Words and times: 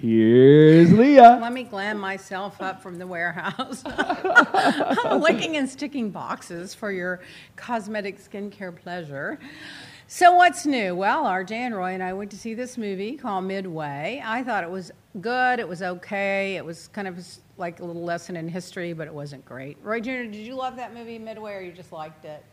Here's 0.00 0.92
Leah. 0.92 1.38
Let 1.42 1.52
me 1.52 1.64
glam 1.64 1.98
myself 1.98 2.62
up 2.62 2.80
from 2.80 2.98
the 2.98 3.06
warehouse. 3.06 3.82
I'm 3.84 5.20
Licking 5.20 5.56
and 5.56 5.68
sticking 5.68 6.10
boxes 6.10 6.72
for 6.72 6.92
your 6.92 7.20
cosmetic 7.56 8.18
skincare 8.18 8.74
pleasure. 8.74 9.40
So, 10.06 10.36
what's 10.36 10.64
new? 10.64 10.94
Well, 10.94 11.24
RJ 11.24 11.50
and 11.50 11.74
Roy 11.74 11.94
and 11.94 12.02
I 12.02 12.12
went 12.12 12.30
to 12.30 12.38
see 12.38 12.54
this 12.54 12.78
movie 12.78 13.16
called 13.16 13.44
Midway. 13.44 14.22
I 14.24 14.44
thought 14.44 14.62
it 14.62 14.70
was 14.70 14.92
good, 15.20 15.58
it 15.58 15.66
was 15.66 15.82
okay, 15.82 16.56
it 16.56 16.64
was 16.64 16.88
kind 16.88 17.08
of 17.08 17.18
like 17.56 17.80
a 17.80 17.84
little 17.84 18.04
lesson 18.04 18.36
in 18.36 18.46
history, 18.46 18.92
but 18.92 19.08
it 19.08 19.12
wasn't 19.12 19.44
great. 19.44 19.78
Roy 19.82 20.00
Jr., 20.00 20.24
did 20.30 20.36
you 20.36 20.54
love 20.54 20.76
that 20.76 20.94
movie, 20.94 21.18
Midway, 21.18 21.54
or 21.54 21.60
you 21.60 21.72
just 21.72 21.90
liked 21.92 22.24
it? 22.24 22.44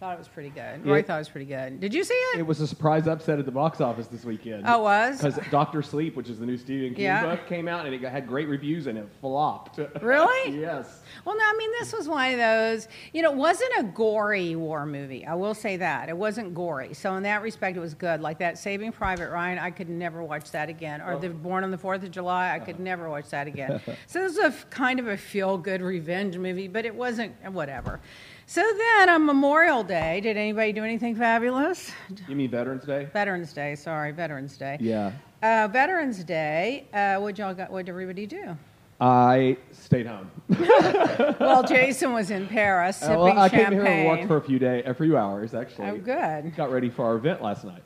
Thought 0.00 0.14
it 0.14 0.18
was 0.18 0.28
pretty 0.28 0.48
good. 0.48 0.86
Roy 0.86 1.00
It- 1.00 1.06
thought 1.06 1.16
it 1.16 1.18
was 1.18 1.28
pretty 1.28 1.44
good. 1.44 1.78
Did 1.78 1.92
you 1.92 2.04
see 2.04 2.14
it? 2.14 2.38
It 2.38 2.46
was 2.46 2.58
a 2.62 2.66
surprise 2.66 3.06
upset 3.06 3.38
at 3.38 3.44
the 3.44 3.52
box 3.52 3.82
office 3.82 4.06
this 4.06 4.24
weekend. 4.24 4.64
Oh, 4.66 4.78
it 4.78 4.82
was? 4.82 5.18
Because 5.20 5.38
Doctor 5.50 5.82
Sleep, 5.82 6.16
which 6.16 6.30
is 6.30 6.38
the 6.38 6.46
new 6.46 6.56
Stephen 6.56 6.94
King 6.94 7.04
Yeah. 7.04 7.26
book, 7.26 7.46
came 7.46 7.68
out 7.68 7.84
and 7.84 7.94
it 7.94 8.00
had 8.00 8.26
great 8.26 8.48
reviews 8.48 8.86
and 8.86 8.96
it 8.96 9.06
flopped. 9.20 9.78
Really? 10.00 10.58
yes. 10.58 11.02
Well, 11.26 11.36
no, 11.36 11.44
I 11.44 11.54
mean, 11.58 11.70
this 11.78 11.92
was 11.92 12.08
one 12.08 12.32
of 12.32 12.38
those, 12.38 12.88
you 13.12 13.20
know, 13.20 13.30
it 13.30 13.36
wasn't 13.36 13.72
a 13.78 13.82
gory 13.82 14.56
war 14.56 14.86
movie. 14.86 15.26
I 15.26 15.34
will 15.34 15.52
say 15.52 15.76
that. 15.76 16.08
It 16.08 16.16
wasn't 16.16 16.54
gory. 16.54 16.94
So, 16.94 17.14
in 17.16 17.22
that 17.24 17.42
respect, 17.42 17.76
it 17.76 17.80
was 17.80 17.92
good. 17.92 18.22
Like 18.22 18.38
that 18.38 18.56
Saving 18.56 18.92
Private 18.92 19.30
Ryan, 19.30 19.58
I 19.58 19.70
could 19.70 19.90
never 19.90 20.22
watch 20.22 20.50
that 20.52 20.70
again. 20.70 21.02
Or 21.02 21.18
the 21.18 21.28
oh. 21.28 21.32
Born 21.34 21.62
on 21.62 21.70
the 21.70 21.78
Fourth 21.78 22.02
of 22.02 22.10
July, 22.10 22.54
I 22.54 22.58
could 22.58 22.76
uh-huh. 22.76 22.84
never 22.84 23.10
watch 23.10 23.28
that 23.28 23.46
again. 23.46 23.82
so, 24.06 24.20
this 24.20 24.36
was 24.36 24.38
a 24.38 24.46
f- 24.46 24.70
kind 24.70 24.98
of 24.98 25.08
a 25.08 25.18
feel 25.18 25.58
good 25.58 25.82
revenge 25.82 26.38
movie, 26.38 26.68
but 26.68 26.86
it 26.86 26.94
wasn't, 26.94 27.34
whatever. 27.52 28.00
So, 28.50 28.62
then 28.76 29.08
on 29.08 29.26
Memorial 29.26 29.84
Day, 29.84 30.20
did 30.20 30.36
anybody 30.36 30.72
do 30.72 30.82
anything 30.82 31.14
fabulous? 31.14 31.92
You 32.26 32.34
mean 32.34 32.50
Veterans 32.50 32.84
Day? 32.84 33.06
Veterans 33.12 33.52
Day, 33.52 33.76
sorry, 33.76 34.10
Veterans 34.10 34.56
Day. 34.56 34.76
Yeah. 34.80 35.12
Uh, 35.40 35.68
Veterans 35.68 36.24
Day, 36.24 36.88
uh, 36.92 37.20
what'd 37.20 37.38
y'all 37.38 37.54
got, 37.54 37.70
what'd 37.70 37.88
everybody 37.88 38.26
do? 38.26 38.56
I 39.00 39.56
stayed 39.70 40.08
home. 40.08 40.28
Well, 41.38 41.62
Jason 41.62 42.12
was 42.12 42.32
in 42.32 42.48
Paris 42.48 42.96
sipping 42.96 43.14
Uh, 43.16 43.22
well, 43.22 43.38
I 43.38 43.48
champagne. 43.48 43.64
came 43.70 43.72
here 43.72 43.86
and 43.86 44.08
worked 44.08 44.26
for 44.26 44.36
a 44.38 44.42
few 44.42 44.58
days, 44.58 44.82
a 44.84 44.94
few 44.94 45.16
hours 45.16 45.54
actually. 45.54 45.86
Oh, 45.88 45.96
good. 45.96 46.54
Got 46.56 46.72
ready 46.72 46.90
for 46.90 47.04
our 47.04 47.14
event 47.16 47.42
last 47.42 47.64
night. 47.64 47.82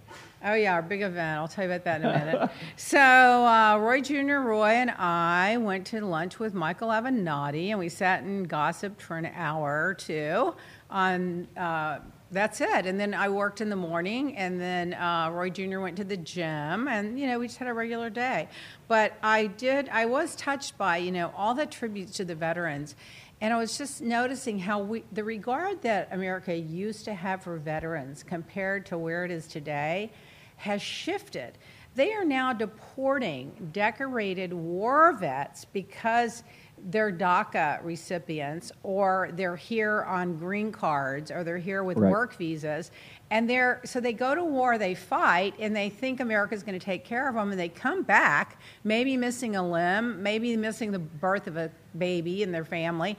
Oh 0.46 0.52
yeah, 0.52 0.74
our 0.74 0.82
big 0.82 1.00
event. 1.00 1.38
I'll 1.38 1.48
tell 1.48 1.64
you 1.64 1.70
about 1.70 1.84
that 1.84 2.02
in 2.02 2.06
a 2.06 2.18
minute. 2.18 2.50
so 2.76 2.98
uh, 2.98 3.78
Roy 3.78 4.02
Jr., 4.02 4.40
Roy, 4.40 4.72
and 4.72 4.90
I 4.90 5.56
went 5.56 5.86
to 5.86 6.04
lunch 6.04 6.38
with 6.38 6.52
Michael 6.52 6.88
Avenatti, 6.88 7.70
and 7.70 7.78
we 7.78 7.88
sat 7.88 8.24
and 8.24 8.46
gossiped 8.46 9.00
for 9.00 9.16
an 9.16 9.30
hour 9.34 9.86
or 9.88 9.94
two. 9.94 10.54
On 10.90 11.48
uh, 11.56 12.00
that's 12.30 12.60
it. 12.60 12.84
And 12.84 13.00
then 13.00 13.14
I 13.14 13.30
worked 13.30 13.62
in 13.62 13.70
the 13.70 13.76
morning, 13.76 14.36
and 14.36 14.60
then 14.60 14.92
uh, 14.92 15.30
Roy 15.32 15.48
Jr. 15.48 15.80
went 15.80 15.96
to 15.96 16.04
the 16.04 16.18
gym, 16.18 16.88
and 16.88 17.18
you 17.18 17.26
know 17.26 17.38
we 17.38 17.46
just 17.46 17.58
had 17.58 17.68
a 17.68 17.72
regular 17.72 18.10
day. 18.10 18.50
But 18.86 19.14
I 19.22 19.46
did. 19.46 19.88
I 19.88 20.04
was 20.04 20.36
touched 20.36 20.76
by 20.76 20.98
you 20.98 21.10
know 21.10 21.32
all 21.34 21.54
the 21.54 21.64
tributes 21.64 22.18
to 22.18 22.24
the 22.26 22.34
veterans. 22.34 22.96
And 23.40 23.52
I 23.52 23.58
was 23.58 23.76
just 23.76 24.00
noticing 24.00 24.58
how 24.58 24.78
we, 24.78 25.04
the 25.12 25.24
regard 25.24 25.82
that 25.82 26.08
America 26.12 26.54
used 26.56 27.04
to 27.06 27.14
have 27.14 27.42
for 27.42 27.56
veterans 27.56 28.22
compared 28.22 28.86
to 28.86 28.96
where 28.96 29.24
it 29.24 29.30
is 29.30 29.46
today 29.46 30.12
has 30.56 30.82
shifted. 30.82 31.58
They 31.94 32.12
are 32.12 32.24
now 32.24 32.52
deporting 32.52 33.70
decorated 33.72 34.52
war 34.52 35.12
vets 35.12 35.64
because 35.64 36.42
they're 36.86 37.12
DACA 37.12 37.82
recipients 37.84 38.72
or 38.82 39.30
they're 39.34 39.54
here 39.56 40.02
on 40.02 40.36
green 40.36 40.72
cards 40.72 41.30
or 41.30 41.44
they're 41.44 41.56
here 41.56 41.84
with 41.84 41.96
Right. 41.96 42.10
work 42.10 42.36
visas. 42.36 42.90
And 43.30 43.48
they're, 43.48 43.80
so 43.84 44.00
they 44.00 44.12
go 44.12 44.34
to 44.34 44.42
war, 44.44 44.76
they 44.76 44.94
fight, 44.94 45.54
and 45.60 45.74
they 45.74 45.88
think 45.88 46.18
America's 46.20 46.62
going 46.64 46.78
to 46.78 46.84
take 46.84 47.04
care 47.04 47.28
of 47.28 47.34
them, 47.36 47.50
and 47.52 47.58
they 47.58 47.68
come 47.68 48.02
back, 48.02 48.60
maybe 48.82 49.16
missing 49.16 49.56
a 49.56 49.66
limb, 49.66 50.22
maybe 50.22 50.56
missing 50.56 50.90
the 50.90 50.98
birth 50.98 51.46
of 51.46 51.56
a 51.56 51.70
baby 51.96 52.42
in 52.42 52.50
their 52.52 52.64
family, 52.64 53.16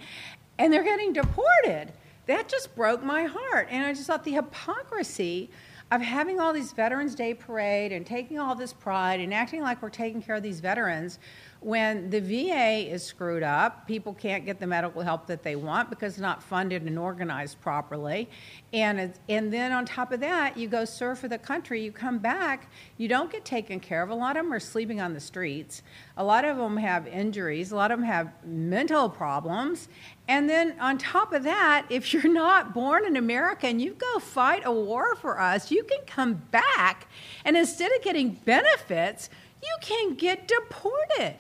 and 0.58 0.72
they're 0.72 0.84
getting 0.84 1.14
deported. 1.14 1.92
That 2.28 2.50
just 2.50 2.76
broke 2.76 3.04
my 3.04 3.24
heart. 3.24 3.68
And 3.72 3.86
I 3.86 3.94
just 3.94 4.08
thought 4.08 4.24
the 4.24 4.34
hypocrisy 4.34 5.50
of 5.92 6.02
having 6.02 6.40
all 6.40 6.52
these 6.52 6.72
Veterans 6.72 7.16
Day 7.16 7.34
parade 7.34 7.92
and 7.92 8.06
taking 8.06 8.40
all 8.40 8.56
this 8.56 8.74
pride 8.74 9.20
and 9.20 9.34
acting 9.34 9.62
like 9.62 9.82
we're 9.82 9.90
taking 9.90 10.22
care 10.22 10.36
of 10.36 10.44
these 10.44 10.60
veterans 10.60 11.20
when 11.66 12.12
the 12.12 12.22
VA 12.22 12.94
is 12.94 13.02
screwed 13.02 13.42
up, 13.42 13.88
people 13.88 14.14
can't 14.14 14.46
get 14.46 14.60
the 14.60 14.68
medical 14.68 15.02
help 15.02 15.26
that 15.26 15.42
they 15.42 15.56
want 15.56 15.90
because 15.90 16.14
it's 16.14 16.22
not 16.22 16.44
funded 16.44 16.84
and 16.84 17.00
organized 17.00 17.60
properly. 17.60 18.30
And, 18.72 19.12
and 19.28 19.52
then 19.52 19.72
on 19.72 19.84
top 19.84 20.12
of 20.12 20.20
that, 20.20 20.58
you 20.58 20.68
go 20.68 20.86
serve 20.86 21.18
for 21.18 21.28
the 21.28 21.40
country, 21.40 21.84
you 21.84 21.92
come 21.92 22.20
back, 22.20 22.70
you 22.98 23.08
don't 23.08 23.32
get 23.32 23.46
taken 23.46 23.80
care 23.80 24.04
of. 24.04 24.12
A 24.12 24.14
lot 24.14 24.38
of 24.38 24.46
them 24.46 24.54
are 24.54 24.60
sleeping 24.60 25.02
on 25.02 25.16
the 25.16 25.20
streets. 25.20 25.82
A 26.18 26.24
lot 26.24 26.46
of 26.46 26.56
them 26.58 26.78
have 26.78 27.08
injuries. 27.08 27.72
A 27.72 27.76
lot 27.76 27.90
of 27.90 27.98
them 27.98 28.06
have 28.08 28.32
mental 28.46 29.10
problems. 29.10 29.88
And 30.28 30.48
then 30.48 30.76
on 30.80 31.00
top 31.00 31.34
of 31.34 31.42
that, 31.46 31.88
if 31.90 32.14
you're 32.14 32.32
not 32.32 32.76
born 32.76 33.08
in 33.08 33.16
America 33.16 33.66
and 33.66 33.82
you 33.82 33.96
go 33.96 34.20
fight 34.20 34.62
a 34.66 34.72
war 34.72 35.16
for 35.16 35.42
us, 35.42 35.72
you 35.72 35.84
can 35.84 36.06
come 36.06 36.44
back 36.52 37.08
and 37.44 37.58
instead 37.58 37.92
of 37.92 38.04
getting 38.04 38.34
benefits, 38.46 39.32
you 39.64 39.76
can 39.82 40.14
get 40.14 40.48
deported. 40.48 41.38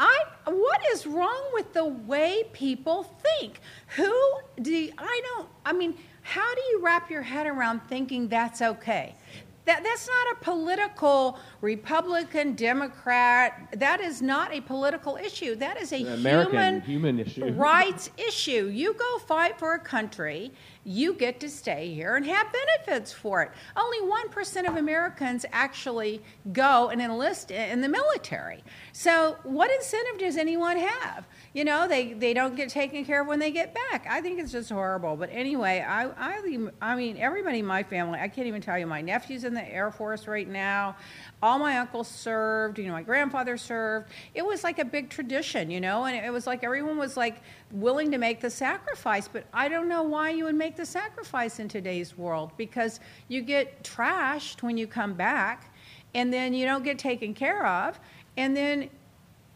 I 0.00 0.24
what 0.46 0.80
is 0.92 1.06
wrong 1.06 1.44
with 1.54 1.72
the 1.72 1.84
way 1.84 2.44
people 2.52 3.02
think? 3.04 3.60
Who 3.96 4.12
do 4.60 4.70
you- 4.72 4.92
I 4.98 5.20
don't 5.24 5.48
I 5.64 5.72
mean, 5.72 5.96
how 6.22 6.54
do 6.54 6.60
you 6.70 6.80
wrap 6.84 7.10
your 7.10 7.22
head 7.22 7.46
around 7.46 7.80
thinking 7.88 8.28
that's 8.28 8.62
okay? 8.62 9.14
That, 9.64 9.82
that's 9.82 10.06
not 10.06 10.36
a 10.36 10.44
political 10.44 11.40
Republican, 11.60 12.54
Democrat. 12.54 13.66
That 13.72 14.00
is 14.00 14.22
not 14.22 14.54
a 14.54 14.60
political 14.60 15.16
issue. 15.16 15.56
That 15.56 15.80
is 15.80 15.92
a 15.92 15.96
An 16.02 16.12
American 16.14 16.80
human, 16.82 17.18
human 17.18 17.18
issue. 17.18 17.46
rights 17.52 18.10
issue. 18.16 18.70
You 18.72 18.94
go 18.94 19.18
fight 19.18 19.58
for 19.58 19.74
a 19.74 19.78
country, 19.80 20.52
you 20.86 21.14
get 21.14 21.40
to 21.40 21.50
stay 21.50 21.92
here 21.92 22.14
and 22.14 22.24
have 22.24 22.46
benefits 22.52 23.12
for 23.12 23.42
it. 23.42 23.50
Only 23.76 23.98
1% 24.00 24.68
of 24.68 24.76
Americans 24.76 25.44
actually 25.52 26.22
go 26.52 26.90
and 26.90 27.02
enlist 27.02 27.50
in 27.50 27.80
the 27.80 27.88
military. 27.88 28.62
So, 28.92 29.36
what 29.42 29.70
incentive 29.72 30.18
does 30.18 30.36
anyone 30.36 30.76
have? 30.76 31.26
You 31.54 31.64
know, 31.64 31.88
they, 31.88 32.12
they 32.12 32.34
don't 32.34 32.54
get 32.54 32.68
taken 32.68 33.04
care 33.04 33.22
of 33.22 33.26
when 33.26 33.40
they 33.40 33.50
get 33.50 33.74
back. 33.74 34.06
I 34.08 34.20
think 34.20 34.38
it's 34.38 34.52
just 34.52 34.70
horrible. 34.70 35.16
But 35.16 35.30
anyway, 35.32 35.84
I, 35.86 36.06
I, 36.10 36.68
I 36.80 36.94
mean, 36.94 37.16
everybody 37.16 37.58
in 37.58 37.66
my 37.66 37.82
family, 37.82 38.20
I 38.20 38.28
can't 38.28 38.46
even 38.46 38.60
tell 38.60 38.78
you, 38.78 38.86
my 38.86 39.02
nephew's 39.02 39.42
in 39.42 39.54
the 39.54 39.68
Air 39.68 39.90
Force 39.90 40.28
right 40.28 40.48
now. 40.48 40.96
All 41.42 41.58
my 41.58 41.78
uncles 41.78 42.08
served, 42.08 42.78
you 42.78 42.86
know, 42.86 42.92
my 42.92 43.02
grandfather 43.02 43.56
served. 43.56 44.10
It 44.34 44.44
was 44.46 44.62
like 44.62 44.78
a 44.78 44.84
big 44.84 45.10
tradition, 45.10 45.70
you 45.70 45.80
know, 45.80 46.04
and 46.04 46.16
it 46.16 46.30
was 46.30 46.46
like 46.46 46.62
everyone 46.62 46.96
was 46.96 47.16
like 47.16 47.42
willing 47.72 48.10
to 48.12 48.18
make 48.18 48.40
the 48.40 48.50
sacrifice. 48.50 49.28
But 49.28 49.44
I 49.52 49.68
don't 49.68 49.88
know 49.88 50.02
why 50.02 50.30
you 50.30 50.44
would 50.44 50.54
make 50.54 50.76
the 50.76 50.86
sacrifice 50.86 51.58
in 51.58 51.68
today's 51.68 52.16
world 52.16 52.52
because 52.56 53.00
you 53.28 53.42
get 53.42 53.82
trashed 53.82 54.62
when 54.62 54.76
you 54.76 54.86
come 54.86 55.14
back 55.14 55.74
and 56.14 56.32
then 56.32 56.54
you 56.54 56.66
don't 56.66 56.84
get 56.84 56.98
taken 56.98 57.34
care 57.34 57.66
of. 57.66 57.98
And 58.36 58.56
then 58.56 58.90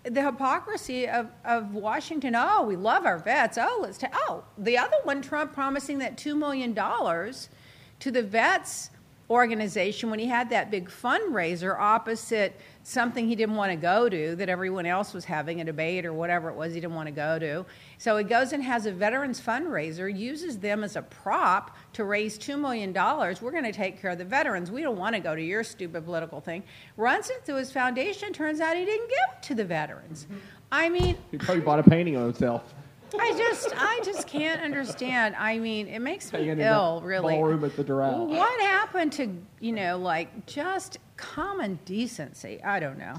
the 0.05 0.23
hypocrisy 0.23 1.09
of, 1.09 1.31
of 1.45 1.75
Washington, 1.75 2.35
oh, 2.35 2.65
we 2.65 2.77
love 2.77 3.05
our 3.05 3.19
vets. 3.19 3.59
Oh, 3.61 3.81
let's 3.83 3.99
ta- 3.99 4.09
oh, 4.13 4.45
the 4.59 4.79
other 4.79 4.97
one, 5.05 5.23
Trump 5.23 5.53
promising 5.53 5.99
that 5.99 6.17
$2 6.17 6.37
million 6.37 6.75
to 6.75 8.11
the 8.11 8.23
vets 8.23 8.91
organization 9.29 10.11
when 10.11 10.19
he 10.19 10.27
had 10.27 10.51
that 10.51 10.71
big 10.71 10.89
fundraiser 10.89 11.79
opposite 11.79 12.59
something 12.83 13.29
he 13.29 13.35
didn't 13.35 13.57
want 13.57 13.71
to 13.71 13.77
go 13.77 14.09
to 14.09 14.35
that 14.37 14.49
everyone 14.49 14.87
else 14.87 15.13
was 15.13 15.25
having 15.25 15.61
a 15.61 15.65
debate 15.65 16.07
or 16.07 16.13
whatever 16.13 16.49
it 16.49 16.57
was 16.57 16.73
he 16.75 16.81
didn't 16.81 16.95
want 16.95 17.07
to 17.07 17.13
go 17.13 17.39
to. 17.39 17.65
So 17.99 18.17
he 18.17 18.25
goes 18.25 18.53
and 18.53 18.63
has 18.63 18.87
a 18.87 18.93
veterans 18.93 19.41
fundraiser, 19.41 20.15
uses 20.15 20.59
them 20.59 20.83
as 20.83 20.97
a 20.97 21.03
prop 21.03 21.77
to 21.95 22.05
raise 22.05 22.39
$2 22.39 22.59
million. 22.59 22.93
We're 22.93 23.51
going 23.51 23.65
to 23.65 23.73
take 23.73 24.01
care 24.01 24.11
of 24.11 24.19
the 24.19 24.25
veterans. 24.25 24.71
We 24.71 24.83
don't 24.83 24.99
want 24.99 25.15
to 25.15 25.21
go 25.21 25.35
to 25.35 25.43
your 25.43 25.63
stupid 25.63 26.05
political 26.05 26.41
thing. 26.41 26.63
Runs 26.97 27.31
it 27.31 27.45
through 27.45 27.57
his 27.57 27.71
foundation. 27.71 28.33
Turns 28.33 28.61
out 28.61 28.77
he 28.77 28.85
didn't 28.85 29.09
give 29.09 29.37
it 29.37 29.43
to 29.45 29.55
the 29.55 29.65
veterans. 29.65 30.25
Mm-hmm. 30.25 30.39
I 30.73 30.89
mean, 30.89 31.17
He 31.31 31.39
probably 31.39 31.63
bought 31.63 31.81
a 31.81 31.83
painting 31.83 32.17
on 32.17 32.25
himself. 32.25 32.75
I 33.19 33.35
just, 33.37 33.69
I 33.77 34.01
just 34.05 34.27
can't 34.27 34.61
understand. 34.63 35.35
I 35.37 35.59
mean, 35.59 35.89
it 35.89 36.01
makes 36.01 36.33
me 36.33 36.49
ill, 36.51 37.01
really. 37.05 37.35
ballroom 37.35 37.65
at 37.65 37.77
the 37.77 37.85
Doral. 37.85 38.27
What 38.27 38.61
happened 38.61 39.13
to, 39.15 39.35
you 39.61 39.73
know, 39.73 39.99
like 39.99 40.47
just 40.47 40.99
common 41.17 41.79
decency? 41.85 42.63
I 42.63 42.81
don't 42.81 42.99
know. 42.99 43.17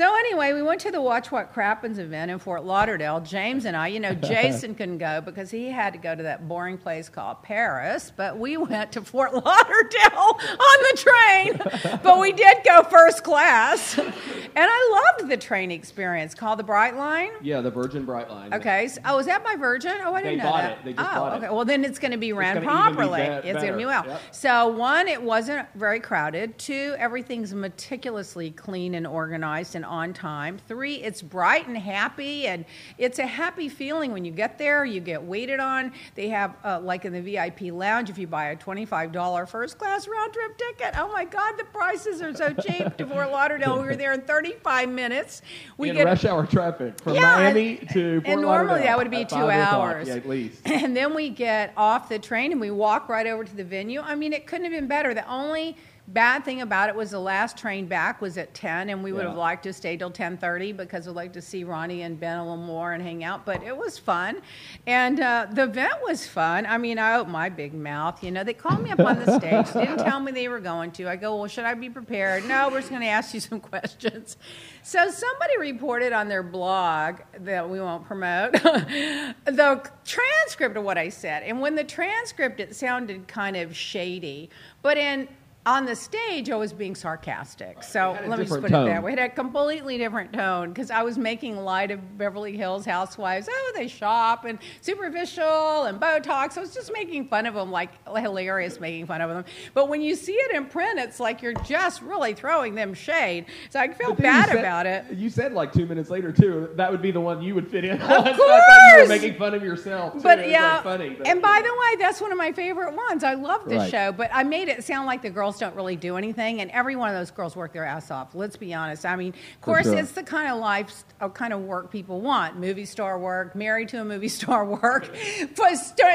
So 0.00 0.14
anyway, 0.14 0.54
we 0.54 0.62
went 0.62 0.80
to 0.80 0.90
the 0.90 1.02
Watch 1.02 1.30
What 1.30 1.52
Crappens 1.52 1.98
event 1.98 2.30
in 2.30 2.38
Fort 2.38 2.64
Lauderdale. 2.64 3.20
James 3.20 3.66
and 3.66 3.76
I, 3.76 3.88
you 3.88 4.00
know, 4.00 4.14
Jason 4.32 4.74
couldn't 4.74 4.96
go 4.96 5.20
because 5.20 5.50
he 5.50 5.68
had 5.68 5.92
to 5.92 5.98
go 5.98 6.14
to 6.14 6.22
that 6.22 6.48
boring 6.48 6.78
place 6.78 7.10
called 7.10 7.42
Paris, 7.42 8.10
but 8.16 8.38
we 8.38 8.56
went 8.56 8.92
to 8.92 9.02
Fort 9.02 9.34
Lauderdale 9.34 9.44
on 10.14 10.78
the 10.90 10.96
train. 10.96 12.00
but 12.02 12.18
we 12.18 12.32
did 12.32 12.56
go 12.64 12.82
first 12.84 13.22
class, 13.24 13.98
and 13.98 14.14
I 14.56 15.12
loved 15.18 15.30
the 15.30 15.36
train 15.36 15.70
experience 15.70 16.34
called 16.34 16.60
the 16.60 16.64
Brightline. 16.64 17.32
Yeah, 17.42 17.60
the 17.60 17.70
Virgin 17.70 18.06
Brightline. 18.06 18.54
Okay. 18.54 18.88
So, 18.88 19.02
oh, 19.04 19.18
is 19.18 19.26
that 19.26 19.44
by 19.44 19.56
Virgin? 19.56 19.98
Oh, 20.02 20.14
I 20.14 20.22
didn't 20.22 20.38
know 20.38 20.44
bought 20.44 20.62
that. 20.62 20.78
it. 20.78 20.84
They 20.86 20.92
just 20.94 21.10
oh, 21.12 21.20
bought 21.20 21.32
it. 21.34 21.44
okay. 21.44 21.54
Well, 21.54 21.66
then 21.66 21.84
it's 21.84 21.98
going 21.98 22.12
to 22.12 22.16
be 22.16 22.32
ran 22.32 22.56
even 22.56 22.62
be 22.62 22.66
properly. 22.68 23.20
it's 23.20 23.58
going 23.58 23.72
to 23.72 23.76
be 23.76 23.84
well. 23.84 24.06
Yep. 24.06 24.20
So, 24.30 24.68
one, 24.68 25.08
it 25.08 25.22
wasn't 25.22 25.68
very 25.74 26.00
crowded. 26.00 26.56
Two, 26.56 26.94
everything's 26.96 27.52
meticulously 27.52 28.50
clean 28.50 28.94
and 28.94 29.06
organized 29.06 29.74
and 29.74 29.84
on 29.90 30.14
time. 30.14 30.58
Three, 30.68 30.94
it's 31.02 31.20
bright 31.20 31.66
and 31.66 31.76
happy, 31.76 32.46
and 32.46 32.64
it's 32.96 33.18
a 33.18 33.26
happy 33.26 33.68
feeling 33.68 34.12
when 34.12 34.24
you 34.24 34.30
get 34.30 34.56
there. 34.56 34.84
You 34.84 35.00
get 35.00 35.22
waited 35.22 35.58
on. 35.60 35.92
They 36.14 36.28
have, 36.28 36.54
uh, 36.64 36.80
like 36.80 37.04
in 37.04 37.12
the 37.12 37.20
VIP 37.20 37.72
lounge, 37.72 38.08
if 38.08 38.16
you 38.16 38.26
buy 38.28 38.46
a 38.46 38.56
$25 38.56 39.48
first 39.48 39.76
class 39.78 40.06
round 40.06 40.32
trip 40.32 40.56
ticket, 40.56 40.94
oh 40.96 41.12
my 41.12 41.24
God, 41.24 41.54
the 41.58 41.64
prices 41.64 42.22
are 42.22 42.34
so 42.34 42.54
cheap 42.54 42.96
to 42.98 43.06
Fort 43.06 43.30
Lauderdale. 43.32 43.78
We 43.78 43.84
were 43.86 43.96
there 43.96 44.12
in 44.12 44.22
35 44.22 44.88
minutes. 44.88 45.42
We 45.76 45.90
in 45.90 45.96
get 45.96 46.06
rush 46.06 46.24
hour 46.24 46.46
traffic 46.46 47.00
from 47.02 47.14
Yeah, 47.14 47.22
Miami 47.36 47.78
and- 47.80 47.88
to 47.90 48.20
Fort 48.20 48.26
and 48.32 48.40
normally 48.42 48.66
Lauderdale 48.68 48.86
that 48.86 48.98
would 48.98 49.10
be 49.10 49.24
two 49.24 49.50
hours. 49.50 50.08
Yeah, 50.08 50.14
at 50.14 50.28
least. 50.28 50.60
And 50.80 50.96
then 50.96 51.14
we 51.14 51.28
get 51.28 51.72
off 51.76 52.08
the 52.08 52.18
train 52.18 52.52
and 52.52 52.60
we 52.60 52.70
walk 52.70 53.08
right 53.08 53.26
over 53.26 53.44
to 53.44 53.56
the 53.56 53.64
venue. 53.64 54.00
I 54.00 54.14
mean, 54.14 54.32
it 54.32 54.46
couldn't 54.46 54.64
have 54.64 54.72
been 54.72 54.86
better. 54.88 55.12
The 55.14 55.28
only 55.30 55.76
bad 56.12 56.44
thing 56.44 56.60
about 56.60 56.88
it 56.88 56.94
was 56.96 57.12
the 57.12 57.18
last 57.20 57.56
train 57.56 57.86
back 57.86 58.20
was 58.20 58.36
at 58.36 58.52
10 58.52 58.90
and 58.90 59.04
we 59.04 59.12
would 59.12 59.22
Yeah. 59.22 59.28
have 59.28 59.38
liked 59.38 59.62
to 59.62 59.72
stay 59.72 59.96
till 59.96 60.10
10.30 60.10 60.76
because 60.76 61.06
we'd 61.06 61.14
like 61.14 61.32
to 61.34 61.40
see 61.42 61.62
ronnie 61.62 62.02
and 62.02 62.18
ben 62.18 62.38
a 62.38 62.42
little 62.42 62.56
more 62.56 62.92
and 62.94 63.02
hang 63.02 63.22
out 63.22 63.46
but 63.46 63.62
it 63.62 63.76
was 63.76 63.96
fun 63.96 64.42
and 64.88 65.20
uh, 65.20 65.46
the 65.52 65.62
event 65.64 65.94
was 66.02 66.26
fun 66.26 66.66
i 66.66 66.76
mean 66.78 66.98
i 66.98 67.14
opened 67.14 67.32
my 67.32 67.48
big 67.48 67.74
mouth 67.74 68.24
you 68.24 68.30
know 68.32 68.42
they 68.42 68.52
called 68.54 68.82
me 68.82 68.90
up 68.90 68.98
on 68.98 69.20
the 69.24 69.38
stage 69.38 69.72
didn't 69.72 69.98
tell 70.04 70.18
me 70.18 70.32
they 70.32 70.48
were 70.48 70.58
going 70.58 70.90
to 70.90 71.08
i 71.08 71.14
go 71.14 71.36
well 71.36 71.46
should 71.46 71.64
i 71.64 71.74
be 71.74 71.88
prepared 71.88 72.44
no 72.46 72.68
we're 72.68 72.78
just 72.80 72.90
going 72.90 73.02
to 73.02 73.06
ask 73.08 73.32
you 73.32 73.38
some 73.40 73.60
questions 73.72 74.36
so 74.82 74.98
somebody 75.10 75.58
reported 75.58 76.12
on 76.12 76.26
their 76.28 76.42
blog 76.42 77.20
that 77.40 77.68
we 77.68 77.78
won't 77.80 78.04
promote 78.04 78.52
the 79.44 79.90
transcript 80.04 80.76
of 80.76 80.82
what 80.84 80.96
I 80.96 81.10
said. 81.10 81.42
And 81.42 81.60
when 81.60 81.74
the 81.74 81.84
transcript, 81.84 82.60
it 82.60 82.74
sounded 82.74 83.28
kind 83.28 83.56
of 83.58 83.76
shady. 83.76 84.48
But 84.80 84.96
in 84.96 85.28
on 85.70 85.84
the 85.86 85.94
stage, 85.94 86.50
I 86.50 86.56
was 86.56 86.72
being 86.72 86.94
sarcastic. 86.96 87.82
So 87.84 88.10
It 88.12 88.16
had 88.16 88.24
a 88.24 88.28
let 88.28 88.38
me 88.40 88.44
just 88.46 88.60
put 88.60 88.70
it 88.70 88.72
that 88.72 89.02
way. 89.02 89.12
It 89.12 89.18
had 89.20 89.30
a 89.30 89.34
completely 89.34 89.98
different 89.98 90.32
tone 90.32 90.70
because 90.70 90.90
I 90.90 91.02
was 91.02 91.16
making 91.16 91.56
light 91.58 91.92
of 91.92 92.18
Beverly 92.18 92.56
Hills 92.56 92.84
housewives. 92.84 93.48
Oh, 93.50 93.72
they 93.76 93.86
shop 93.86 94.44
and 94.46 94.58
superficial 94.80 95.84
and 95.84 96.00
Botox. 96.00 96.56
I 96.56 96.60
was 96.60 96.74
just 96.74 96.92
making 96.92 97.28
fun 97.28 97.46
of 97.46 97.54
them, 97.54 97.70
like 97.70 97.90
hilarious 98.16 98.80
making 98.80 99.06
fun 99.06 99.20
of 99.20 99.30
them. 99.30 99.44
But 99.74 99.88
when 99.88 100.00
you 100.02 100.14
see 100.16 100.32
it 100.32 100.56
in 100.56 100.66
print, 100.66 100.98
it's 100.98 101.20
like 101.20 101.40
you're 101.40 101.54
just 101.54 102.02
really 102.02 102.34
throwing 102.34 102.74
them 102.74 102.92
shade. 102.94 103.46
So 103.70 103.78
I 103.80 103.92
felt 103.92 104.16
But 104.16 104.22
then 104.22 104.34
you 104.34 104.40
bad 104.40 104.48
said- 104.48 104.58
about 104.58 104.86
it. 104.86 105.04
You 105.12 105.30
said 105.30 105.52
like 105.52 105.72
two 105.72 105.86
minutes 105.86 106.10
later 106.10 106.32
too. 106.32 106.70
That 106.74 106.90
would 106.90 107.02
be 107.02 107.12
the 107.12 107.20
one 107.20 107.42
you 107.42 107.54
would 107.54 107.68
fit 107.70 107.84
in. 107.84 108.00
on. 108.02 108.26
Of 108.28 108.36
So 108.40 108.50
I 108.50 108.60
thought 108.60 108.88
you 108.88 108.92
were 108.94 108.98
course! 109.06 109.08
making 109.08 109.38
fun 109.38 109.54
of 109.54 109.62
yourself. 109.62 110.14
Too. 110.14 110.20
But 110.20 110.48
yeah, 110.48 110.74
like, 110.76 110.82
funny. 110.84 111.10
but- 111.10 111.26
and 111.28 111.40
by 111.40 111.60
the 111.62 111.70
way, 111.72 112.02
that's 112.02 112.20
one 112.20 112.32
of 112.32 112.38
my 112.38 112.50
favorite 112.52 112.94
ones. 112.96 113.22
I 113.24 113.34
love 113.34 113.64
this 113.68 113.78
Right. 113.78 113.90
show, 113.90 114.12
but 114.12 114.30
I 114.34 114.42
made 114.42 114.68
it 114.68 114.82
sound 114.84 115.06
like 115.06 115.22
the 115.22 115.30
girls 115.30 115.58
don't 115.60 115.76
really 115.76 115.96
do 115.96 116.16
anything, 116.16 116.60
and 116.60 116.70
every 116.70 116.96
one 116.96 117.08
of 117.08 117.14
those 117.14 117.30
girls 117.30 117.54
work 117.54 117.72
their 117.72 117.84
ass 117.84 118.10
off. 118.10 118.34
Let's 118.34 118.56
be 118.56 118.74
honest. 118.74 119.06
I 119.06 119.16
mean, 119.16 119.34
of 119.54 119.60
course, 119.60 119.84
sure. 119.84 119.98
it's 119.98 120.12
the 120.12 120.22
kind 120.22 120.50
of 120.50 120.58
life, 120.58 121.04
uh, 121.20 121.28
kind 121.28 121.52
of 121.52 121.60
work 121.60 121.92
people 121.92 122.20
want: 122.20 122.58
movie 122.58 122.84
star 122.84 123.18
work, 123.18 123.54
married 123.54 123.90
to 123.90 124.00
a 124.00 124.04
movie 124.04 124.28
star 124.40 124.64
work, 124.64 125.14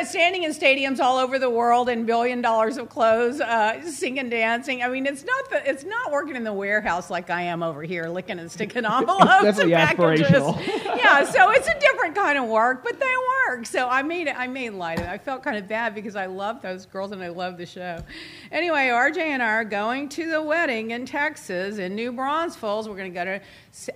standing 0.06 0.44
in 0.44 0.52
stadiums 0.52 1.00
all 1.00 1.18
over 1.18 1.40
the 1.40 1.50
world 1.50 1.88
in 1.88 2.06
billion 2.06 2.42
dollars 2.42 2.78
of 2.78 2.90
clothes, 2.90 3.40
uh, 3.40 3.82
singing, 3.90 4.30
dancing. 4.30 4.84
I 4.84 4.90
mean, 4.90 5.06
it's 5.06 5.24
not 5.24 5.50
the, 5.50 5.70
it's 5.70 5.84
not 5.84 6.12
working 6.12 6.36
in 6.36 6.44
the 6.44 6.54
warehouse 6.54 7.10
like 7.10 7.30
I 7.30 7.44
am 7.44 7.64
over 7.64 7.84
here, 7.84 8.08
licking 8.10 8.40
and 8.40 8.52
sticking 8.52 8.86
envelopes 8.86 9.60
and 9.60 9.72
packages. 9.72 10.30
yeah, 10.30 11.24
so 11.26 11.52
it's 11.52 11.68
a 11.68 11.80
different 11.80 12.16
kind 12.16 12.38
of 12.38 12.46
work, 12.46 12.84
but 12.84 13.00
they 13.00 13.14
work. 13.48 13.66
So 13.66 13.88
I 13.88 14.02
made 14.02 14.28
it. 14.28 14.36
I 14.38 14.48
made 14.48 14.72
light 14.72 15.00
of 15.00 15.06
it. 15.06 15.10
I 15.10 15.18
felt 15.18 15.44
kind 15.44 15.58
of 15.58 15.68
bad 15.68 15.94
because 15.96 16.16
I 16.16 16.26
love 16.26 16.62
those 16.62 16.86
girls 16.86 17.12
and 17.12 17.22
I 17.22 17.30
love 17.30 17.58
the 17.58 17.66
show. 17.66 18.00
Anyway, 18.52 18.88
RJ 18.88 19.18
and 19.32 19.42
I 19.42 19.48
are 19.48 19.64
going 19.64 20.10
to 20.10 20.30
the 20.30 20.42
wedding 20.42 20.92
in 20.92 21.06
Texas 21.06 21.80
in 21.80 21.96
New 21.96 22.12
Braunfels. 22.12 22.88
We're 22.88 22.96
going 22.96 23.12
to 23.12 23.20
go 23.20 23.26
to 23.26 23.42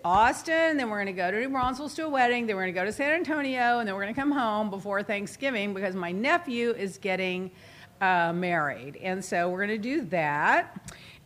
Austin, 0.04 0.78
then 0.78 0.90
we're 0.90 0.98
going 0.98 1.08
to 1.08 1.14
go 1.14 1.30
to 1.30 1.40
New 1.40 1.50
Braunfels 1.50 1.94
to 1.96 2.06
a 2.06 2.10
wedding, 2.10 2.48
then 2.48 2.56
we're 2.56 2.64
going 2.64 2.74
to 2.74 2.80
go 2.80 2.86
to 2.86 2.92
San 2.92 3.12
Antonio, 3.12 3.80
and 3.80 3.88
then 3.88 3.96
we're 3.96 4.02
going 4.02 4.14
to 4.14 4.20
come 4.20 4.32
home 4.32 4.70
before 4.70 5.04
Thanksgiving 5.04 5.74
because 5.74 5.96
my 5.96 6.12
nephew 6.12 6.72
is 6.72 6.98
getting 6.98 7.52
uh, 8.02 8.34
married, 8.34 8.96
and 8.98 9.24
so 9.24 9.50
we're 9.50 9.66
going 9.66 9.82
to 9.82 9.90
do 9.90 10.02
that. 10.06 10.76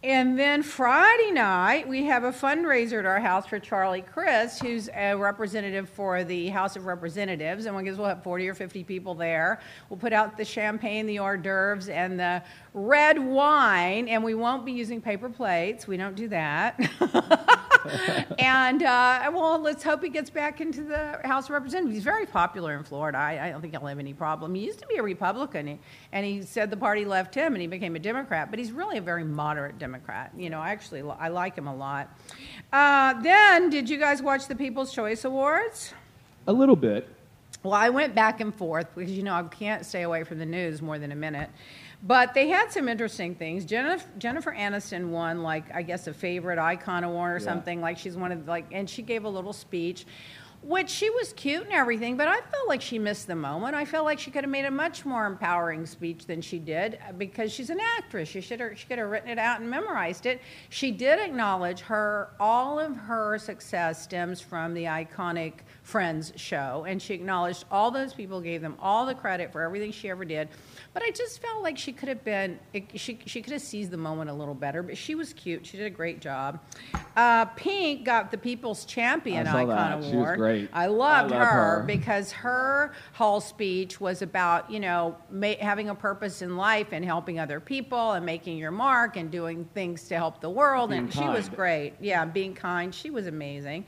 And 0.04 0.38
then 0.38 0.64
Friday 0.64 1.32
night, 1.32 1.88
we 1.88 2.04
have 2.04 2.26
a 2.26 2.32
fundraiser 2.34 3.00
at 3.00 3.06
our 3.06 3.22
house 3.22 3.48
for 3.48 3.58
Charlie 3.58 4.02
Crist, 4.02 4.62
who's 4.62 4.90
a 4.94 5.16
representative 5.16 5.88
for 5.88 6.26
the 6.26 6.50
House 6.50 6.76
of 6.76 6.86
Representatives. 6.86 7.68
And 7.68 7.86
guess 7.86 7.96
we'll 7.96 8.10
have 8.10 8.22
40 8.22 8.50
or 8.50 8.54
50 8.54 8.84
people 8.84 9.16
there. 9.16 9.62
We'll 9.88 9.98
put 9.98 10.12
out 10.12 10.36
the 10.36 10.44
champagne, 10.44 11.06
the 11.06 11.20
hors 11.20 11.38
d'oeuvres, 11.38 11.88
and 11.88 12.20
the 12.20 12.44
red 12.74 13.20
wine. 13.20 14.08
And 14.08 14.24
we 14.24 14.36
won't 14.36 14.66
be 14.66 14.72
using 14.72 15.02
paper 15.02 15.30
plates. 15.30 15.88
We 15.88 15.98
don't 15.98 16.16
do 16.16 16.28
that. 16.30 16.80
and 18.40 18.84
uh, 18.84 19.32
well, 19.34 19.60
let's 19.60 19.84
hope 19.84 20.04
he 20.04 20.10
gets 20.10 20.30
back 20.30 20.62
into 20.62 20.84
the 20.84 21.20
House 21.24 21.46
of 21.46 21.52
Representatives. 21.52 21.96
He's 21.96 22.04
very 22.04 22.26
popular 22.26 22.76
in 22.78 22.84
Florida. 22.84 23.18
I, 23.18 23.48
I 23.48 23.52
don't 23.52 23.62
think 23.62 23.74
he'll 23.74 23.86
have 23.86 24.00
any 24.00 24.14
problem. 24.14 24.56
He 24.56 24.66
used 24.66 24.80
to 24.80 24.88
be 24.88 24.96
a 24.96 25.04
Republican, 25.04 25.68
he- 25.68 25.80
and 26.12 26.26
he 26.26 26.42
said 26.42 26.70
the 26.70 26.78
party 26.78 27.06
left 27.06 27.36
him, 27.36 27.54
and 27.54 27.62
he 27.62 27.68
became 27.68 27.96
a 27.96 28.00
Democrat. 28.00 28.50
But 28.50 28.60
he's 28.60 28.72
really 28.72 28.98
a 28.98 29.02
very 29.02 29.24
moderate 29.24 29.80
Democrat. 29.80 30.32
You 30.38 30.50
know, 30.50 30.60
I 30.60 30.70
actually 30.72 31.02
I 31.02 31.28
like 31.28 31.56
him 31.58 31.68
a 31.68 31.76
lot. 31.76 32.18
Uh, 32.72 33.22
then, 33.22 33.70
did 33.70 33.90
you 33.90 33.98
guys 33.98 34.22
watch 34.22 34.48
the 34.48 34.56
People's 34.56 34.94
Choice 34.94 35.26
Awards? 35.26 35.94
a 36.48 36.54
little 36.54 36.76
bit. 36.76 37.08
Well, 37.64 37.74
I 37.74 37.90
went 37.90 38.14
back 38.14 38.42
and 38.42 38.54
forth 38.54 38.88
because 38.94 39.12
you 39.12 39.24
know 39.24 39.34
I 39.34 39.44
can't 39.44 39.86
stay 39.86 40.02
away 40.02 40.26
from 40.26 40.40
the 40.40 40.46
news 40.46 40.82
more 40.82 41.00
than 41.00 41.14
a 41.14 41.16
minute. 41.16 41.50
But 42.06 42.34
they 42.34 42.50
had 42.50 42.70
some 42.70 42.90
interesting 42.90 43.34
things. 43.34 43.64
Jennifer, 43.64 44.10
Jennifer 44.18 44.52
Aniston 44.54 45.10
won, 45.10 45.42
like 45.42 45.74
I 45.74 45.82
guess, 45.84 46.08
a 46.08 46.14
favorite 46.14 46.60
icon 46.60 47.06
award 47.06 47.36
or 47.36 47.38
Yeah. 47.40 47.46
something. 47.46 47.80
Like 47.80 47.98
she's 47.98 48.18
one 48.18 48.32
of 48.34 48.46
like, 48.48 48.66
and 48.74 48.90
she 48.90 49.02
gave 49.02 49.24
a 49.24 49.30
little 49.30 49.54
speech, 49.54 50.06
which 50.62 50.90
she 50.90 51.10
was 51.10 51.32
cute 51.34 51.64
and 51.64 51.72
everything. 51.72 52.18
But 52.18 52.28
I 52.28 52.40
felt 52.42 52.68
like 52.68 52.82
she 52.82 53.00
missed 53.00 53.28
the 53.28 53.36
moment. 53.36 53.74
I 53.76 53.86
felt 53.86 54.04
like 54.04 54.20
she 54.20 54.32
could 54.32 54.44
have 54.44 54.52
made 54.52 54.66
a 54.66 54.72
much 54.72 55.06
more 55.06 55.26
empowering 55.26 55.86
speech 55.86 56.26
than 56.26 56.42
she 56.42 56.60
did 56.60 57.00
uh, 57.08 57.14
because 57.14 57.54
she's 57.54 57.70
an 57.70 57.80
actress. 57.98 58.28
She 58.28 58.42
should 58.42 58.60
have, 58.60 58.78
she 58.78 58.86
could 58.88 58.98
have 58.98 59.10
written 59.10 59.30
it 59.30 59.38
out 59.40 59.62
and 59.62 59.70
memorized 59.70 60.26
it. 60.26 60.42
She 60.70 60.92
did 60.92 61.20
acknowledge 61.20 61.80
her 61.82 62.32
all 62.40 62.80
of 62.80 62.96
her 62.98 63.38
success 63.38 64.02
stems 64.04 64.42
from 64.42 64.74
the 64.74 64.84
iconic 64.86 65.54
Friends 65.84 66.32
show, 66.38 66.86
and 66.88 67.02
she 67.02 67.14
acknowledged 67.14 67.66
all 67.70 67.92
those 67.92 68.14
people, 68.14 68.40
gave 68.40 68.62
them 68.62 68.78
all 68.80 69.06
the 69.06 69.14
credit 69.14 69.52
for 69.52 69.62
everything 69.62 69.92
she 69.92 70.10
ever 70.10 70.24
did. 70.24 70.48
But 70.94 71.04
I 71.04 71.12
just 71.12 71.42
felt 71.42 71.62
like 71.62 71.78
she 71.78 71.92
could 71.92 72.08
have 72.08 72.24
been, 72.24 72.58
she, 72.96 73.20
she 73.26 73.42
could 73.42 73.52
have 73.52 73.62
seized 73.62 73.92
the 73.92 73.98
moment 73.98 74.30
a 74.30 74.34
little 74.34 74.54
better. 74.54 74.82
But 74.82 74.98
she 74.98 75.14
was 75.14 75.34
cute. 75.34 75.66
She 75.66 75.76
did 75.76 75.86
a 75.86 75.90
great 75.90 76.22
job. 76.22 76.62
Uh, 77.18 77.46
Pink 77.46 78.06
got 78.06 78.32
the 78.32 78.38
People's 78.38 78.86
Champion 78.86 79.46
Icon 79.46 79.68
that. 79.68 80.10
She 80.10 80.16
was 80.16 80.38
great. 80.38 80.70
I 80.72 80.86
loved 80.88 81.34
I 81.34 81.40
love 81.40 81.48
her, 81.48 81.80
her. 81.80 81.84
because 81.86 82.32
her 82.32 82.94
whole 83.12 83.42
speech 83.42 84.00
was 84.00 84.22
about, 84.22 84.72
you 84.72 84.80
know, 84.80 85.18
ma- 85.30 85.56
having 85.60 85.90
a 85.90 85.96
purpose 85.96 86.42
in 86.42 86.56
life 86.56 86.88
and 86.94 87.04
helping 87.04 87.40
other 87.40 87.60
people 87.60 88.14
and 88.14 88.26
making 88.26 88.58
your 88.58 88.72
mark 88.72 89.18
and 89.18 89.30
doing 89.30 89.66
things 89.74 90.08
to 90.08 90.16
help 90.16 90.40
the 90.40 90.50
world. 90.50 90.92
Being 90.92 91.04
and 91.04 91.14
she 91.14 91.26
was 91.26 91.50
great. 91.50 91.94
Yeah, 92.00 92.24
being 92.24 92.54
kind. 92.54 92.96
She 92.96 93.10
was 93.10 93.28
amazing. 93.28 93.86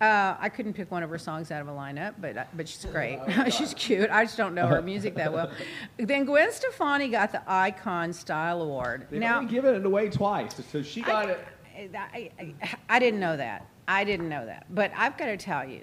Uh, 0.00 0.36
I 0.38 0.48
couldn't 0.48 0.74
pick 0.74 0.92
one 0.92 1.02
of 1.02 1.10
her 1.10 1.18
songs 1.18 1.50
out 1.50 1.60
of 1.60 1.66
a 1.66 1.72
lineup, 1.72 2.14
but 2.20 2.48
but 2.56 2.68
she's 2.68 2.84
great. 2.84 3.18
she's 3.52 3.74
cute. 3.74 4.08
I 4.10 4.24
just 4.24 4.36
don't 4.36 4.54
know 4.54 4.66
her 4.68 4.80
music 4.80 5.16
that 5.16 5.32
well. 5.32 5.50
then 5.96 6.24
Gwen 6.24 6.52
Stefani 6.52 7.08
got 7.08 7.32
the 7.32 7.42
Icon 7.46 8.12
Style 8.12 8.62
Award. 8.62 9.08
They've 9.10 9.20
now, 9.20 9.38
only 9.38 9.50
given 9.50 9.74
it 9.74 9.84
away 9.84 10.08
twice, 10.08 10.60
so 10.70 10.82
she 10.82 11.02
got 11.02 11.26
I, 11.26 11.30
it. 11.76 11.94
I, 11.94 12.30
I, 12.38 12.74
I 12.88 12.98
didn't 12.98 13.20
know 13.20 13.36
that. 13.36 13.66
I 13.88 14.04
didn't 14.04 14.28
know 14.28 14.46
that. 14.46 14.66
But 14.70 14.92
I've 14.96 15.16
got 15.16 15.26
to 15.26 15.36
tell 15.36 15.68
you, 15.68 15.80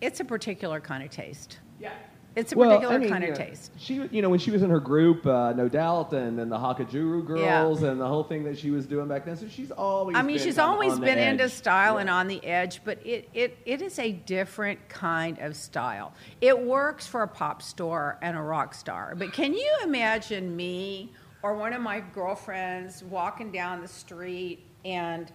it's 0.00 0.20
a 0.20 0.24
particular 0.24 0.80
kind 0.80 1.04
of 1.04 1.10
taste. 1.10 1.58
Yeah. 1.78 1.92
It's 2.36 2.52
a 2.52 2.56
Well, 2.58 2.68
particular 2.68 2.94
I 2.94 2.98
mean, 2.98 3.08
kind 3.08 3.24
you 3.24 3.32
of 3.32 3.38
know, 3.38 3.44
taste. 3.46 3.72
She, 3.78 3.94
you 3.94 4.20
know, 4.20 4.28
when 4.28 4.38
she 4.38 4.50
was 4.50 4.62
in 4.62 4.68
her 4.68 4.78
group, 4.78 5.26
uh, 5.26 5.54
no 5.54 5.70
doubt, 5.70 6.12
and 6.12 6.38
then 6.38 6.50
the 6.50 6.58
Harajuku 6.58 7.22
Yeah. 7.40 7.62
girls, 7.62 7.82
and 7.82 7.98
the 7.98 8.06
whole 8.06 8.24
thing 8.24 8.44
that 8.44 8.58
she 8.58 8.70
was 8.70 8.86
doing 8.86 9.08
back 9.08 9.24
then. 9.24 9.36
So 9.38 9.48
she's 9.48 9.70
always. 9.70 10.14
I 10.16 10.20
mean, 10.22 10.36
been 10.36 10.44
she's 10.44 10.58
always 10.58 10.98
been 10.98 11.18
into 11.18 11.48
style 11.48 11.94
Yeah. 11.94 12.02
and 12.02 12.10
on 12.10 12.26
the 12.28 12.44
edge, 12.44 12.82
but 12.84 12.98
it, 13.06 13.30
it, 13.32 13.56
it 13.64 13.80
is 13.80 13.98
a 13.98 14.12
different 14.12 14.86
kind 14.90 15.38
of 15.38 15.56
style. 15.56 16.12
It 16.42 16.60
works 16.60 17.06
for 17.06 17.22
a 17.22 17.28
pop 17.28 17.62
star 17.62 18.18
and 18.20 18.36
a 18.36 18.42
rock 18.42 18.74
star. 18.74 19.14
But 19.16 19.32
can 19.32 19.54
you 19.54 19.72
imagine 19.82 20.54
me 20.54 21.12
or 21.42 21.54
one 21.54 21.72
of 21.72 21.80
my 21.80 22.00
girlfriends 22.00 23.02
walking 23.04 23.50
down 23.50 23.80
the 23.80 23.88
street 23.88 24.62
and 24.84 25.32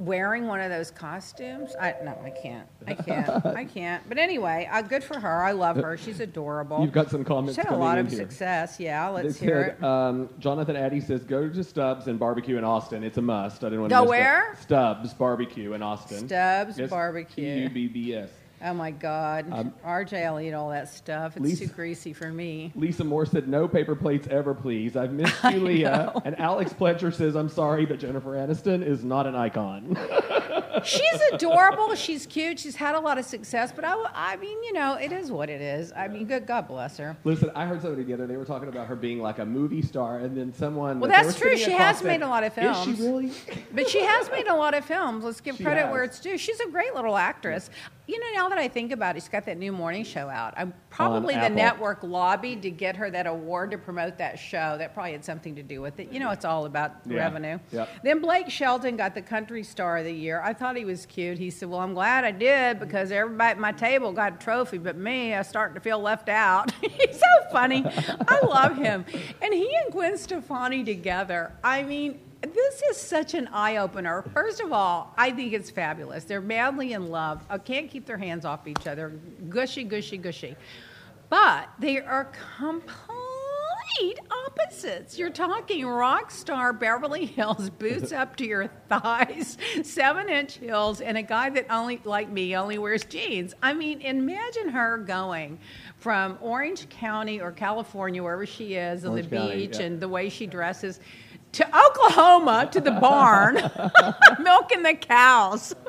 wearing 0.00 0.46
one 0.46 0.60
of 0.60 0.70
those 0.70 0.90
costumes? 0.90 1.76
I 1.80 1.94
no, 2.02 2.18
I 2.24 2.30
can't. 2.30 2.66
I 2.86 2.94
can't. 2.94 3.46
I 3.46 3.64
can't. 3.64 4.02
But 4.08 4.18
anyway, 4.18 4.68
uh, 4.72 4.82
good 4.82 5.04
for 5.04 5.20
her. 5.20 5.44
I 5.44 5.52
love 5.52 5.76
her. 5.76 5.96
She's 5.96 6.20
adorable. 6.20 6.80
You've 6.82 6.92
got 6.92 7.10
some 7.10 7.24
comments 7.24 7.56
She's 7.56 7.64
had 7.64 7.74
a 7.74 7.76
lot 7.76 7.98
of 7.98 8.08
here. 8.08 8.18
success. 8.18 8.80
Yeah, 8.80 9.08
let's 9.08 9.38
hear 9.38 9.76
said, 9.78 9.78
it. 9.78 9.84
um, 9.84 10.28
Jonathan 10.38 10.74
Addy 10.76 11.00
says, 11.00 11.22
go 11.24 11.48
to 11.48 11.62
Stubbs 11.62 12.06
and 12.08 12.18
barbecue 12.18 12.56
in 12.56 12.64
Austin. 12.64 13.04
It's 13.04 13.18
a 13.18 13.22
must. 13.22 13.62
I 13.62 13.66
didn't 13.68 13.82
want 13.82 13.90
to 13.90 13.96
Go 13.96 14.02
miss 14.02 14.10
that. 14.10 14.18
where? 14.18 14.56
Stubbs 14.60 15.14
Barbecue 15.14 15.72
in 15.74 15.82
Austin. 15.82 16.26
Stubbs 16.26 16.80
Barbecue. 16.90 17.68
T-U-B-B-S. 17.68 18.30
Oh 18.62 18.74
my 18.74 18.90
God. 18.90 19.46
Um, 19.50 19.72
RJ, 19.84 20.26
I'll 20.26 20.38
eat 20.40 20.52
all 20.52 20.68
that 20.70 20.88
stuff. 20.88 21.36
It's 21.36 21.44
Lisa- 21.44 21.66
too 21.66 21.72
greasy 21.72 22.12
for 22.12 22.30
me. 22.30 22.72
Lisa 22.74 23.04
Moore 23.04 23.24
said, 23.24 23.48
no 23.48 23.66
paper 23.66 23.96
plates 23.96 24.28
ever, 24.28 24.54
please. 24.54 24.96
I've 24.96 25.12
missed 25.12 25.42
you, 25.50 25.60
Leah. 25.60 26.12
And 26.24 26.38
Alex 26.38 26.72
Pletcher 26.72 27.12
says, 27.14 27.36
I'm 27.36 27.48
sorry, 27.48 27.86
but 27.86 27.98
Jennifer 27.98 28.30
Aniston 28.34 28.84
is 28.84 29.02
not 29.02 29.26
an 29.26 29.34
icon. 29.34 29.96
She's 30.84 31.20
adorable. 31.32 31.94
She's 31.94 32.26
cute. 32.26 32.58
She's 32.58 32.76
had 32.76 32.94
a 32.94 33.00
lot 33.00 33.18
of 33.18 33.24
success. 33.24 33.72
But 33.74 33.84
I, 33.84 33.96
I 34.14 34.36
mean, 34.36 34.62
you 34.62 34.72
know, 34.72 34.94
it 34.94 35.12
is 35.12 35.30
what 35.30 35.50
it 35.50 35.60
is. 35.60 35.92
I 35.96 36.08
mean, 36.08 36.26
good 36.26 36.46
God 36.46 36.68
bless 36.68 36.96
her. 36.98 37.16
Listen, 37.24 37.50
I 37.54 37.66
heard 37.66 37.82
somebody 37.82 38.04
the 38.04 38.14
other 38.14 38.26
day. 38.26 38.32
They 38.34 38.36
were 38.38 38.44
talking 38.44 38.68
about 38.68 38.86
her 38.86 38.96
being 38.96 39.20
like 39.20 39.38
a 39.40 39.44
movie 39.46 39.82
star, 39.82 40.18
and 40.18 40.36
then 40.36 40.54
someone. 40.54 41.00
Well, 41.00 41.10
that 41.10 41.24
that's 41.26 41.38
true. 41.38 41.56
She 41.56 41.72
has 41.72 41.98
said, 41.98 42.06
made 42.06 42.22
a 42.22 42.28
lot 42.28 42.44
of 42.44 42.56
Is 42.56 42.64
films. 42.64 42.98
she 42.98 43.02
really? 43.04 43.32
But 43.74 43.88
she 43.88 44.00
has 44.00 44.30
made 44.30 44.46
a 44.46 44.54
lot 44.54 44.74
of 44.74 44.84
films. 44.84 45.24
Let's 45.24 45.40
give 45.40 45.56
She 45.56 45.64
credit 45.64 45.90
where 45.90 46.04
it's 46.04 46.20
due. 46.20 46.38
She's 46.38 46.60
a 46.60 46.68
great 46.68 46.94
little 46.94 47.16
actress. 47.16 47.68
You 48.10 48.18
know, 48.18 48.26
now 48.42 48.48
that 48.48 48.58
I 48.58 48.66
think 48.66 48.90
about 48.90 49.16
it, 49.16 49.20
she's 49.22 49.28
got 49.28 49.44
that 49.46 49.56
new 49.56 49.70
morning 49.70 50.02
show 50.02 50.28
out. 50.28 50.52
I'm 50.56 50.74
probably 50.90 51.34
the 51.34 51.42
Apple. 51.42 51.56
network 51.56 52.02
lobbied 52.02 52.62
to 52.62 52.70
get 52.70 52.96
her 52.96 53.08
that 53.08 53.28
award 53.28 53.70
to 53.70 53.78
promote 53.78 54.18
that 54.18 54.36
show. 54.36 54.76
That 54.78 54.94
probably 54.94 55.12
had 55.12 55.24
something 55.24 55.54
to 55.54 55.62
do 55.62 55.80
with 55.80 56.00
it. 56.00 56.10
You 56.10 56.18
know, 56.18 56.30
it's 56.32 56.44
all 56.44 56.64
about 56.64 56.96
Yeah. 57.06 57.18
revenue. 57.18 57.58
Yep. 57.70 57.88
Then 58.02 58.20
Blake 58.20 58.50
Shelton 58.50 58.96
got 58.96 59.14
the 59.14 59.22
Country 59.22 59.62
Star 59.62 59.98
of 59.98 60.04
the 60.06 60.12
Year. 60.12 60.40
I 60.42 60.52
thought 60.54 60.76
he 60.76 60.84
was 60.84 61.06
cute. 61.06 61.38
He 61.38 61.50
said, 61.50 61.68
"Well, 61.70 61.78
I'm 61.78 61.94
glad 61.94 62.24
I 62.24 62.32
did 62.32 62.80
because 62.80 63.12
everybody 63.12 63.50
at 63.52 63.58
my 63.60 63.70
table 63.70 64.10
got 64.12 64.32
a 64.34 64.36
trophy, 64.38 64.78
but 64.78 64.96
me, 64.96 65.32
I'm 65.32 65.44
starting 65.44 65.76
to 65.76 65.80
feel 65.80 66.00
left 66.00 66.28
out." 66.28 66.72
He's 66.80 67.16
so 67.20 67.26
funny. 67.52 67.84
I 67.86 68.40
love 68.44 68.76
him, 68.76 69.04
and 69.40 69.54
he 69.54 69.72
and 69.84 69.92
Gwen 69.92 70.18
Stefani 70.18 70.82
together. 70.82 71.52
I 71.62 71.84
mean. 71.84 72.18
This 72.42 72.82
is 72.90 72.96
such 72.96 73.34
an 73.34 73.48
eye 73.48 73.76
opener. 73.76 74.22
First 74.32 74.60
of 74.60 74.72
all, 74.72 75.14
I 75.18 75.30
think 75.30 75.52
it's 75.52 75.70
fabulous. 75.70 76.24
They're 76.24 76.40
madly 76.40 76.94
in 76.94 77.08
love. 77.08 77.44
I 77.50 77.58
can't 77.58 77.90
keep 77.90 78.06
their 78.06 78.16
hands 78.16 78.44
off 78.44 78.66
each 78.66 78.86
other. 78.86 79.10
Gushy, 79.48 79.84
gushy, 79.84 80.16
gushy. 80.16 80.56
But 81.28 81.68
they 81.78 82.00
are 82.00 82.32
complete 82.56 84.20
opposites. 84.46 85.18
You're 85.18 85.30
talking 85.30 85.84
rock 85.86 86.30
star 86.30 86.72
Beverly 86.72 87.26
Hills, 87.26 87.68
boots 87.78 88.10
up 88.10 88.36
to 88.36 88.46
your 88.46 88.68
thighs, 88.88 89.58
seven 89.82 90.30
inch 90.30 90.56
heels, 90.56 91.02
and 91.02 91.18
a 91.18 91.22
guy 91.22 91.50
that 91.50 91.66
only, 91.70 92.00
like 92.04 92.30
me, 92.30 92.56
only 92.56 92.78
wears 92.78 93.04
jeans. 93.04 93.54
I 93.62 93.74
mean, 93.74 94.00
imagine 94.00 94.70
her 94.70 94.96
going 94.96 95.58
from 95.98 96.38
Orange 96.40 96.88
County 96.88 97.40
or 97.40 97.52
California, 97.52 98.22
wherever 98.22 98.46
she 98.46 98.74
is, 98.74 99.04
on 99.04 99.14
the 99.14 99.22
County, 99.22 99.66
beach, 99.66 99.78
yeah. 99.78 99.86
and 99.86 100.00
the 100.00 100.08
way 100.08 100.30
she 100.30 100.46
dresses. 100.46 101.00
To 101.52 101.66
Oklahoma, 101.66 102.68
to 102.72 102.80
the 102.80 102.92
barn, 102.92 103.56
milking 104.42 104.82
the 104.82 104.94
cows. 104.94 105.74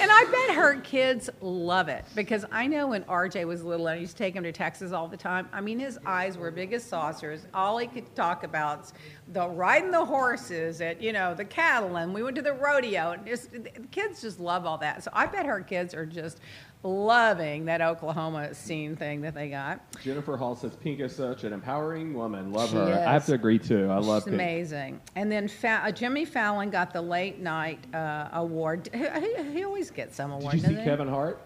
and 0.00 0.10
I 0.10 0.24
bet 0.30 0.56
her 0.56 0.80
kids 0.80 1.28
love 1.40 1.88
it 1.88 2.04
because 2.14 2.44
I 2.52 2.66
know 2.66 2.88
when 2.88 3.02
RJ 3.04 3.46
was 3.46 3.64
little 3.64 3.88
and 3.88 3.98
I 3.98 4.00
used 4.00 4.16
to 4.16 4.22
take 4.22 4.34
him 4.34 4.44
to 4.44 4.52
Texas 4.52 4.92
all 4.92 5.08
the 5.08 5.16
time. 5.16 5.48
I 5.52 5.60
mean, 5.60 5.78
his 5.78 5.98
eyes 6.06 6.38
were 6.38 6.50
big 6.50 6.72
as 6.72 6.84
saucers. 6.84 7.46
All 7.52 7.78
he 7.78 7.86
could 7.86 8.14
talk 8.14 8.44
about 8.44 8.84
is 8.84 8.92
the 9.32 9.48
riding 9.48 9.90
the 9.90 10.04
horses 10.04 10.80
and 10.80 11.00
you 11.02 11.12
know 11.12 11.34
the 11.34 11.44
cattle, 11.44 11.96
and 11.96 12.14
we 12.14 12.22
went 12.22 12.36
to 12.36 12.42
the 12.42 12.52
rodeo. 12.52 13.12
And 13.12 13.26
just, 13.26 13.52
the 13.52 13.70
kids 13.90 14.20
just 14.20 14.40
love 14.40 14.66
all 14.66 14.78
that. 14.78 15.02
So 15.02 15.10
I 15.12 15.26
bet 15.26 15.46
her 15.46 15.60
kids 15.60 15.94
are 15.94 16.06
just 16.06 16.40
loving 16.82 17.66
that 17.66 17.80
Oklahoma 17.82 18.54
scene 18.54 18.96
thing 18.96 19.20
that 19.20 19.34
they 19.34 19.48
got. 19.50 19.80
Jennifer 20.02 20.36
Hall 20.36 20.54
says 20.56 20.74
Pink 20.76 21.00
is 21.00 21.14
such 21.14 21.44
an 21.44 21.52
empowering 21.52 22.14
woman. 22.14 22.52
Love 22.52 22.70
She 22.70 22.76
her. 22.76 23.04
I 23.06 23.12
have 23.12 23.26
to 23.26 23.34
agree 23.34 23.58
too. 23.58 23.88
I 23.90 23.98
love 23.98 24.22
She's 24.22 24.24
Pink. 24.30 24.34
amazing. 24.34 25.00
And 25.16 25.30
then 25.30 25.46
Fa- 25.48 25.82
uh, 25.84 25.92
Jimmy 25.92 26.24
Fallon 26.24 26.70
got 26.70 26.92
the 26.92 27.02
late 27.02 27.38
night 27.38 27.78
uh, 27.94 28.28
award. 28.32 28.88
He, 28.92 28.98
he- 28.98 29.52
he 29.52 29.64
always 29.64 29.90
gets 29.90 30.16
some 30.16 30.30
award. 30.32 30.52
Did 30.52 30.62
you 30.62 30.68
see 30.68 30.74
he? 30.76 30.84
Kevin 30.84 31.08
Hart? 31.08 31.40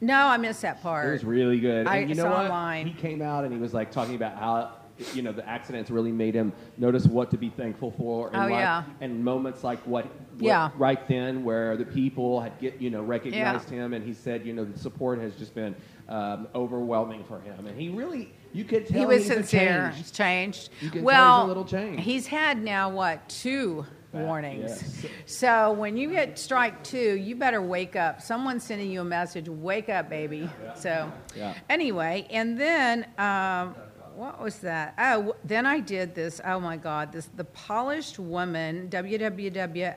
No, 0.00 0.26
I 0.26 0.36
missed 0.36 0.62
that 0.62 0.82
part. 0.82 1.08
It 1.08 1.12
was 1.12 1.24
really 1.24 1.58
good. 1.60 1.86
I 1.86 1.98
and 1.98 2.08
you 2.10 2.16
know 2.16 2.24
saw 2.24 2.30
what? 2.30 2.44
online. 2.46 2.86
He 2.86 2.92
came 2.92 3.22
out 3.22 3.44
and 3.44 3.52
he 3.52 3.58
was 3.58 3.72
like 3.72 3.90
talking 3.90 4.14
about 4.14 4.36
how 4.36 4.72
you 5.14 5.22
know 5.22 5.32
the 5.32 5.46
accidents 5.48 5.90
really 5.90 6.12
made 6.12 6.34
him 6.34 6.52
notice 6.76 7.06
what 7.06 7.30
to 7.30 7.36
be 7.38 7.50
thankful 7.50 7.90
for 7.92 8.28
in 8.30 8.36
Oh, 8.36 8.40
life 8.40 8.50
yeah. 8.50 8.82
and 9.00 9.22
moments 9.24 9.62
like 9.62 9.78
what 9.86 10.06
Yeah. 10.38 10.70
right 10.76 11.06
then 11.08 11.44
where 11.44 11.76
the 11.76 11.84
people 11.84 12.40
had 12.40 12.58
get 12.60 12.80
you 12.80 12.90
know 12.90 13.02
recognized 13.02 13.70
him 13.70 13.92
and 13.92 14.04
he 14.04 14.12
said 14.12 14.44
you 14.46 14.52
know 14.52 14.64
the 14.64 14.78
support 14.78 15.18
has 15.20 15.34
just 15.36 15.54
been 15.54 15.74
um, 16.08 16.48
overwhelming 16.54 17.24
for 17.24 17.40
him 17.40 17.66
and 17.66 17.78
he 17.80 17.88
really 17.88 18.32
you 18.52 18.64
could 18.64 18.86
tell 18.86 18.98
he 19.00 19.06
was 19.06 19.18
he's 19.24 19.26
sincere. 19.34 19.84
change. 19.90 19.96
He's 19.96 20.10
changed. 20.10 20.70
You 20.80 20.90
can 20.90 20.98
tell 21.00 21.04
well, 21.06 21.36
he's 21.40 21.44
a 21.44 21.48
little 21.48 21.64
changed. 21.64 22.00
he's 22.02 22.26
had 22.26 22.62
now 22.62 22.88
what 22.90 23.28
two 23.28 23.84
warnings. 24.12 24.70
yes. 25.02 25.06
So 25.26 25.72
when 25.72 25.96
you 25.98 26.10
get 26.10 26.38
strike 26.38 26.82
two, 26.82 27.16
you 27.16 27.36
better 27.36 27.60
wake 27.60 27.96
up. 27.96 28.22
Someone's 28.22 28.64
sending 28.64 28.90
you 28.90 29.02
a 29.02 29.04
message. 29.04 29.46
Wake 29.48 29.90
up, 29.90 30.08
baby. 30.08 30.48
So 30.74 31.12
Yeah. 31.36 31.52
anyway, 31.68 32.26
and 32.30 32.58
then. 32.58 33.06
Um, 33.18 33.74
what 34.16 34.40
was 34.40 34.58
that? 34.60 34.94
Oh, 34.98 35.36
then 35.44 35.66
I 35.66 35.80
did 35.80 36.14
this. 36.14 36.40
Oh 36.44 36.58
my 36.58 36.76
God! 36.76 37.12
This 37.12 37.28
the 37.36 37.44
polished 37.44 38.18
woman. 38.18 38.88
www.lata 38.88 39.96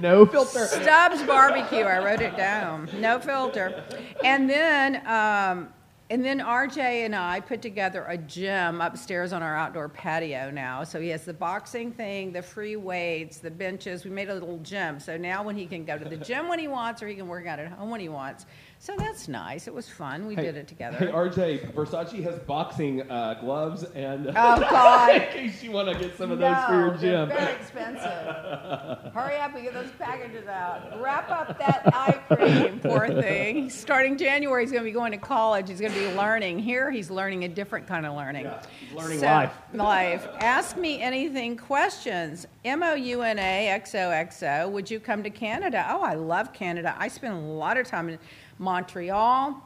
No 0.00 0.24
filter. 0.26 0.66
Stubbs 0.66 1.22
Barbecue. 1.22 1.84
I 1.84 2.02
wrote 2.02 2.22
it 2.22 2.36
down. 2.36 2.88
No 2.98 3.20
filter. 3.20 3.84
And 4.24 4.50
then, 4.50 5.06
um, 5.06 5.68
and 6.10 6.24
then 6.24 6.40
RJ 6.40 6.78
and 6.78 7.14
I 7.14 7.38
put 7.38 7.62
together 7.62 8.04
a 8.08 8.18
gym 8.18 8.80
upstairs 8.80 9.32
on 9.32 9.44
our 9.44 9.54
outdoor 9.54 9.88
patio 9.88 10.50
now. 10.50 10.82
So 10.82 11.00
he 11.00 11.08
has 11.10 11.24
the 11.24 11.34
boxing 11.34 11.92
thing, 11.92 12.32
the 12.32 12.42
free 12.42 12.74
weights, 12.74 13.38
the 13.38 13.50
benches. 13.50 14.04
We 14.04 14.10
made 14.10 14.28
a 14.28 14.34
little 14.34 14.58
gym. 14.58 14.98
So 14.98 15.16
now 15.16 15.44
when 15.44 15.56
he 15.56 15.66
can 15.66 15.84
go 15.84 15.96
to 15.96 16.04
the 16.04 16.16
gym 16.16 16.48
when 16.48 16.58
he 16.58 16.66
wants, 16.66 17.00
or 17.00 17.06
he 17.06 17.14
can 17.14 17.28
work 17.28 17.46
out 17.46 17.60
at 17.60 17.70
home 17.70 17.90
when 17.90 18.00
he 18.00 18.08
wants. 18.08 18.46
So 18.82 18.96
that's 18.96 19.28
nice. 19.28 19.68
It 19.68 19.74
was 19.74 19.88
fun. 19.88 20.26
We 20.26 20.34
did 20.34 20.56
it 20.56 20.66
together. 20.66 20.96
Hey, 20.96 21.06
RJ, 21.06 21.72
Versace 21.72 22.20
has 22.24 22.36
boxing 22.40 23.08
uh, 23.08 23.34
gloves 23.34 23.84
and. 23.84 24.26
Oh, 24.30 24.32
God. 24.34 25.14
in 25.14 25.28
case 25.28 25.62
you 25.62 25.70
want 25.70 25.88
to 25.88 25.94
get 25.94 26.18
some 26.18 26.32
of 26.32 26.40
those 26.40 26.56
for 26.64 26.72
your 26.74 26.90
they're 26.96 27.26
gym. 27.26 27.28
very 27.28 27.54
expensive. 27.54 28.02
Hurry 29.14 29.36
up 29.36 29.54
and 29.54 29.62
get 29.62 29.72
those 29.72 29.92
packages 30.00 30.48
out. 30.48 31.00
Wrap 31.00 31.30
up 31.30 31.56
that 31.60 31.82
eye 31.94 32.20
cream, 32.26 32.80
poor 32.80 33.06
thing. 33.06 33.70
Starting 33.70 34.18
January, 34.18 34.64
he's 34.64 34.72
going 34.72 34.82
to 34.82 34.90
be 34.90 34.92
going 34.92 35.12
to 35.12 35.18
college. 35.18 35.68
He's 35.68 35.78
going 35.80 35.92
to 35.92 36.00
be 36.00 36.12
learning. 36.16 36.58
Here, 36.58 36.90
he's 36.90 37.08
learning 37.08 37.44
a 37.44 37.48
different 37.48 37.86
kind 37.86 38.04
of 38.04 38.16
learning. 38.16 38.46
Yeah, 38.46 38.62
he's 38.80 38.98
learning 38.98 39.20
life. 39.20 39.52
Life. 39.74 40.26
Ask 40.40 40.76
me 40.76 41.00
anything 41.00 41.56
questions. 41.56 42.48
M 42.64 42.82
O 42.82 42.94
U 42.94 43.22
N 43.22 43.38
A 43.38 43.68
X 43.68 43.94
O 43.94 44.10
X 44.10 44.42
O. 44.42 44.68
Would 44.70 44.90
you 44.90 44.98
come 44.98 45.22
to 45.22 45.30
Canada? 45.30 45.86
Oh, 45.88 46.02
I 46.02 46.14
love 46.14 46.52
Canada. 46.52 46.96
I 46.98 47.06
spend 47.06 47.34
a 47.34 47.38
lot 47.38 47.76
of 47.76 47.86
time 47.86 48.08
in 48.08 48.18
Montreal, 48.62 49.60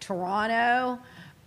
Toronto. 0.00 0.98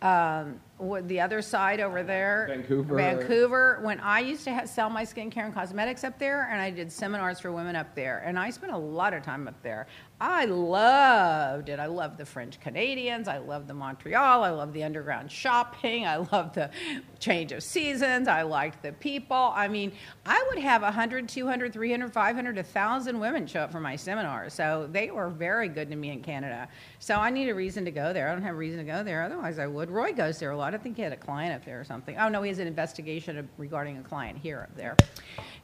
Um, 0.01 0.59
the 1.07 1.21
other 1.21 1.41
side 1.41 1.79
over 1.79 2.03
there, 2.03 2.47
Vancouver. 2.49 2.95
Vancouver. 2.95 3.79
When 3.83 3.99
I 4.01 4.19
used 4.19 4.43
to 4.45 4.53
ha- 4.53 4.65
sell 4.65 4.89
my 4.89 5.03
skincare 5.03 5.45
and 5.45 5.53
cosmetics 5.53 6.03
up 6.03 6.19
there, 6.19 6.49
and 6.51 6.59
I 6.59 6.71
did 6.71 6.91
seminars 6.91 7.39
for 7.39 7.53
women 7.53 7.75
up 7.77 7.95
there, 7.95 8.21
and 8.25 8.37
I 8.37 8.49
spent 8.49 8.73
a 8.73 8.77
lot 8.77 9.13
of 9.13 9.23
time 9.23 9.47
up 9.47 9.61
there. 9.63 9.87
I 10.25 10.45
loved 10.45 11.67
it. 11.67 11.81
I 11.81 11.87
loved 11.87 12.17
the 12.17 12.25
French 12.25 12.57
Canadians. 12.61 13.27
I 13.27 13.39
loved 13.39 13.67
the 13.67 13.73
Montreal. 13.73 14.41
I 14.41 14.51
loved 14.51 14.73
the 14.73 14.81
underground 14.81 15.29
shopping. 15.29 16.07
I 16.07 16.15
loved 16.15 16.55
the 16.55 16.69
change 17.19 17.51
of 17.51 17.61
seasons. 17.61 18.29
I 18.29 18.43
liked 18.43 18.81
the 18.81 18.93
people. 18.93 19.51
I 19.53 19.67
mean, 19.67 19.91
I 20.25 20.41
would 20.49 20.59
have 20.59 20.81
100, 20.81 21.27
200, 21.27 21.73
300, 21.73 22.13
500, 22.13 22.55
1,000 22.55 23.19
women 23.19 23.45
show 23.45 23.63
up 23.63 23.71
for 23.73 23.81
my 23.81 23.97
seminars. 23.97 24.53
So 24.53 24.87
they 24.89 25.11
were 25.11 25.29
very 25.29 25.67
good 25.67 25.89
to 25.89 25.97
me 25.97 26.11
in 26.11 26.21
Canada. 26.21 26.69
So 26.99 27.15
I 27.15 27.29
need 27.29 27.49
a 27.49 27.55
reason 27.55 27.83
to 27.83 27.91
go 27.91 28.13
there. 28.13 28.29
I 28.29 28.31
don't 28.31 28.43
have 28.43 28.55
a 28.55 28.57
reason 28.57 28.79
to 28.79 28.85
go 28.85 29.03
there. 29.03 29.23
Otherwise, 29.23 29.59
I 29.59 29.67
would. 29.67 29.91
Roy 29.91 30.13
goes 30.13 30.39
there 30.39 30.51
a 30.51 30.57
lot. 30.57 30.73
I 30.73 30.77
think 30.77 30.95
he 30.95 31.01
had 31.01 31.11
a 31.11 31.17
client 31.17 31.53
up 31.53 31.65
there 31.65 31.81
or 31.81 31.83
something. 31.83 32.17
Oh, 32.17 32.29
no, 32.29 32.41
he 32.43 32.47
has 32.47 32.59
an 32.59 32.67
investigation 32.67 33.49
regarding 33.57 33.97
a 33.97 34.03
client 34.03 34.37
here 34.37 34.61
up 34.61 34.77
there. 34.77 34.95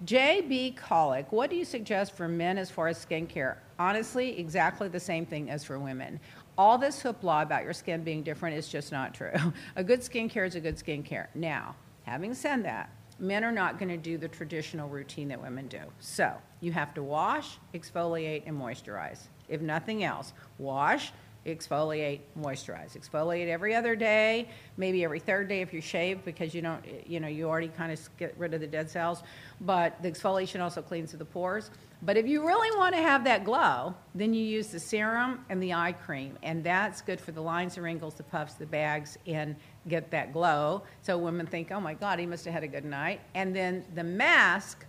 J.B. 0.04 0.72
Colic, 0.72 1.32
what 1.32 1.50
do 1.50 1.56
you 1.56 1.64
suggest 1.64 2.14
for 2.14 2.28
men 2.28 2.58
as 2.58 2.70
far 2.70 2.90
as 2.90 3.06
skincare? 3.06 3.56
Honestly, 3.80 4.38
exactly 4.38 4.90
the 4.90 5.00
same 5.00 5.26
thing 5.26 5.50
as 5.50 5.64
for 5.64 5.80
women. 5.80 6.20
All 6.58 6.78
this 6.78 7.02
hoopla 7.02 7.44
about 7.44 7.64
your 7.64 7.72
skin 7.72 8.04
being 8.04 8.22
different 8.24 8.58
is 8.58 8.68
just 8.68 8.92
not 8.92 9.14
true. 9.14 9.32
a 9.78 9.84
good 9.84 10.02
skincare 10.02 10.46
is 10.46 10.56
a 10.56 10.60
good 10.60 10.76
skincare. 10.76 11.28
Now, 11.34 11.76
having 12.04 12.34
said 12.34 12.66
that, 12.66 12.90
men 13.20 13.46
are 13.46 13.54
not 13.54 13.80
going 13.80 13.90
to 13.90 13.98
do 13.98 14.18
the 14.18 14.28
traditional 14.28 14.90
routine 14.90 15.30
that 15.30 15.42
women 15.42 15.68
do. 15.68 15.80
So, 16.00 16.34
you 16.60 16.74
have 16.74 16.94
to 16.96 17.04
wash, 17.04 17.58
exfoliate, 17.74 18.44
and 18.46 18.60
moisturize. 18.60 19.28
If 19.48 19.62
nothing 19.62 20.04
else, 20.04 20.34
wash, 20.58 21.14
exfoliate, 21.46 22.22
moisturize. 22.40 22.98
Exfoliate 22.98 23.48
every 23.48 23.74
other 23.74 23.96
day, 23.96 24.50
maybe 24.78 25.04
every 25.04 25.20
third 25.20 25.48
day 25.48 25.62
if 25.62 25.74
you 25.74 25.82
shave 25.82 26.24
because 26.26 26.54
you 26.54 26.62
don't, 26.62 26.84
you 27.08 27.20
know, 27.20 27.28
you 27.28 27.48
already 27.48 27.70
kind 27.70 27.92
of 27.92 28.18
get 28.18 28.36
rid 28.38 28.54
of 28.54 28.62
the 28.62 28.68
dead 28.68 28.90
cells. 28.90 29.24
But 29.62 30.02
the 30.02 30.12
exfoliation 30.12 30.62
also 30.62 30.82
cleans 30.82 31.12
the 31.12 31.26
pores. 31.26 31.72
But 32.02 32.16
if 32.16 32.28
you 32.28 32.48
really 32.48 32.76
want 32.78 32.96
to 32.96 33.02
have 33.02 33.26
that 33.26 33.44
glow, 33.44 33.94
then 34.16 34.34
you 34.34 34.44
use 34.44 34.68
the 34.68 34.80
serum 34.80 35.44
and 35.50 35.62
the 35.62 35.74
eye 35.74 35.92
cream, 35.92 36.38
and 36.44 36.64
that's 36.64 37.02
good 37.02 37.20
for 37.20 37.34
the 37.34 37.42
lines, 37.42 37.76
the 37.76 37.82
wrinkles, 37.82 38.14
the 38.14 38.24
puffs, 38.24 38.54
the 38.54 38.66
bags, 38.66 39.18
and 39.28 39.56
get 39.90 40.10
that 40.12 40.32
glow. 40.32 40.84
So 41.02 41.18
women 41.18 41.46
think, 41.46 41.72
oh 41.72 41.82
my 41.82 41.94
God, 41.94 42.20
he 42.20 42.26
must 42.26 42.46
have 42.46 42.54
had 42.54 42.64
a 42.64 42.70
good 42.70 42.86
night. 42.86 43.20
And 43.36 43.54
then 43.54 43.84
the 43.96 44.04
mask 44.04 44.86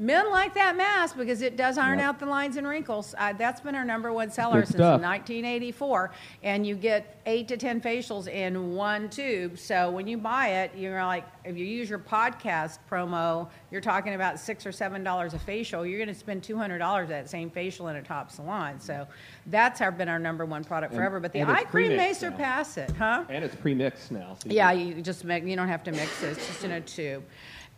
Men 0.00 0.30
like 0.30 0.54
that 0.54 0.76
mask 0.76 1.16
because 1.16 1.42
it 1.42 1.56
does 1.56 1.76
iron 1.76 1.98
yep. 1.98 2.08
out 2.08 2.18
the 2.20 2.26
lines 2.26 2.56
and 2.56 2.68
wrinkles. 2.68 3.16
Uh, 3.18 3.32
that's 3.32 3.60
been 3.60 3.74
our 3.74 3.84
number 3.84 4.12
one 4.12 4.30
seller 4.30 4.64
since 4.64 4.78
1984. 4.78 6.12
And 6.44 6.64
you 6.64 6.76
get 6.76 7.20
eight 7.26 7.48
to 7.48 7.56
10 7.56 7.80
facials 7.80 8.28
in 8.28 8.76
one 8.76 9.10
tube. 9.10 9.58
So 9.58 9.90
when 9.90 10.06
you 10.06 10.16
buy 10.16 10.48
it, 10.62 10.70
you're 10.76 11.02
like, 11.04 11.26
if 11.44 11.56
you 11.56 11.64
use 11.64 11.90
your 11.90 11.98
podcast 11.98 12.78
promo, 12.88 13.48
you're 13.72 13.80
talking 13.80 14.14
about 14.14 14.38
six 14.38 14.64
or 14.64 14.70
seven 14.70 15.02
dollars 15.02 15.34
a 15.34 15.38
facial. 15.38 15.84
You're 15.84 15.98
going 15.98 16.08
to 16.08 16.14
spend 16.14 16.42
$200 16.42 17.08
that 17.08 17.28
same 17.28 17.50
facial 17.50 17.88
in 17.88 17.96
a 17.96 18.02
top 18.02 18.30
salon. 18.30 18.78
So 18.78 19.04
that's 19.46 19.80
our, 19.80 19.90
been 19.90 20.08
our 20.08 20.20
number 20.20 20.44
one 20.44 20.62
product 20.62 20.92
and, 20.92 21.00
forever. 21.00 21.18
But 21.18 21.32
the 21.32 21.42
eye 21.42 21.64
cream 21.64 21.96
may 21.96 22.12
surpass 22.12 22.76
now. 22.76 22.82
it, 22.84 22.90
huh? 22.92 23.24
And 23.28 23.44
it's 23.44 23.56
pre-mixed 23.56 24.12
now. 24.12 24.36
So 24.40 24.48
yeah, 24.48 24.70
you 24.70 25.02
just 25.02 25.24
make, 25.24 25.44
you 25.44 25.56
don't 25.56 25.66
have 25.66 25.82
to 25.84 25.90
mix 25.90 26.22
it. 26.22 26.38
It's 26.38 26.46
just 26.46 26.62
in 26.62 26.70
a 26.70 26.80
tube. 26.80 27.24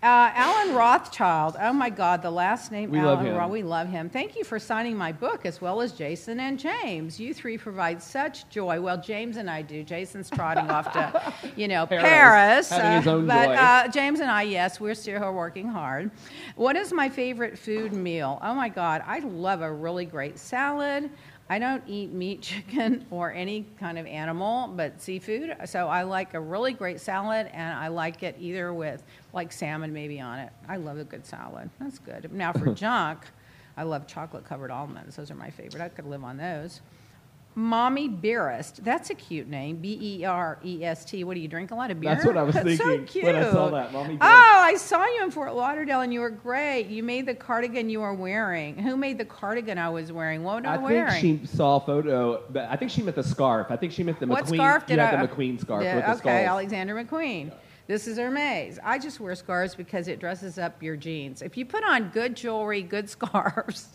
Uh, 0.02 0.32
Alan 0.34 0.74
Rothschild. 0.74 1.56
Oh 1.60 1.74
my 1.74 1.90
God, 1.90 2.22
the 2.22 2.30
last 2.30 2.72
name 2.72 2.90
we 2.90 2.98
Alan. 2.98 3.16
Love 3.16 3.24
him. 3.26 3.36
Ro- 3.36 3.48
we 3.48 3.62
love 3.62 3.86
him. 3.86 4.08
Thank 4.08 4.34
you 4.34 4.44
for 4.44 4.58
signing 4.58 4.96
my 4.96 5.12
book 5.12 5.44
as 5.44 5.60
well 5.60 5.82
as 5.82 5.92
Jason 5.92 6.40
and 6.40 6.58
James. 6.58 7.20
You 7.20 7.34
three 7.34 7.58
provide 7.58 8.02
such 8.02 8.48
joy. 8.48 8.80
Well, 8.80 8.96
James 8.98 9.36
and 9.36 9.50
I 9.50 9.60
do. 9.60 9.82
Jason's 9.82 10.30
trotting 10.30 10.70
off 10.70 10.90
to, 10.94 11.34
you 11.56 11.68
know, 11.68 11.84
Paris. 11.84 12.02
Paris 12.02 12.68
Having 12.70 12.92
his 12.92 13.06
own 13.08 13.26
but 13.26 13.46
joy. 13.48 13.54
Uh, 13.56 13.88
James 13.88 14.20
and 14.20 14.30
I, 14.30 14.42
yes, 14.42 14.80
we're 14.80 14.94
still 14.94 15.34
working 15.34 15.68
hard. 15.68 16.10
What 16.56 16.76
is 16.76 16.94
my 16.94 17.10
favorite 17.10 17.58
food 17.58 17.92
meal? 17.92 18.38
Oh 18.42 18.54
my 18.54 18.70
God, 18.70 19.02
I 19.06 19.18
love 19.18 19.60
a 19.60 19.70
really 19.70 20.06
great 20.06 20.38
salad. 20.38 21.10
I 21.50 21.58
don't 21.58 21.82
eat 21.88 22.12
meat, 22.12 22.40
chicken, 22.42 23.04
or 23.10 23.32
any 23.32 23.66
kind 23.80 23.98
of 23.98 24.06
animal, 24.06 24.68
but 24.68 25.02
seafood. 25.02 25.56
So 25.66 25.88
I 25.88 26.04
like 26.04 26.34
a 26.34 26.40
really 26.40 26.72
great 26.72 27.00
salad, 27.00 27.50
and 27.52 27.76
I 27.76 27.88
like 27.88 28.22
it 28.22 28.36
either 28.38 28.72
with 28.72 29.02
like 29.32 29.52
salmon 29.52 29.92
maybe 29.92 30.20
on 30.20 30.38
it. 30.38 30.52
I 30.68 30.76
love 30.76 30.98
a 30.98 31.04
good 31.04 31.26
salad. 31.26 31.68
That's 31.80 31.98
good. 31.98 32.32
Now 32.32 32.52
for 32.52 32.72
junk, 32.74 33.26
I 33.76 33.82
love 33.82 34.06
chocolate 34.06 34.44
covered 34.44 34.70
almonds. 34.70 35.16
Those 35.16 35.30
are 35.32 35.34
my 35.34 35.50
favorite. 35.50 35.82
I 35.82 35.88
could 35.88 36.06
live 36.06 36.22
on 36.22 36.36
those. 36.36 36.82
Mommy 37.56 38.08
Beerest. 38.08 38.76
That's 38.84 39.10
a 39.10 39.14
cute 39.14 39.48
name. 39.48 39.76
B 39.76 39.98
E 40.00 40.24
R 40.24 40.58
E 40.64 40.84
S 40.84 41.04
T. 41.04 41.24
What 41.24 41.34
do 41.34 41.40
you 41.40 41.48
drink 41.48 41.72
a 41.72 41.74
lot 41.74 41.90
of 41.90 42.00
beer? 42.00 42.14
That's 42.14 42.24
what 42.24 42.36
I 42.36 42.42
was 42.44 42.54
That's 42.56 42.66
thinking 42.78 43.06
so 43.06 43.12
cute. 43.12 43.24
when 43.24 43.34
I 43.36 43.50
saw 43.50 43.68
that. 43.70 43.92
Mommy. 43.92 44.14
Oh, 44.14 44.18
I 44.20 44.76
saw 44.76 45.04
you 45.04 45.24
in 45.24 45.30
Fort 45.32 45.54
Lauderdale 45.54 46.00
and 46.02 46.12
you 46.12 46.20
were 46.20 46.30
great. 46.30 46.86
You 46.86 47.02
made 47.02 47.26
the 47.26 47.34
cardigan 47.34 47.90
you 47.90 48.00
were 48.00 48.14
wearing. 48.14 48.76
Who 48.78 48.96
made 48.96 49.18
the 49.18 49.24
cardigan 49.24 49.78
I 49.78 49.88
was 49.90 50.12
wearing? 50.12 50.44
What 50.44 50.62
was 50.62 50.70
I, 50.70 50.74
I 50.74 50.78
wearing? 50.78 51.20
think 51.20 51.40
she 51.42 51.46
saw 51.48 51.76
a 51.76 51.80
photo, 51.80 52.42
but 52.50 52.66
I 52.70 52.76
think 52.76 52.90
she 52.92 53.02
meant 53.02 53.16
the 53.16 53.24
scarf. 53.24 53.66
I 53.70 53.76
think 53.76 53.92
she 53.92 54.04
meant 54.04 54.20
the 54.20 54.26
what 54.28 54.44
McQueen. 54.44 54.54
scarf 54.56 54.86
did 54.86 54.96
you 54.96 55.02
I? 55.02 55.06
had 55.06 55.20
the 55.28 55.34
McQueen 55.34 55.60
scarf 55.60 55.82
Yeah, 55.82 55.96
with 55.96 56.04
the 56.04 56.10
okay, 56.12 56.18
skulls. 56.18 56.46
Alexander 56.46 56.94
McQueen. 56.94 57.46
Yeah. 57.48 57.54
This 57.90 58.06
is 58.06 58.18
Hermes. 58.18 58.78
I 58.84 59.00
just 59.00 59.18
wear 59.18 59.34
scarves 59.34 59.74
because 59.74 60.06
it 60.06 60.20
dresses 60.20 60.58
up 60.58 60.80
your 60.80 60.94
jeans. 60.94 61.42
If 61.42 61.56
you 61.56 61.66
put 61.66 61.82
on 61.82 62.10
good 62.10 62.36
jewelry, 62.36 62.82
good 62.82 63.10
scarves, 63.16 63.88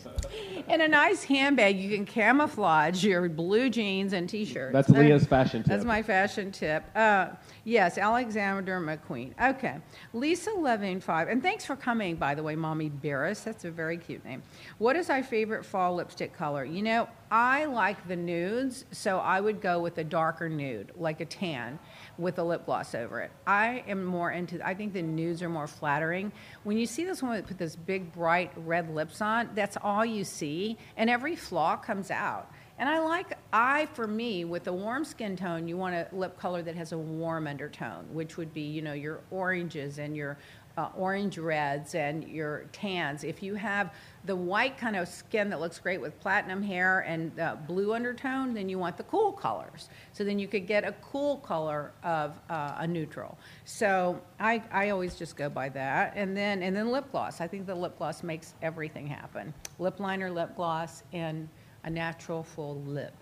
and 0.68 0.82
a 0.82 0.86
nice 0.86 1.22
handbag, 1.22 1.78
you 1.80 1.96
can 1.96 2.04
camouflage 2.04 3.02
your 3.02 3.26
blue 3.30 3.70
jeans 3.70 4.12
and 4.12 4.28
t-shirts. 4.28 4.74
That's 4.74 4.90
Leah's 4.90 5.24
fashion 5.24 5.62
tip. 5.62 5.70
That's 5.70 5.86
my 5.86 6.02
fashion 6.02 6.52
tip. 6.52 6.84
Uh, 6.94 7.28
yes, 7.64 7.96
Alexander 7.96 8.78
McQueen. 8.82 9.32
Okay, 9.42 9.78
Lisa 10.12 10.50
Levine 10.50 11.00
five, 11.00 11.28
and 11.28 11.42
thanks 11.42 11.64
for 11.64 11.74
coming. 11.74 12.16
By 12.16 12.34
the 12.34 12.42
way, 12.42 12.54
Mommy 12.54 12.90
Barris. 12.90 13.40
That's 13.40 13.64
a 13.64 13.70
very 13.70 13.96
cute 13.96 14.22
name. 14.26 14.42
What 14.76 14.96
is 14.96 15.08
our 15.08 15.22
favorite 15.22 15.64
fall 15.64 15.94
lipstick 15.94 16.36
color? 16.36 16.66
You 16.66 16.82
know, 16.82 17.08
I 17.30 17.64
like 17.64 18.06
the 18.06 18.16
nudes, 18.16 18.84
so 18.92 19.20
I 19.20 19.40
would 19.40 19.62
go 19.62 19.80
with 19.80 19.96
a 19.96 20.04
darker 20.04 20.50
nude, 20.50 20.92
like 20.98 21.22
a 21.22 21.24
tan 21.24 21.78
with 22.18 22.38
a 22.38 22.42
lip 22.42 22.66
gloss 22.66 22.94
over 22.94 23.20
it. 23.20 23.30
I 23.46 23.84
am 23.86 24.04
more 24.04 24.30
into, 24.30 24.64
I 24.66 24.74
think 24.74 24.92
the 24.92 25.02
nudes 25.02 25.42
are 25.42 25.48
more 25.48 25.66
flattering. 25.66 26.32
When 26.64 26.78
you 26.78 26.86
see 26.86 27.04
this 27.04 27.22
woman 27.22 27.42
put 27.42 27.58
this 27.58 27.76
big, 27.76 28.12
bright 28.12 28.52
red 28.56 28.94
lips 28.94 29.20
on, 29.20 29.50
that's 29.54 29.76
all 29.82 30.04
you 30.04 30.24
see, 30.24 30.78
and 30.96 31.10
every 31.10 31.36
flaw 31.36 31.76
comes 31.76 32.10
out. 32.10 32.50
And 32.78 32.90
I 32.90 32.98
like, 32.98 33.38
I, 33.54 33.86
for 33.94 34.06
me, 34.06 34.44
with 34.44 34.66
a 34.66 34.72
warm 34.72 35.06
skin 35.06 35.34
tone, 35.34 35.66
you 35.66 35.78
want 35.78 35.94
a 35.94 36.08
lip 36.12 36.38
color 36.38 36.60
that 36.60 36.74
has 36.74 36.92
a 36.92 36.98
warm 36.98 37.46
undertone, 37.46 38.04
which 38.12 38.36
would 38.36 38.52
be, 38.52 38.60
you 38.60 38.82
know, 38.82 38.92
your 38.92 39.20
oranges 39.30 39.98
and 39.98 40.14
your 40.14 40.36
uh, 40.76 40.88
orange 40.96 41.38
reds 41.38 41.94
and 41.94 42.26
your 42.28 42.64
tans. 42.72 43.24
If 43.24 43.42
you 43.42 43.54
have 43.54 43.94
the 44.24 44.36
white 44.36 44.76
kind 44.76 44.96
of 44.96 45.08
skin 45.08 45.48
that 45.50 45.60
looks 45.60 45.78
great 45.78 46.00
with 46.00 46.18
platinum 46.20 46.62
hair 46.62 47.00
and 47.00 47.32
blue 47.66 47.94
undertone, 47.94 48.54
then 48.54 48.68
you 48.68 48.78
want 48.78 48.96
the 48.96 49.04
cool 49.04 49.32
colors. 49.32 49.88
So 50.12 50.24
then 50.24 50.38
you 50.38 50.48
could 50.48 50.66
get 50.66 50.84
a 50.84 50.92
cool 51.00 51.38
color 51.38 51.92
of 52.02 52.38
uh, 52.50 52.74
a 52.78 52.86
neutral. 52.86 53.38
So 53.64 54.20
I, 54.40 54.62
I 54.70 54.90
always 54.90 55.16
just 55.16 55.36
go 55.36 55.48
by 55.48 55.68
that. 55.70 56.12
And 56.16 56.36
then, 56.36 56.62
and 56.62 56.74
then 56.74 56.90
lip 56.90 57.10
gloss. 57.10 57.40
I 57.40 57.46
think 57.46 57.66
the 57.66 57.74
lip 57.74 57.96
gloss 57.98 58.22
makes 58.22 58.54
everything 58.62 59.06
happen. 59.06 59.54
Lip 59.78 60.00
liner, 60.00 60.30
lip 60.30 60.56
gloss, 60.56 61.04
and 61.12 61.48
a 61.84 61.90
natural 61.90 62.42
full 62.42 62.82
lip. 62.82 63.14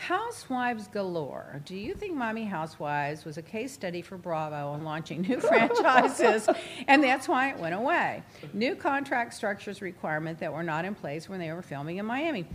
Housewives 0.00 0.88
galore. 0.88 1.60
Do 1.66 1.76
you 1.76 1.92
think 1.94 2.16
Miami 2.16 2.44
Housewives 2.46 3.26
was 3.26 3.36
a 3.36 3.42
case 3.42 3.70
study 3.70 4.00
for 4.00 4.16
Bravo 4.16 4.68
on 4.68 4.82
launching 4.82 5.20
new 5.20 5.38
franchises, 5.40 6.48
and 6.88 7.04
that's 7.04 7.28
why 7.28 7.50
it 7.50 7.58
went 7.58 7.74
away? 7.74 8.22
New 8.54 8.74
contract 8.74 9.34
structures 9.34 9.82
requirement 9.82 10.38
that 10.40 10.50
were 10.50 10.62
not 10.62 10.86
in 10.86 10.94
place 10.94 11.28
when 11.28 11.38
they 11.38 11.52
were 11.52 11.60
filming 11.60 11.98
in 11.98 12.06
Miami. 12.06 12.46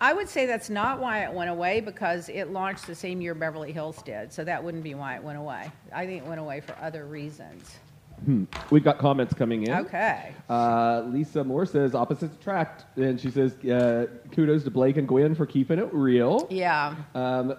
I 0.00 0.14
would 0.14 0.30
say 0.30 0.46
that's 0.46 0.70
not 0.70 0.98
why 0.98 1.24
it 1.24 1.32
went 1.32 1.50
away 1.50 1.82
because 1.82 2.30
it 2.30 2.50
launched 2.50 2.86
the 2.86 2.94
same 2.94 3.20
year 3.20 3.34
Beverly 3.34 3.70
Hills 3.70 4.00
did, 4.02 4.32
so 4.32 4.42
that 4.42 4.64
wouldn't 4.64 4.82
be 4.82 4.94
why 4.94 5.16
it 5.16 5.22
went 5.22 5.36
away. 5.36 5.70
I 5.92 6.06
think 6.06 6.22
it 6.22 6.26
went 6.26 6.40
away 6.40 6.62
for 6.62 6.74
other 6.80 7.04
reasons. 7.04 7.76
Hmm. 8.24 8.44
We've 8.70 8.84
got 8.84 8.98
comments 8.98 9.34
coming 9.34 9.64
in. 9.66 9.74
Okay. 9.74 10.32
Uh, 10.48 11.02
Lisa 11.06 11.44
Moore 11.44 11.66
says 11.66 11.94
opposites 11.94 12.34
attract, 12.36 12.84
and 12.96 13.20
she 13.20 13.30
says 13.30 13.54
uh, 13.64 14.06
kudos 14.32 14.64
to 14.64 14.70
Blake 14.70 14.96
and 14.96 15.06
Gwen 15.06 15.34
for 15.34 15.46
keeping 15.46 15.78
it 15.78 15.88
real. 15.92 16.46
Yeah. 16.50 16.94
Um, 17.14 17.54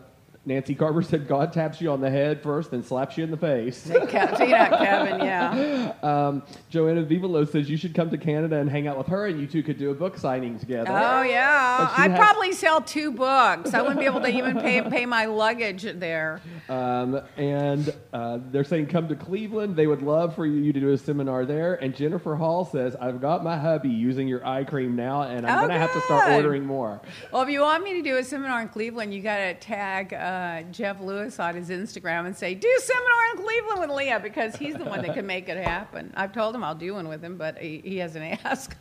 Nancy 0.47 0.75
Carver 0.75 1.01
said 1.01 1.27
God 1.27 1.51
taps 1.53 1.81
you 1.81 1.89
on 1.91 2.01
the 2.01 2.09
head 2.09 2.43
first, 2.43 2.71
then 2.71 2.83
slaps 2.83 3.17
you 3.17 3.23
in 3.23 3.31
the 3.31 3.37
face. 3.37 3.81
That, 3.83 4.09
Kevin? 4.09 5.19
Yeah. 5.21 5.93
Um, 6.05 6.43
Joanna 6.69 7.03
Vivalo 7.03 7.49
says 7.49 7.67
you 7.69 7.77
should 7.77 7.95
come 7.95 8.09
to 8.11 8.17
Canada 8.17 8.57
and 8.57 8.69
hang 8.69 8.87
out 8.87 8.95
with 8.97 9.07
her, 9.07 9.25
and 9.25 9.39
you 9.39 9.47
two 9.47 9.63
could 9.63 9.79
do 9.79 9.89
a 9.89 9.93
book 9.93 10.17
signing 10.17 10.59
together. 10.59 10.91
Oh 10.91 11.23
yeah, 11.23 11.91
I'd 11.97 12.11
has- 12.11 12.19
probably 12.19 12.51
sell 12.51 12.81
two 12.81 13.11
books. 13.11 13.73
I 13.73 13.81
wouldn't 13.81 13.99
be 13.99 14.05
able 14.05 14.21
to 14.21 14.29
even 14.29 14.59
pay 14.59 14.81
pay 14.83 15.05
my 15.07 15.25
luggage 15.25 15.83
there. 15.95 16.41
Um, 16.69 17.21
and 17.37 17.93
uh, 18.13 18.39
they're 18.51 18.63
saying 18.63 18.87
come 18.87 19.07
to 19.07 19.15
Cleveland. 19.15 19.75
They 19.75 19.87
would 19.87 20.01
love 20.03 20.35
for 20.35 20.45
you 20.45 20.71
to 20.73 20.79
do 20.79 20.91
a 20.91 20.97
seminar 20.97 21.45
there. 21.45 21.75
And 21.75 21.95
Jennifer 21.95 22.35
Hall 22.35 22.65
says 22.65 22.95
I've 22.95 23.19
got 23.21 23.43
my 23.43 23.57
hubby 23.57 23.89
using 23.89 24.27
your 24.27 24.45
eye 24.45 24.63
cream 24.63 24.95
now, 24.95 25.23
and 25.23 25.45
I'm 25.47 25.57
Oh, 25.57 25.61
going 25.67 25.71
to 25.73 25.79
have 25.79 25.93
to 25.93 26.01
start 26.01 26.31
ordering 26.33 26.65
more. 26.65 27.01
Well, 27.31 27.41
if 27.41 27.49
you 27.49 27.61
want 27.61 27.83
me 27.83 27.93
to 27.93 28.01
do 28.03 28.17
a 28.17 28.23
seminar 28.23 28.61
in 28.61 28.67
Cleveland, 28.69 29.11
you 29.13 29.21
got 29.21 29.37
to 29.37 29.53
tag. 29.55 30.13
Uh, 30.13 30.17
uh, 30.35 30.61
Jeff 30.71 30.99
Lewis 30.99 31.39
on 31.39 31.55
his 31.55 31.69
Instagram 31.69 32.25
and 32.25 32.35
say, 32.35 32.53
"Do 32.55 32.69
seminar 32.79 33.11
in 33.31 33.43
Cleveland 33.43 33.79
with 33.79 33.89
Leah," 33.97 34.19
because 34.19 34.55
he's 34.55 34.75
the 34.75 34.83
one 34.85 35.01
that 35.01 35.13
can 35.13 35.25
make 35.25 35.47
it 35.49 35.57
happen. 35.57 36.11
I've 36.15 36.33
told 36.33 36.53
him 36.55 36.63
I'll 36.63 36.75
do 36.75 36.93
one 36.93 37.07
with 37.07 37.23
him, 37.23 37.37
but 37.37 37.57
he, 37.57 37.81
he 37.83 37.97
hasn't 37.97 38.39
asked. 38.45 38.75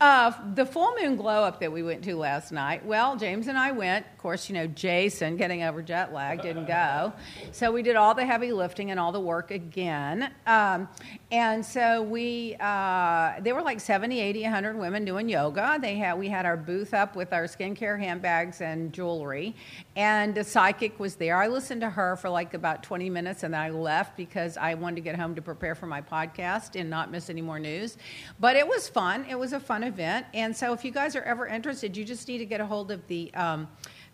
uh, 0.00 0.32
the 0.54 0.66
full 0.66 0.94
moon 1.00 1.16
glow 1.16 1.42
up 1.42 1.60
that 1.60 1.72
we 1.72 1.82
went 1.82 2.04
to 2.04 2.16
last 2.16 2.52
night. 2.52 2.84
Well, 2.84 3.16
James 3.16 3.48
and 3.48 3.56
I 3.58 3.72
went. 3.72 4.04
Course, 4.24 4.48
you 4.48 4.54
know 4.54 4.66
Jason, 4.66 5.36
getting 5.36 5.64
over 5.64 5.82
jet 5.82 6.14
lag, 6.14 6.40
didn't 6.40 6.64
go, 6.64 7.12
so 7.52 7.70
we 7.70 7.82
did 7.82 7.94
all 7.94 8.14
the 8.14 8.24
heavy 8.24 8.52
lifting 8.52 8.90
and 8.90 8.98
all 8.98 9.12
the 9.12 9.20
work 9.20 9.50
again. 9.50 10.32
Um, 10.46 10.88
and 11.30 11.62
so 11.62 12.00
we, 12.00 12.56
uh, 12.58 13.34
there 13.40 13.54
were 13.54 13.60
like 13.60 13.80
70, 13.80 14.18
80, 14.18 14.42
100 14.44 14.78
women 14.78 15.04
doing 15.04 15.28
yoga. 15.28 15.78
They 15.78 15.96
had, 15.96 16.18
we 16.18 16.28
had 16.28 16.46
our 16.46 16.56
booth 16.56 16.94
up 16.94 17.16
with 17.16 17.34
our 17.34 17.44
skincare 17.44 17.98
handbags 17.98 18.62
and 18.62 18.94
jewelry. 18.94 19.54
And 19.94 20.34
the 20.34 20.42
psychic 20.42 20.98
was 20.98 21.16
there. 21.16 21.36
I 21.36 21.48
listened 21.48 21.82
to 21.82 21.90
her 21.90 22.16
for 22.16 22.30
like 22.30 22.54
about 22.54 22.82
20 22.82 23.10
minutes 23.10 23.42
and 23.42 23.52
then 23.52 23.60
I 23.60 23.68
left 23.68 24.16
because 24.16 24.56
I 24.56 24.72
wanted 24.72 24.96
to 24.96 25.02
get 25.02 25.16
home 25.16 25.34
to 25.34 25.42
prepare 25.42 25.74
for 25.74 25.86
my 25.86 26.00
podcast 26.00 26.80
and 26.80 26.88
not 26.88 27.10
miss 27.10 27.28
any 27.28 27.42
more 27.42 27.58
news. 27.58 27.98
But 28.40 28.56
it 28.56 28.66
was 28.66 28.88
fun. 28.88 29.26
It 29.28 29.38
was 29.38 29.52
a 29.52 29.60
fun 29.60 29.82
event. 29.82 30.24
And 30.32 30.56
so 30.56 30.72
if 30.72 30.82
you 30.82 30.92
guys 30.92 31.14
are 31.14 31.22
ever 31.24 31.46
interested, 31.46 31.94
you 31.94 32.06
just 32.06 32.26
need 32.26 32.38
to 32.38 32.46
get 32.46 32.62
a 32.62 32.66
hold 32.66 32.90
of 32.90 33.06
the, 33.08 33.34
um, 33.34 33.68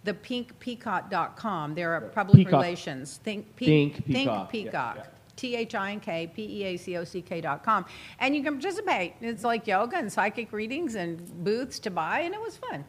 the 0.04 0.14
pinkpeacock.com. 0.14 1.74
There 1.74 1.92
are 1.92 2.00
public 2.00 2.36
Peacock. 2.36 2.52
relations. 2.52 3.18
Think, 3.22 3.56
Think 3.56 3.94
Think 3.94 4.06
Peacock. 4.06 4.50
Peacock. 4.50 4.96
Yeah, 4.96 5.02
yeah. 5.02 5.10
T 5.36 5.56
H 5.56 5.74
I 5.74 5.92
N 5.92 6.00
K 6.00 6.26
P 6.26 6.42
E 6.42 6.64
A 6.64 6.76
C 6.76 6.96
O 6.98 7.04
C 7.04 7.22
K 7.22 7.40
dot 7.40 7.64
com. 7.64 7.86
And 8.18 8.36
you 8.36 8.42
can 8.42 8.54
participate. 8.54 9.14
It's 9.22 9.42
like 9.42 9.66
yoga 9.66 9.96
and 9.96 10.12
psychic 10.12 10.52
readings 10.52 10.96
and 10.96 11.18
booths 11.42 11.78
to 11.80 11.90
buy, 11.90 12.20
and 12.20 12.34
it 12.34 12.40
was 12.40 12.58
fun. 12.58 12.84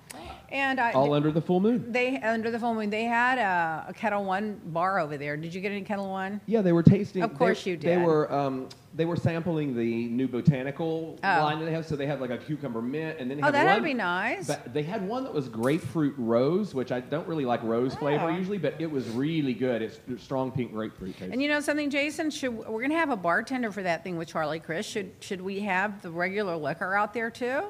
And 0.52 0.80
I, 0.82 0.92
All 0.92 1.14
under 1.14 1.32
the 1.32 1.42
full 1.42 1.62
moon. 1.62 1.92
they 1.92 2.20
under 2.22 2.52
the 2.52 2.60
full 2.60 2.74
moon, 2.74 2.90
they 2.90 3.06
had 3.06 3.38
a, 3.38 3.86
a 3.90 3.94
Ketel 3.94 4.26
One 4.26 4.60
bar 4.66 5.00
over 5.00 5.18
there. 5.18 5.38
Did 5.38 5.54
you 5.54 5.62
get 5.62 5.72
any 5.72 5.82
Ketel 5.82 6.10
One? 6.10 6.42
Yeah, 6.46 6.62
they 6.62 6.74
were 6.74 6.84
tasting. 6.84 7.24
Of 7.24 7.38
course 7.38 7.64
they, 7.64 7.72
you 7.72 7.78
They 7.78 7.96
did. 7.96 8.04
were 8.06 8.32
um, 8.34 8.68
they 8.94 9.06
were 9.06 9.16
sampling 9.16 9.74
the 9.78 10.08
new 10.10 10.28
botanical 10.28 11.18
Oh. 11.24 11.28
line 11.28 11.60
that 11.60 11.66
they 11.66 11.72
have. 11.72 11.86
So 11.86 11.96
they 11.96 12.06
have 12.08 12.20
like 12.20 12.32
a 12.32 12.38
cucumber 12.38 12.82
mint, 12.82 13.18
and 13.20 13.32
then 13.32 13.38
they 13.38 13.44
Oh, 13.44 13.46
have 13.46 13.54
that'd 13.54 13.84
be 13.84 13.94
nice. 13.94 14.48
But 14.48 14.74
they 14.74 14.84
had 14.84 15.08
one 15.08 15.24
that 15.24 15.34
was 15.34 15.48
grapefruit 15.48 16.16
rose, 16.18 16.76
which 16.76 16.92
I 16.92 17.00
don't 17.00 17.26
really 17.28 17.46
like 17.46 17.64
rose 17.64 17.96
flavor 17.96 18.26
Oh. 18.26 18.36
usually, 18.36 18.58
but 18.58 18.76
it 18.80 18.92
was 18.92 19.08
really 19.10 19.54
good. 19.54 19.82
It's 19.82 20.00
strong 20.22 20.52
pink 20.52 20.74
grapefruit 20.74 21.18
taste. 21.18 21.32
And 21.32 21.42
you 21.42 21.48
know 21.48 21.62
something, 21.62 21.90
Jason? 21.90 22.30
Should 22.30 22.54
we're 22.68 22.82
gonna 22.82 22.96
have 22.96 23.10
a 23.12 23.16
bartender 23.16 23.72
for 23.72 23.84
that 23.84 24.04
thing 24.04 24.18
with 24.18 24.28
Charlie 24.28 24.60
Crist? 24.60 24.90
Should 24.90 25.12
should 25.22 25.40
we 25.40 25.62
have 25.62 26.02
the 26.02 26.12
regular 26.12 26.58
liquor 26.58 26.94
out 26.94 27.14
there 27.14 27.30
too? 27.32 27.62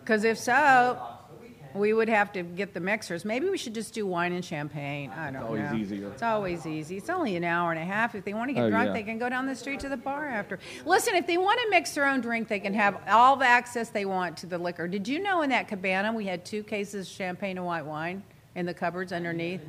Because 0.00 0.24
if 0.24 0.38
so, 0.38 0.98
we 1.74 1.92
would 1.92 2.08
have 2.08 2.32
to 2.32 2.42
get 2.42 2.74
the 2.74 2.80
mixers. 2.80 3.24
Maybe 3.24 3.48
we 3.48 3.58
should 3.58 3.74
just 3.74 3.94
do 3.94 4.06
wine 4.06 4.32
and 4.32 4.44
champagne. 4.44 5.10
I 5.10 5.30
don't 5.30 5.34
know. 5.34 5.40
It's 5.40 5.48
always 5.48 5.70
know. 5.72 5.76
easier. 5.78 6.08
It's 6.12 6.22
always 6.22 6.66
easy. 6.66 6.96
It's 6.96 7.10
only 7.10 7.36
an 7.36 7.44
hour 7.44 7.70
and 7.72 7.80
a 7.80 7.84
half. 7.84 8.14
If 8.14 8.24
they 8.24 8.34
want 8.34 8.48
to 8.50 8.54
get 8.54 8.64
Oh, 8.64 8.70
drunk, 8.70 8.88
yeah. 8.88 8.92
they 8.94 9.02
can 9.02 9.18
go 9.18 9.28
down 9.28 9.46
the 9.46 9.54
street 9.56 9.80
to 9.80 9.88
the 9.88 9.96
bar 9.96 10.26
after. 10.26 10.58
Listen, 10.86 11.14
if 11.14 11.26
they 11.26 11.38
want 11.38 11.60
to 11.60 11.70
mix 11.70 11.92
their 11.92 12.06
own 12.06 12.20
drink, 12.20 12.48
they 12.48 12.60
can 12.60 12.74
have 12.74 12.98
all 13.08 13.36
the 13.36 13.46
access 13.46 13.90
they 13.90 14.04
want 14.04 14.36
to 14.38 14.46
the 14.46 14.58
liquor. 14.58 14.88
Did 14.88 15.06
you 15.08 15.18
know 15.20 15.42
in 15.42 15.50
that 15.50 15.68
cabana 15.68 16.12
we 16.12 16.24
had 16.26 16.44
two 16.44 16.62
cases 16.62 17.06
of 17.06 17.12
champagne 17.12 17.56
and 17.58 17.66
white 17.66 17.84
wine 17.86 18.22
in 18.54 18.66
the 18.66 18.74
cupboards 18.74 19.12
underneath? 19.12 19.60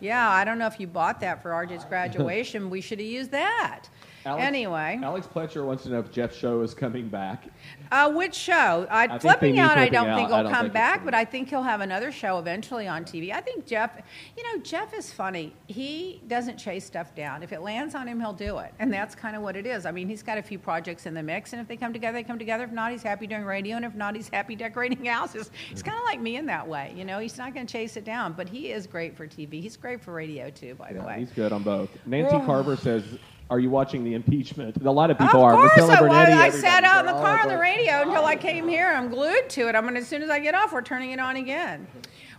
Yeah, 0.00 0.28
I 0.28 0.44
don't 0.44 0.58
know 0.58 0.66
if 0.66 0.78
you 0.80 0.86
bought 0.86 1.20
that 1.20 1.42
for 1.42 1.50
RJ's 1.50 1.84
graduation. 1.88 2.68
we 2.68 2.80
should 2.80 2.98
have 2.98 3.08
used 3.08 3.30
that. 3.30 3.88
Alex- 4.26 4.44
anyway, 4.44 4.98
Alex 5.02 5.26
Pletcher 5.26 5.64
wants 5.64 5.82
to 5.84 5.90
know 5.90 5.98
if 5.98 6.10
Jeff's 6.10 6.36
show 6.36 6.62
is 6.62 6.74
coming 6.74 7.08
back. 7.08 7.44
uh, 7.92 8.10
which 8.12 8.34
show? 8.34 8.86
I, 8.90 9.06
think 9.06 9.20
they 9.22 9.28
flipping 9.28 9.58
out, 9.58 9.76
I 9.78 9.88
don't 9.88 10.08
Out. 10.08 10.16
think 10.16 10.28
he'll 10.30 10.50
come 10.50 10.62
think 10.62 10.72
back, 10.72 11.04
but 11.04 11.14
I 11.14 11.24
think 11.24 11.48
he'll 11.50 11.62
have 11.62 11.80
another 11.80 12.10
show 12.10 12.38
eventually 12.38 12.88
on 12.88 13.04
TV. 13.04 13.32
I 13.32 13.40
think 13.40 13.66
Jeff, 13.66 14.00
you 14.36 14.42
know, 14.42 14.62
Jeff 14.62 14.94
is 14.94 15.12
funny. 15.12 15.54
He 15.66 16.22
doesn't 16.26 16.56
chase 16.56 16.84
stuff 16.84 17.14
down. 17.14 17.42
If 17.42 17.52
it 17.52 17.60
lands 17.60 17.94
on 17.94 18.06
him, 18.08 18.18
he'll 18.20 18.32
do 18.32 18.58
it. 18.58 18.72
And 18.78 18.92
that's 18.92 19.14
kind 19.14 19.36
of 19.36 19.42
what 19.42 19.56
it 19.56 19.66
is. 19.66 19.84
I 19.86 19.90
mean, 19.90 20.08
he's 20.08 20.22
got 20.22 20.38
a 20.38 20.42
few 20.42 20.58
projects 20.58 21.06
in 21.06 21.14
the 21.14 21.22
mix, 21.22 21.52
and 21.52 21.60
if 21.60 21.68
they 21.68 21.76
come 21.76 21.92
together, 21.92 22.18
they 22.18 22.24
come 22.24 22.38
together. 22.38 22.64
If 22.64 22.72
not, 22.72 22.92
he's 22.92 23.02
happy 23.02 23.26
doing 23.26 23.44
radio, 23.44 23.76
and 23.76 23.84
if 23.84 23.94
not, 23.94 24.14
he's 24.16 24.28
happy 24.28 24.56
decorating 24.56 25.04
houses. 25.04 25.50
He's 25.68 25.82
kind 25.82 25.98
of 25.98 26.04
like 26.04 26.20
me 26.20 26.36
in 26.36 26.46
that 26.46 26.66
way. 26.66 26.92
You 26.96 27.04
know, 27.04 27.18
he's 27.18 27.36
not 27.36 27.54
going 27.54 27.66
to 27.66 27.72
chase 27.72 27.96
it 27.96 28.04
down, 28.04 28.32
but 28.32 28.48
he 28.48 28.72
is 28.72 28.86
great 28.86 29.16
for 29.16 29.26
TV. 29.26 29.60
He's 29.60 29.76
great 29.76 30.00
for 30.02 30.12
radio, 30.12 30.50
too, 30.50 30.74
by 30.76 30.92
the 30.92 31.02
way. 31.02 31.16
he's 31.20 31.30
good 31.30 31.52
on 31.52 31.62
both. 31.62 31.90
Nancy. 32.06 32.34
Carver 32.46 32.76
says, 32.76 33.04
"Are 33.50 33.58
you 33.58 33.70
watching 33.70 34.04
the 34.04 34.14
impeachment?" 34.14 34.76
A 34.84 34.90
lot 34.90 35.10
of 35.10 35.20
Of 35.20 35.26
people 35.26 35.42
are. 35.42 35.52
course, 35.52 35.72
I 35.78 36.02
was. 36.02 36.12
I 36.12 36.50
sat 36.50 36.84
out 36.84 37.00
in 37.00 37.06
the 37.06 37.16
oh, 37.16 37.22
car 37.22 37.40
on 37.40 37.48
the 37.48 37.54
going, 37.54 37.60
radio 37.60 38.02
until 38.02 38.24
I 38.24 38.36
came 38.36 38.68
here. 38.68 38.88
I'm 38.88 39.08
glued 39.08 39.48
to 39.50 39.68
it. 39.68 39.74
I'm 39.74 39.84
gonna, 39.84 40.00
as 40.00 40.08
soon 40.08 40.22
as 40.22 40.30
I 40.30 40.38
get 40.38 40.54
off, 40.54 40.72
we're 40.72 40.82
turning 40.82 41.10
it 41.12 41.20
on 41.20 41.36
again. 41.36 41.86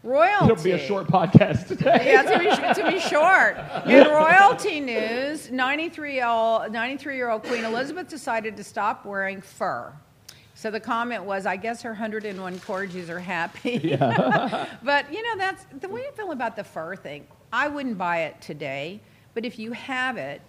Royalty. 0.03 0.51
It'll 0.51 0.63
be 0.63 0.71
a 0.71 0.87
short 0.87 1.07
podcast 1.07 1.67
today. 1.67 2.11
Yeah, 2.11 2.21
it's 2.23 2.77
be, 2.77 2.81
gonna 2.81 2.91
be 2.91 2.99
short. 2.99 3.57
In 3.87 4.07
royalty 4.11 4.79
news, 4.79 5.49
93 5.49 6.13
year 6.13 6.27
old 6.27 6.71
93 6.71 7.15
year 7.15 7.29
old 7.29 7.43
Queen 7.43 7.63
Elizabeth 7.63 8.07
decided 8.07 8.55
to 8.57 8.63
stop 8.63 9.03
wearing 9.03 9.41
fur. 9.41 9.91
So 10.53 10.71
the 10.71 10.79
comment 10.79 11.25
was, 11.25 11.45
I 11.45 11.57
guess 11.57 11.81
her 11.81 11.89
101 11.89 12.59
corgis 12.59 13.09
are 13.09 13.19
happy. 13.19 13.81
Yeah. 13.83 14.67
but 14.83 15.11
you 15.11 15.21
know, 15.21 15.37
that's 15.37 15.65
the 15.81 15.89
way 15.89 16.05
I 16.07 16.11
feel 16.11 16.31
about 16.31 16.55
the 16.55 16.63
fur 16.63 16.95
thing. 16.95 17.25
I 17.51 17.67
wouldn't 17.67 17.97
buy 17.97 18.23
it 18.23 18.39
today, 18.41 19.01
but 19.33 19.43
if 19.43 19.57
you 19.59 19.71
have 19.73 20.17
it, 20.17 20.41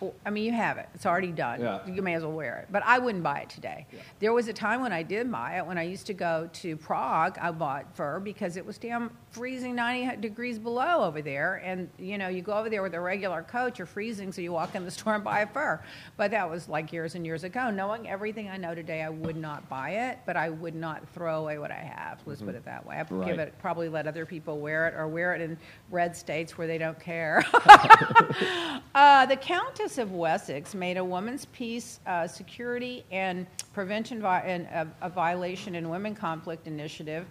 well, 0.00 0.14
I 0.24 0.30
mean, 0.30 0.44
you 0.44 0.52
have 0.52 0.78
it. 0.78 0.88
It's 0.94 1.06
already 1.06 1.32
done. 1.32 1.60
Yeah. 1.60 1.86
You 1.86 2.02
may 2.02 2.14
as 2.14 2.22
well 2.22 2.32
wear 2.32 2.58
it. 2.58 2.68
But 2.70 2.82
I 2.84 2.98
wouldn't 2.98 3.22
buy 3.22 3.40
it 3.40 3.50
today. 3.50 3.86
There 4.18 4.32
was 4.32 4.48
a 4.48 4.52
time 4.52 4.80
when 4.80 4.92
I 4.92 5.02
did 5.02 5.30
buy 5.30 5.58
it. 5.58 5.66
When 5.66 5.78
I 5.78 5.82
used 5.82 6.06
to 6.06 6.14
go 6.14 6.48
to 6.54 6.76
Prague, 6.76 7.38
I 7.40 7.50
bought 7.50 7.94
fur 7.94 8.18
because 8.20 8.56
it 8.56 8.64
was 8.64 8.78
damn 8.78 9.10
freezing 9.30 9.74
90 9.76 10.20
degrees 10.20 10.58
below 10.58 11.04
over 11.04 11.22
there. 11.22 11.62
And, 11.64 11.88
you 11.98 12.18
know, 12.18 12.28
you 12.28 12.42
go 12.42 12.52
over 12.52 12.68
there 12.68 12.82
with 12.82 12.94
a 12.94 13.00
regular 13.00 13.42
coat, 13.42 13.78
you're 13.78 13.86
freezing, 13.86 14.32
so 14.32 14.40
you 14.40 14.52
walk 14.52 14.74
in 14.74 14.84
the 14.84 14.90
store 14.90 15.14
and 15.14 15.24
buy 15.24 15.40
a 15.40 15.46
fur. 15.46 15.80
But 16.16 16.32
that 16.32 16.48
was 16.50 16.68
like 16.68 16.92
years 16.92 17.14
and 17.14 17.24
years 17.24 17.44
ago. 17.44 17.70
Knowing 17.70 18.08
everything 18.08 18.48
I 18.48 18.56
know 18.56 18.74
today, 18.74 19.02
I 19.02 19.08
would 19.08 19.36
not 19.36 19.68
buy 19.68 19.90
it, 19.90 20.18
but 20.26 20.36
I 20.36 20.50
would 20.50 20.74
not 20.74 21.08
throw 21.10 21.42
away 21.42 21.58
what 21.58 21.70
I 21.70 21.74
have. 21.74 22.20
Let's 22.26 22.42
put 22.42 22.54
it 22.54 22.64
that 22.64 22.84
way. 22.84 22.96
I 22.96 23.02
would 23.02 23.26
give 23.26 23.38
it, 23.38 23.54
probably 23.58 23.88
let 23.88 24.06
other 24.06 24.26
people 24.26 24.58
wear 24.58 24.88
it 24.88 24.94
or 24.96 25.06
wear 25.06 25.34
it 25.34 25.40
in 25.40 25.56
red 25.90 26.16
states 26.16 26.58
where 26.58 26.66
they 26.66 26.78
don't 26.78 26.98
care. 26.98 27.44
Uh, 28.92 29.24
the 29.26 29.36
Countess 29.36 29.98
of 29.98 30.12
Wessex 30.12 30.74
made 30.74 30.96
a 30.96 31.04
women's 31.04 31.44
peace, 31.46 32.00
uh, 32.06 32.26
security, 32.26 33.04
and 33.12 33.46
prevention 33.72 34.20
vi- 34.20 34.40
and, 34.40 34.66
uh, 34.74 34.84
a 35.02 35.08
violation 35.08 35.76
in 35.76 35.88
women 35.88 36.12
conflict 36.12 36.66
initiative 36.66 37.24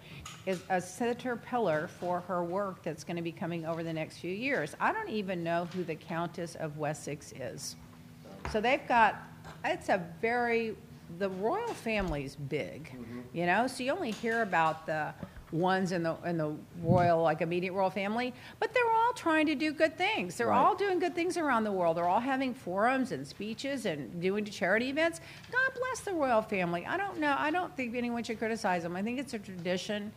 is 0.45 0.61
a 0.69 0.79
center 0.79 1.35
pillar 1.35 1.88
for 1.99 2.21
her 2.21 2.43
work 2.43 2.83
that's 2.83 3.03
going 3.03 3.17
to 3.17 3.21
be 3.23 3.31
coming 3.31 3.65
over 3.65 3.83
the 3.83 3.93
next 3.93 4.17
few 4.17 4.31
years. 4.31 4.75
I 4.79 4.91
don't 4.91 5.09
even 5.09 5.43
know 5.43 5.67
who 5.73 5.83
the 5.83 5.95
Countess 5.95 6.55
of 6.55 6.77
Wessex 6.77 7.33
is. 7.33 7.75
So 8.51 8.61
they've 8.61 8.87
got, 8.87 9.15
it's 9.65 9.89
a 9.89 10.01
very, 10.21 10.75
the 11.17 11.29
royal 11.29 11.73
family's 11.73 12.35
big, 12.35 12.85
mm-hmm. 12.85 13.19
you 13.33 13.45
know, 13.45 13.67
so 13.67 13.83
you 13.83 13.91
only 13.91 14.11
hear 14.11 14.41
about 14.41 14.85
the 14.85 15.13
ones 15.51 15.91
in 15.91 16.03
the, 16.03 16.15
in 16.25 16.37
the 16.37 16.53
royal, 16.83 17.23
like 17.23 17.41
immediate 17.41 17.73
royal 17.73 17.89
family, 17.89 18.33
but 18.59 18.71
they're 18.73 18.91
all 18.91 19.13
trying 19.13 19.47
to 19.47 19.55
do 19.55 19.73
good 19.73 19.97
things. 19.97 20.35
They're 20.35 20.47
Right. 20.47 20.57
all 20.59 20.75
doing 20.75 20.99
good 20.99 21.15
things 21.15 21.37
around 21.37 21.63
the 21.63 21.71
world. 21.71 21.97
They're 21.97 22.07
all 22.07 22.19
having 22.19 22.53
forums 22.53 23.11
and 23.11 23.27
speeches 23.27 23.87
and 23.87 24.21
doing 24.21 24.45
charity 24.45 24.89
events. 24.89 25.21
God 25.51 25.71
bless 25.75 26.01
the 26.01 26.13
royal 26.13 26.43
family. 26.43 26.85
I 26.85 26.97
don't 26.97 27.19
know, 27.19 27.35
I 27.37 27.49
don't 27.49 27.75
think 27.75 27.95
anyone 27.95 28.23
should 28.23 28.37
criticize 28.37 28.83
them. 28.83 28.95
I 28.95 29.01
think 29.01 29.19
it's 29.19 29.33
a 29.33 29.39
tradition. 29.39 30.11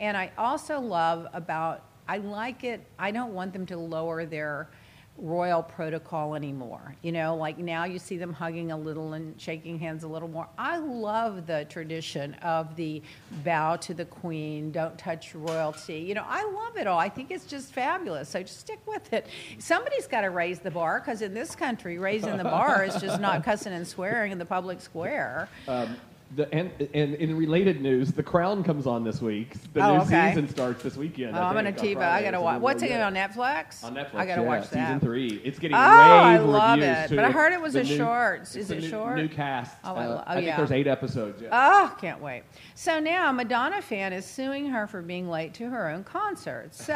And 0.00 0.16
I 0.16 0.32
also 0.36 0.80
love 0.80 1.28
about, 1.34 1.84
I 2.08 2.16
like 2.16 2.64
it, 2.64 2.84
I 2.98 3.10
don't 3.10 3.34
want 3.34 3.52
them 3.52 3.66
to 3.66 3.76
lower 3.76 4.24
their 4.24 4.70
royal 5.18 5.62
protocol 5.62 6.34
anymore. 6.34 6.96
You 7.02 7.12
know, 7.12 7.36
like 7.36 7.58
now 7.58 7.84
you 7.84 7.98
see 7.98 8.16
them 8.16 8.32
hugging 8.32 8.72
a 8.72 8.78
little 8.78 9.12
and 9.12 9.38
shaking 9.38 9.78
hands 9.78 10.02
a 10.02 10.08
little 10.08 10.28
more. 10.28 10.48
I 10.56 10.78
love 10.78 11.46
the 11.46 11.66
tradition 11.68 12.34
of 12.36 12.74
the 12.76 13.02
bow 13.44 13.76
to 13.76 13.92
the 13.92 14.06
queen, 14.06 14.72
don't 14.72 14.96
touch 14.98 15.34
royalty. 15.34 15.98
You 15.98 16.14
know, 16.14 16.24
I 16.26 16.44
love 16.44 16.78
it 16.78 16.86
all. 16.86 16.98
I 16.98 17.10
think 17.10 17.30
it's 17.30 17.44
just 17.44 17.72
fabulous. 17.72 18.30
So 18.30 18.42
just 18.42 18.60
stick 18.60 18.80
with 18.86 19.12
it. 19.12 19.26
Somebody's 19.58 20.06
got 20.06 20.22
to 20.22 20.30
raise 20.30 20.60
the 20.60 20.70
bar 20.70 21.00
because 21.00 21.20
in 21.20 21.34
this 21.34 21.54
country, 21.54 21.98
raising 21.98 22.38
the 22.38 22.44
bar 22.44 22.84
is 22.84 22.96
just 22.96 23.20
not 23.20 23.44
cussing 23.44 23.74
and 23.74 23.86
swearing 23.86 24.32
in 24.32 24.38
the 24.38 24.46
public 24.46 24.80
square. 24.80 25.50
Um, 25.68 25.96
the, 26.36 26.52
and, 26.54 26.70
and 26.94 27.14
in 27.16 27.36
related 27.36 27.80
news, 27.80 28.12
The 28.12 28.22
Crown 28.22 28.62
comes 28.62 28.86
on 28.86 29.02
this 29.02 29.20
week. 29.20 29.54
The 29.72 29.80
Oh, 29.80 29.96
new 29.96 30.02
okay. 30.02 30.28
season 30.30 30.48
starts 30.48 30.82
this 30.82 30.96
weekend. 30.96 31.36
Oh, 31.36 31.40
I 31.40 31.48
I'm 31.48 31.64
think, 31.64 31.78
on 31.78 31.84
TiVo. 31.84 31.90
I 31.90 31.94
Friday, 31.94 32.24
gotta 32.26 32.36
so 32.36 32.42
watch. 32.42 32.60
What's 32.60 32.82
it 32.84 32.92
on 33.00 33.14
Netflix? 33.14 33.82
On 33.84 33.94
Netflix, 33.94 34.14
I 34.14 34.26
gotta 34.26 34.42
yeah, 34.42 34.46
watch 34.46 34.70
that. 34.70 34.86
Season 34.86 35.00
three. 35.00 35.40
It's 35.44 35.58
getting 35.58 35.76
Oh, 35.76 35.80
rave 35.80 35.88
I 35.88 36.32
reviews 36.34 36.48
love 36.52 36.78
it. 36.80 37.08
too. 37.08 37.16
But 37.16 37.24
I 37.24 37.30
heard 37.32 37.52
it 37.52 37.60
was 37.60 37.72
The 37.72 37.80
a 37.80 37.84
new- 37.84 37.96
short. 37.96 38.40
it's 38.42 38.54
Is 38.56 38.68
the 38.68 38.76
it 38.76 38.80
new, 38.82 38.88
short? 38.88 39.16
New 39.16 39.28
cast. 39.28 39.76
Oh, 39.82 39.94
I 39.94 40.04
Uh, 40.04 40.08
lo- 40.08 40.16
oh, 40.18 40.24
I 40.26 40.34
think 40.36 40.46
yeah. 40.46 40.56
there's 40.56 40.70
eight 40.72 40.86
episodes. 40.86 41.42
Yeah. 41.42 41.48
Oh, 41.52 41.96
can't 42.00 42.20
wait. 42.22 42.44
So 42.76 43.00
now 43.00 43.32
Madonna 43.32 43.82
fan 43.82 44.12
is 44.12 44.24
suing 44.24 44.66
her 44.70 44.86
for 44.86 45.02
being 45.02 45.28
late 45.28 45.52
to 45.54 45.68
her 45.68 45.88
own 45.88 46.04
concert. 46.04 46.74
So 46.74 46.94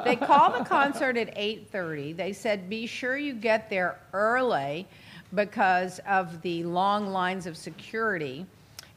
they 0.04 0.16
call 0.16 0.50
the 0.58 0.64
concert 0.64 1.16
at 1.16 1.34
8:30. 1.34 2.14
They 2.14 2.32
said 2.34 2.68
be 2.68 2.86
sure 2.86 3.16
you 3.16 3.32
get 3.32 3.70
there 3.70 3.98
early 4.12 4.86
because 5.34 5.98
of 6.06 6.42
the 6.42 6.62
long 6.64 7.06
lines 7.08 7.46
of 7.46 7.56
security. 7.56 8.46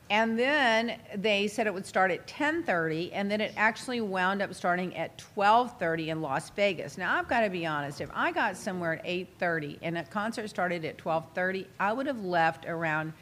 And 0.10 0.38
then 0.38 1.00
they 1.16 1.48
said 1.48 1.68
it 1.68 1.74
would 1.74 1.86
start 1.86 2.12
at 2.12 2.28
10:30 2.28 3.12
and 3.14 3.30
then 3.30 3.42
it 3.42 3.54
actually 3.56 4.02
wound 4.02 4.42
up 4.42 4.54
starting 4.54 4.96
at 4.98 5.18
12:30 5.36 6.10
in 6.10 6.22
Las 6.22 6.50
Vegas. 6.52 6.98
Now 6.98 7.18
I've 7.18 7.28
got 7.28 7.42
to 7.42 7.50
be 7.50 7.66
honest, 7.66 8.02
if 8.02 8.10
I 8.14 8.32
got 8.32 8.58
somewhere 8.58 8.94
at 8.94 9.06
8:30 9.06 9.78
and 9.82 9.98
a 9.98 10.04
concert 10.04 10.48
started 10.50 10.84
at 10.86 10.98
12:30, 10.98 11.68
I 11.80 11.94
would 11.94 12.08
have 12.08 12.24
left 12.24 12.66
around 12.66 13.14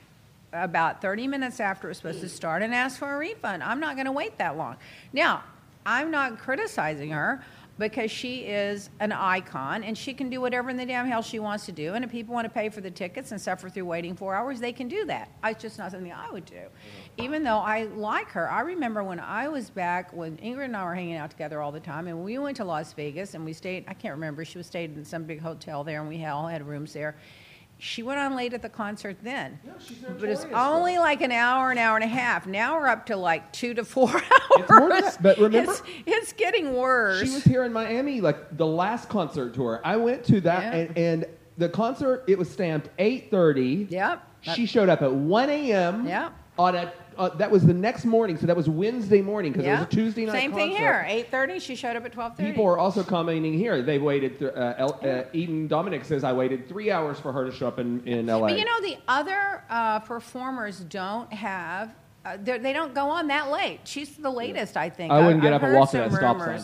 about 0.54 1.02
30 1.02 1.28
minutes 1.28 1.60
after 1.60 1.88
it 1.88 1.90
was 1.90 1.98
supposed 1.98 2.22
to 2.22 2.30
start 2.30 2.62
and 2.62 2.74
asked 2.74 3.00
for 3.00 3.14
a 3.14 3.18
refund. 3.18 3.64
I'm 3.64 3.80
not 3.80 3.96
going 3.96 4.06
to 4.06 4.12
wait 4.12 4.38
that 4.38 4.58
long. 4.58 4.78
Now, 5.12 5.44
I'm 5.86 6.10
not 6.12 6.40
criticizing 6.40 7.12
her 7.12 7.44
because 7.78 8.10
she 8.10 8.40
is 8.40 8.90
an 9.00 9.12
icon 9.12 9.84
and 9.84 9.98
she 9.98 10.14
can 10.14 10.30
do 10.30 10.42
whatever 10.42 10.70
in 10.70 10.78
the 10.78 10.86
damn 10.86 11.06
hell 11.06 11.22
she 11.22 11.40
wants 11.40 11.66
to 11.66 11.72
do. 11.72 11.94
And 11.94 12.04
if 12.04 12.12
people 12.12 12.34
want 12.34 12.46
to 12.46 12.50
pay 12.50 12.70
for 12.70 12.82
the 12.82 12.92
tickets 12.92 13.32
and 13.32 13.40
suffer 13.40 13.70
through 13.70 13.86
waiting 13.86 14.16
four 14.16 14.36
hours, 14.36 14.60
they 14.60 14.74
can 14.74 14.88
do 14.88 15.06
that. 15.06 15.30
It's 15.44 15.62
just 15.62 15.78
not 15.78 15.92
something 15.92 16.12
I 16.12 16.32
would 16.32 16.46
do. 16.46 16.56
Mm-hmm. 16.56 17.24
Even 17.24 17.44
though 17.44 17.58
I 17.58 17.84
like 17.84 18.30
her, 18.30 18.50
I 18.50 18.62
remember 18.62 19.04
when 19.04 19.20
I 19.20 19.48
was 19.48 19.70
back 19.70 20.14
when 20.14 20.38
Ingrid 20.38 20.66
and 20.66 20.78
I 20.78 20.86
were 20.86 20.96
hanging 20.96 21.16
out 21.16 21.30
together 21.30 21.62
all 21.62 21.72
the 21.72 21.80
time, 21.80 22.08
and 22.08 22.24
we 22.24 22.38
went 22.38 22.58
to 22.58 22.66
Las 22.66 22.94
Vegas 22.94 23.34
and 23.34 23.46
we 23.46 23.54
stayed. 23.54 23.86
I 23.88 23.94
can't 23.94 24.14
remember. 24.14 24.44
She 24.46 24.58
was 24.58 24.68
stayed 24.68 24.96
in 24.96 25.06
some 25.06 25.24
big 25.24 25.40
hotel 25.40 25.84
there, 25.84 26.00
and 26.00 26.10
we 26.10 26.24
all 26.26 26.48
had 26.48 26.66
rooms 26.68 26.94
there. 26.94 27.16
She 27.80 28.02
went 28.02 28.20
on 28.20 28.36
late 28.36 28.54
at 28.54 28.62
the 28.64 28.70
concert 28.70 29.18
then. 29.22 29.60
No, 29.64 29.74
she's 29.80 29.98
But 29.98 30.30
it's 30.30 30.46
only 30.54 30.96
it. 30.96 31.00
like 31.00 31.22
an 31.22 31.32
hour, 31.32 31.70
an 31.70 31.78
hour 31.78 31.96
and 31.96 32.04
a 32.04 32.08
half. 32.08 32.48
Now 32.48 32.76
we're 32.76 32.88
up 32.88 33.06
to 33.08 33.16
like 33.16 33.54
two 33.54 33.74
to 33.76 33.86
four 33.86 34.10
hours. 34.10 34.24
It's 34.58 34.70
more 34.72 34.90
than 34.90 35.02
that, 35.02 35.18
but 35.22 35.38
remember- 35.38 35.72
it's, 35.72 35.82
it's 36.08 36.34
getting 36.34 36.74
worse. 36.74 37.20
She 37.24 37.32
was 37.36 37.44
here 37.44 37.64
in 37.64 37.72
Miami, 37.72 38.22
like 38.22 38.58
the 38.58 38.66
last 38.66 39.08
concert 39.10 39.54
tour. 39.54 39.80
I 39.84 39.96
went 39.98 40.24
to 40.26 40.42
that, 40.42 40.64
Yeah. 40.74 40.80
and, 40.80 40.98
and 40.98 41.26
the 41.60 41.70
concert 41.70 42.24
it 42.28 42.38
was 42.40 42.50
stamped 42.50 42.90
eight 42.98 43.30
thirty. 43.30 43.86
Yep. 43.90 44.24
She 44.42 44.66
showed 44.66 44.90
up 44.90 45.04
at 45.04 45.14
one 45.14 45.50
a.m. 45.52 46.08
Yep. 46.08 46.34
On 46.58 46.76
a 46.76 46.92
uh, 47.18 47.30
that 47.36 47.50
was 47.50 47.66
the 47.66 47.74
next 47.74 48.06
morning, 48.06 48.38
so 48.38 48.46
that 48.48 48.56
was 48.56 48.70
Wednesday 48.70 49.22
morning 49.22 49.52
because 49.52 49.66
it 49.68 49.72
was 49.72 49.82
a 49.82 49.86
Tuesday 49.86 50.26
night. 50.26 50.34
Same 50.34 50.54
thing 50.54 50.72
here. 50.72 51.06
Eight 51.08 51.30
thirty. 51.32 51.60
She 51.60 51.76
showed 51.76 51.96
up 51.96 52.06
at 52.06 52.12
twelve 52.12 52.36
thirty. 52.38 52.50
People 52.52 52.66
are 52.66 52.78
also 52.78 53.04
commenting 53.04 53.54
here. 53.54 53.82
They 53.82 54.00
waited. 54.00 54.40
Th- 54.40 54.54
uh, 54.54 54.74
El- 54.78 55.00
uh, 55.04 55.24
Eden 55.34 55.68
Dominic 55.68 56.06
says 56.06 56.24
I 56.24 56.34
waited 56.34 56.68
three 56.68 56.92
hours 56.92 57.20
for 57.20 57.32
her 57.32 57.46
to 57.46 57.52
show 57.52 57.68
up 57.68 57.80
in 57.80 58.06
in 58.08 58.30
L.A. 58.30 58.50
But 58.50 58.60
you 58.60 58.66
know, 58.66 58.82
the 58.82 58.98
other 59.08 59.64
uh, 59.70 60.00
performers 60.00 60.80
don't 60.80 61.32
have. 61.34 61.94
Uh, 62.28 62.38
they're- 62.42 62.60
don't 62.74 62.94
go 62.94 63.10
on 63.10 63.28
that 63.28 63.50
late. 63.50 63.80
She's 63.86 64.16
the 64.18 64.30
latest, 64.30 64.76
I 64.78 64.90
think. 64.90 65.12
I 65.12 65.22
wouldn't 65.26 65.42
get 65.42 65.54
I've 65.54 65.62
up 65.64 65.68
and 65.70 65.78
walk 65.78 65.92
to 65.92 65.98
that 65.98 66.12
stop 66.14 66.40
sign. 66.40 66.62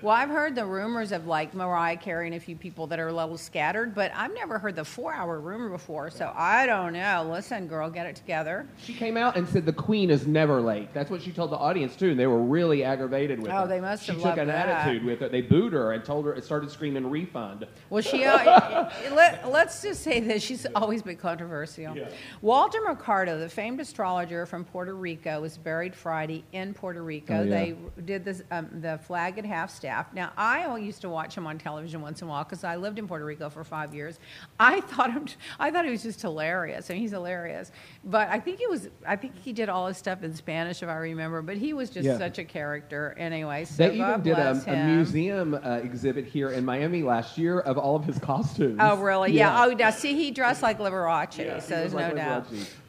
Well, 0.00 0.12
I've 0.12 0.30
heard 0.30 0.56
the 0.56 0.66
rumors 0.66 1.12
of 1.12 1.28
like 1.28 1.54
Mariah 1.54 1.96
Carey 1.96 2.26
and 2.26 2.34
a 2.34 2.40
few 2.40 2.56
people 2.56 2.88
that 2.88 2.98
are 2.98 3.06
a 3.06 3.12
little 3.12 3.38
scattered, 3.38 3.94
but 3.94 4.10
I've 4.16 4.34
never 4.34 4.58
heard 4.58 4.74
the 4.74 4.84
four-hour 4.84 5.38
rumor 5.38 5.68
before. 5.68 6.10
So 6.10 6.32
I 6.34 6.66
don't 6.66 6.92
know. 6.94 7.28
Listen, 7.30 7.68
girl, 7.68 7.88
get 7.88 8.06
it 8.06 8.16
together. 8.16 8.66
She 8.78 8.94
came 8.94 9.16
out 9.16 9.36
and 9.36 9.48
said 9.48 9.64
the 9.64 9.72
Queen 9.72 10.10
is 10.10 10.26
never 10.26 10.60
late. 10.60 10.92
That's 10.92 11.08
what 11.08 11.22
she 11.22 11.30
told 11.30 11.52
the 11.52 11.56
audience 11.56 11.94
too, 11.94 12.10
and 12.10 12.18
they 12.18 12.26
were 12.26 12.42
really 12.42 12.82
aggravated 12.82 13.40
with 13.40 13.52
Oh, 13.52 13.60
her. 13.60 13.66
they 13.68 13.80
must 13.80 14.02
She 14.02 14.10
have 14.10 14.16
took 14.20 14.24
loved 14.26 14.38
an 14.40 14.48
that. 14.48 14.68
attitude 14.68 15.04
with 15.04 15.22
it. 15.22 15.30
They 15.30 15.40
booed 15.40 15.72
her 15.72 15.92
and 15.92 16.04
told 16.04 16.24
her, 16.26 16.40
started 16.40 16.72
screaming 16.72 17.08
refund. 17.08 17.66
Well, 17.90 18.02
she. 18.02 18.24
Uh, 18.32 18.90
let, 19.12 19.44
us 19.44 19.82
just 19.82 20.02
say 20.02 20.18
that 20.20 20.42
she's 20.42 20.66
always 20.74 21.02
been 21.02 21.16
controversial. 21.16 21.94
Walter 22.40 22.78
Mercado, 22.84 23.38
the 23.38 23.48
famed 23.48 23.80
astrologer 23.80 24.46
from 24.46 24.64
Puerto 24.64 24.94
Rico, 25.02 25.40
was 25.40 25.58
buried 25.58 25.94
Friday 25.94 26.44
in 26.52 26.72
Puerto 26.72 27.02
Rico. 27.02 27.40
Oh, 27.40 27.42
yeah. 27.42 27.50
They 27.50 27.76
did 28.06 28.24
this, 28.24 28.42
um, 28.50 28.68
the 28.80 28.98
flag 28.98 29.36
at 29.38 29.44
half 29.44 29.70
staff. 29.70 30.12
Now, 30.14 30.32
I 30.36 30.76
used 30.78 31.02
to 31.02 31.08
watch 31.08 31.36
him 31.36 31.46
on 31.46 31.58
television 31.58 32.00
once 32.00 32.22
in 32.22 32.28
a 32.28 32.30
while 32.30 32.44
because 32.44 32.64
I 32.64 32.76
lived 32.76 32.98
in 32.98 33.06
Puerto 33.06 33.24
Rico 33.24 33.50
for 33.50 33.64
five 33.64 33.94
years. 33.94 34.18
I 34.58 34.80
thought 34.80 35.12
him. 35.12 35.26
I 35.58 35.70
thought 35.70 35.84
he 35.84 35.90
was 35.90 36.02
just 36.02 36.22
hilarious, 36.22 36.88
I 36.88 36.94
and 36.94 37.02
he's 37.02 37.10
hilarious. 37.10 37.72
But 38.04 38.28
I 38.28 38.38
think 38.40 38.58
he 38.60 38.66
was. 38.66 38.88
I 39.06 39.16
think 39.16 39.36
he 39.38 39.52
did 39.52 39.68
all 39.68 39.88
his 39.88 39.96
stuff 39.96 40.22
in 40.22 40.34
Spanish, 40.34 40.82
if 40.82 40.88
I 40.88 40.94
remember. 40.96 41.42
But 41.42 41.56
he 41.56 41.72
was 41.74 41.90
just 41.90 42.06
Yeah. 42.06 42.16
such 42.16 42.38
a 42.38 42.44
character, 42.44 43.14
anyway. 43.18 43.64
So 43.64 43.88
They 43.88 43.98
God 43.98 44.10
even 44.10 44.22
did 44.22 44.38
a, 44.38 44.62
a 44.72 44.84
museum 44.86 45.54
uh, 45.54 45.80
exhibit 45.82 46.26
here 46.26 46.50
in 46.50 46.64
Miami 46.64 47.02
last 47.02 47.36
year 47.36 47.60
of 47.60 47.76
all 47.76 47.96
of 47.96 48.04
his 48.04 48.18
costumes. 48.18 48.78
Oh, 48.80 48.96
really? 48.96 49.32
Yeah. 49.32 49.64
Oh, 49.64 49.72
now 49.72 49.90
see, 49.90 50.14
he 50.14 50.30
dressed 50.30 50.62
like 50.62 50.78
Liberace, 50.78 51.38
Yeah, 51.38 51.58
so 51.58 51.74
there's 51.76 51.92
was 51.92 51.94
no 51.94 52.06
like 52.08 52.16
doubt. 52.16 52.46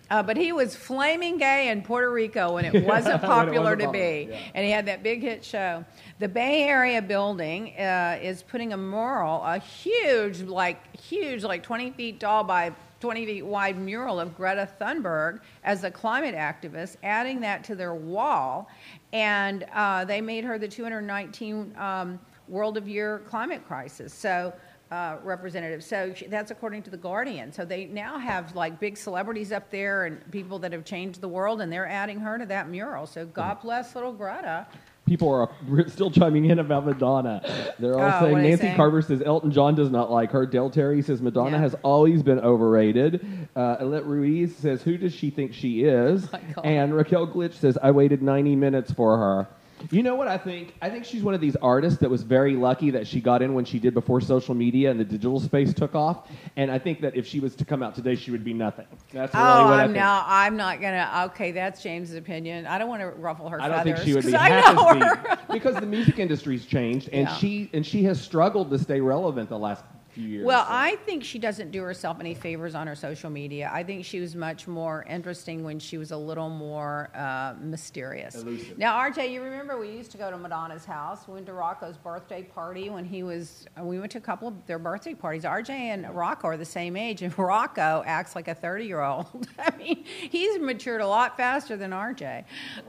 Uh, 0.10 0.22
but 0.22 0.38
he 0.38 0.52
was 0.52 0.76
flaming 0.76 1.38
gay 1.38 1.70
in 1.70 1.82
Puerto 1.82 2.12
Rico 2.12 2.54
when 2.54 2.66
it 2.66 2.74
wasn't 2.86 3.22
When 3.22 3.24
it 3.24 3.28
popular 3.28 3.76
wasn't 3.76 3.82
to 3.82 3.92
be. 3.92 4.28
yeah. 4.30 4.40
And 4.54 4.66
he 4.66 4.72
had 4.72 4.86
that 4.88 5.02
big 5.02 5.22
hit 5.22 5.44
show. 5.44 5.84
The 6.20 6.28
Bay 6.28 6.64
Area 6.64 7.02
building 7.02 7.74
uh, 7.80 8.20
is 8.22 8.44
putting 8.44 8.74
a 8.74 8.78
mural, 8.78 9.42
a 9.44 9.60
huge, 9.60 10.42
like, 10.42 10.96
huge, 10.96 11.44
like 11.44 11.64
20 11.64 11.92
feet 11.92 12.20
tall 12.20 12.44
by 12.44 12.74
20 13.00 13.26
feet 13.26 13.46
wide 13.46 13.78
mural 13.78 14.20
of 14.20 14.36
Greta 14.36 14.70
Thunberg 14.80 15.40
as 15.64 15.84
a 15.84 15.92
climate 15.92 16.36
activist, 16.36 16.98
adding 17.04 17.42
that 17.42 17.64
to 17.66 17.76
their 17.76 17.96
wall. 17.96 18.70
And 19.14 19.66
uh, 19.74 20.06
they 20.06 20.22
made 20.22 20.44
her 20.44 20.58
the 20.60 20.68
219 20.68 21.76
um, 21.78 22.20
World 22.48 22.78
of 22.78 22.88
Year 22.88 23.22
climate 23.28 23.66
crisis. 23.68 24.14
So, 24.14 24.54
uh, 24.92 25.18
representative. 25.24 25.84
So 25.84 26.14
she, 26.14 26.28
that's 26.28 26.52
according 26.52 26.84
to 26.84 26.90
the 26.92 26.98
Guardian. 26.98 27.52
So 27.52 27.66
they 27.66 27.86
now 27.86 28.18
have 28.20 28.56
like 28.56 28.80
big 28.80 28.98
celebrities 28.98 29.52
up 29.52 29.72
there 29.72 30.06
and 30.06 30.30
people 30.32 30.60
that 30.60 30.72
have 30.72 30.86
changed 30.86 31.22
the 31.22 31.28
world, 31.28 31.62
and 31.62 31.72
they're 31.72 31.88
adding 31.88 32.20
her 32.20 32.38
to 32.38 32.46
that 32.48 32.70
mural. 32.70 33.08
So 33.08 33.26
God 33.26 33.62
bless 33.62 33.96
little 33.96 34.14
Greta. 34.14 34.68
People 35.06 35.30
are 35.30 35.50
still 35.90 36.10
chiming 36.10 36.46
in 36.46 36.60
about 36.60 36.86
Madonna. 36.86 37.74
They're 37.78 38.00
all 38.00 38.10
Oh, 38.24 38.26
saying 38.32 38.42
Nancy 38.44 38.62
saying? 38.62 38.76
Carver 38.78 39.02
says 39.02 39.22
Elton 39.26 39.52
John 39.52 39.76
does 39.76 39.90
not 39.92 40.10
like 40.10 40.32
her. 40.32 40.46
Del 40.46 40.70
Terry 40.70 41.02
says 41.02 41.22
Madonna 41.22 41.58
Yeah. 41.58 41.64
has 41.64 41.76
always 41.84 42.24
been 42.24 42.40
overrated. 42.40 43.26
Uh, 43.54 43.76
Alette 43.82 44.06
Ruiz 44.06 44.56
says 44.56 44.82
who 44.82 44.98
does 44.98 45.14
she 45.14 45.30
think 45.30 45.54
she 45.54 45.84
is? 45.84 46.26
God. 46.28 46.42
and 46.64 46.96
Raquel 46.96 47.28
Glitch 47.28 47.56
says 47.56 47.78
I 47.84 47.92
waited 47.92 48.22
90 48.22 48.56
minutes 48.56 48.94
for 48.94 49.18
her. 49.18 49.48
You 49.92 50.04
know 50.04 50.16
what 50.16 50.28
I 50.28 50.38
think? 50.38 50.76
I 50.82 50.90
think 50.90 51.06
she's 51.06 51.24
one 51.24 51.34
of 51.34 51.42
these 51.42 51.56
artists 51.58 52.00
that 52.00 52.10
was 52.10 52.24
very 52.24 52.56
lucky 52.56 52.90
that 52.92 53.06
she 53.06 53.20
got 53.22 53.42
in 53.42 53.54
when 53.54 53.66
she 53.66 53.80
did 53.80 53.94
before 53.94 54.22
social 54.22 54.56
media 54.56 54.90
and 54.92 55.00
the 55.00 55.04
digital 55.04 55.40
space 55.40 55.74
took 55.74 55.96
off. 55.96 56.28
And 56.56 56.72
I 56.72 56.80
think 56.80 57.02
that 57.02 57.16
if 57.16 57.28
she 57.28 57.40
was 57.40 57.56
to 57.56 57.66
come 57.66 57.84
out 57.84 57.96
today, 57.96 58.16
she 58.16 58.32
would 58.32 58.44
be 58.44 58.54
nothing. 58.54 58.86
That's 59.12 59.34
really 59.34 59.46
oh, 59.46 59.66
what 59.66 59.74
I 59.74 59.84
I'm 59.84 59.88
think. 59.90 59.96
now. 59.98 60.24
I'm 60.26 60.56
not 60.58 60.82
gonna. 60.82 61.30
Okay, 61.32 61.52
that's 61.52 61.82
James's 61.84 62.16
opinion. 62.16 62.66
I 62.66 62.78
don't 62.78 62.90
want 62.90 63.02
to 63.02 63.08
ruffle 63.10 63.50
her 63.50 63.62
I 63.62 63.68
don't 63.68 63.78
feathers 63.80 64.00
think 64.00 64.08
she 64.08 64.14
would 64.16 64.26
be 64.26 64.36
I 64.36 64.74
know 64.74 65.06
her. 65.06 65.38
because 65.52 65.76
the 65.76 65.86
music 65.86 66.20
industry's 66.20 66.66
changed, 66.66 67.10
and 67.12 67.28
Yeah. 67.28 67.36
she 67.36 67.70
and 67.74 67.86
she 67.86 68.04
has 68.04 68.22
struggled 68.22 68.70
to 68.72 68.80
stay 68.80 69.02
relevant 69.02 69.50
the 69.50 69.60
last 69.60 69.84
few 70.14 70.28
years. 70.28 70.46
Well, 70.46 70.64
So- 70.66 70.72
I 70.72 70.96
think 71.06 71.24
she 71.24 71.40
doesn't 71.40 71.72
do 71.72 71.82
herself 71.84 72.18
any 72.20 72.34
favors 72.36 72.76
on 72.76 72.88
her 72.88 72.96
social 72.96 73.30
media. 73.30 73.70
I 73.74 73.84
think 73.84 74.06
she 74.06 74.20
was 74.20 74.36
much 74.36 74.68
more 74.68 75.04
interesting 75.10 75.64
when 75.64 75.80
she 75.80 75.98
was 75.98 76.12
a 76.12 76.18
little 76.18 76.50
more 76.50 77.10
uh, 77.16 77.56
mysterious. 77.62 78.36
Elusive. 78.36 78.78
Now, 78.78 78.98
RJ, 79.00 79.32
you 79.32 79.42
remember 79.42 79.78
we 79.80 79.90
used 79.90 80.12
to 80.12 80.18
go 80.18 80.30
to 80.32 80.38
Madonna's 80.38 80.86
house. 80.86 81.28
We 81.28 81.34
went 81.36 81.46
to 81.48 81.54
Rocco's 81.54 81.98
birthday 81.98 82.44
party 82.44 82.90
when 82.90 83.06
he 83.06 83.24
was. 83.24 83.66
uh, 83.80 83.84
We 83.84 84.00
went 84.00 84.12
to 84.14 84.18
a 84.18 84.22
couple 84.22 84.48
of 84.48 84.66
their 84.68 84.80
birthday 84.80 85.14
parties. 85.14 85.44
RJ 85.44 85.70
and 85.70 86.14
Rocco 86.16 86.48
are 86.48 86.58
the 86.58 86.66
same 86.66 86.96
age, 86.96 87.22
and 87.22 87.38
Rocco 87.38 88.04
acts 88.06 88.36
like 88.36 88.48
a 88.48 88.56
thirty-year-old. 88.56 89.48
I 89.60 89.76
mean, 89.78 90.04
he's 90.06 90.60
matured 90.60 91.02
a 91.02 91.08
lot 91.08 91.36
faster 91.38 91.76
than 91.76 91.92
RJ. 91.92 92.46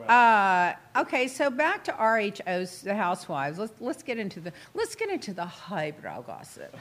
Uh, 0.09 0.75
okay, 0.97 1.29
so 1.29 1.51
back 1.51 1.85
to 1.85 1.93
RHO's 1.93 2.83
the 2.83 2.95
Housewives. 2.95 3.59
Let's 3.59 3.73
let's 3.81 4.03
get 4.03 4.19
into 4.19 4.41
the 4.41 4.53
let's 4.75 4.95
get 4.95 5.11
into 5.11 5.33
the 5.35 5.45
highbrow 5.45 6.23
gossip. 6.23 6.77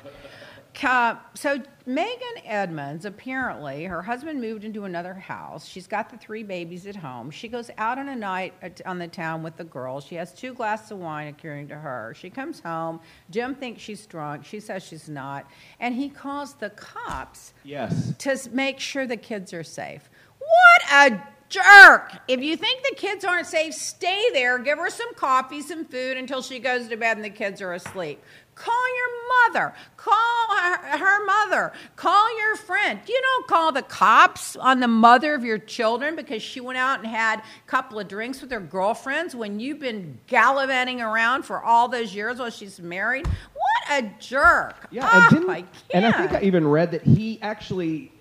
So 1.35 1.61
Meghan 1.87 2.41
Edmonds 2.45 3.05
apparently 3.05 3.83
her 3.85 4.01
husband 4.01 4.41
moved 4.41 4.63
into 4.63 4.85
another 4.85 5.13
house. 5.13 5.67
She's 5.67 5.85
got 5.85 6.09
the 6.09 6.17
three 6.17 6.41
babies 6.43 6.87
at 6.87 6.95
home. 6.95 7.29
She 7.29 7.47
goes 7.47 7.69
out 7.77 7.99
on 7.99 8.09
a 8.09 8.15
night 8.15 8.53
at- 8.61 8.81
on 8.85 8.97
the 8.97 9.07
town 9.07 9.43
with 9.43 9.55
the 9.57 9.63
girls. 9.63 10.03
She 10.05 10.15
has 10.15 10.33
two 10.33 10.53
glasses 10.53 10.91
of 10.91 10.97
wine, 10.97 11.27
according 11.27 11.67
to 11.67 11.75
her. 11.75 12.15
She 12.17 12.29
comes 12.29 12.59
home. 12.59 13.01
Jim 13.29 13.53
thinks 13.53 13.81
she's 13.81 14.05
drunk. 14.07 14.45
She 14.45 14.59
says 14.59 14.83
she's 14.83 15.07
not, 15.07 15.45
and 15.79 15.93
he 15.93 16.09
calls 16.09 16.55
the 16.55 16.71
cops 16.71 17.53
yes, 17.63 18.13
to 18.19 18.37
make 18.51 18.79
sure 18.79 19.05
the 19.05 19.17
kids 19.17 19.53
are 19.53 19.63
safe. 19.63 20.09
What 20.39 21.11
a 21.11 21.21
jerk! 21.53 22.11
If 22.27 22.41
you 22.41 22.57
think 22.57 22.83
the 22.83 22.95
kids 22.95 23.23
aren't 23.23 23.47
safe, 23.47 23.73
stay 23.73 24.29
there. 24.33 24.57
Give 24.59 24.77
her 24.77 24.89
some 24.89 25.13
coffee, 25.15 25.61
some 25.61 25.85
food 25.85 26.17
until 26.17 26.41
she 26.41 26.59
goes 26.59 26.87
to 26.87 26.97
bed 26.97 27.17
and 27.17 27.23
the 27.25 27.29
kids 27.29 27.61
are 27.61 27.73
asleep. 27.73 28.21
Call 28.55 28.95
your 28.97 29.53
mother. 29.53 29.73
Call 29.97 30.47
her, 30.61 30.97
her 30.97 31.25
mother. 31.25 31.73
Call 31.95 32.39
your 32.39 32.55
friend. 32.55 32.99
You 33.07 33.19
don't 33.19 33.47
call 33.47 33.71
the 33.71 33.81
cops 33.81 34.55
on 34.55 34.79
the 34.79 34.87
mother 34.87 35.33
of 35.33 35.43
your 35.43 35.57
children 35.57 36.15
because 36.15 36.43
she 36.43 36.59
went 36.61 36.77
out 36.77 36.99
and 36.99 37.07
had 37.07 37.39
a 37.39 37.43
couple 37.67 37.99
of 37.99 38.07
drinks 38.07 38.41
with 38.41 38.51
her 38.51 38.59
girlfriends 38.59 39.35
when 39.35 39.59
you've 39.59 39.79
been 39.79 40.19
gallivanting 40.27 41.01
around 41.01 41.43
for 41.43 41.63
all 41.63 41.87
those 41.87 42.13
years 42.13 42.37
while 42.37 42.51
she's 42.51 42.79
married. 42.79 43.25
What 43.27 44.03
a 44.03 44.11
jerk! 44.19 44.87
yeah, 44.91 45.09
Ah, 45.11 45.27
and 45.31 45.35
didn't, 45.39 45.49
I 45.49 45.65
and 45.93 46.05
I 46.05 46.11
think 46.11 46.33
I 46.33 46.41
even 46.41 46.67
read 46.67 46.91
that 46.91 47.01
he 47.01 47.39
actually 47.41 48.11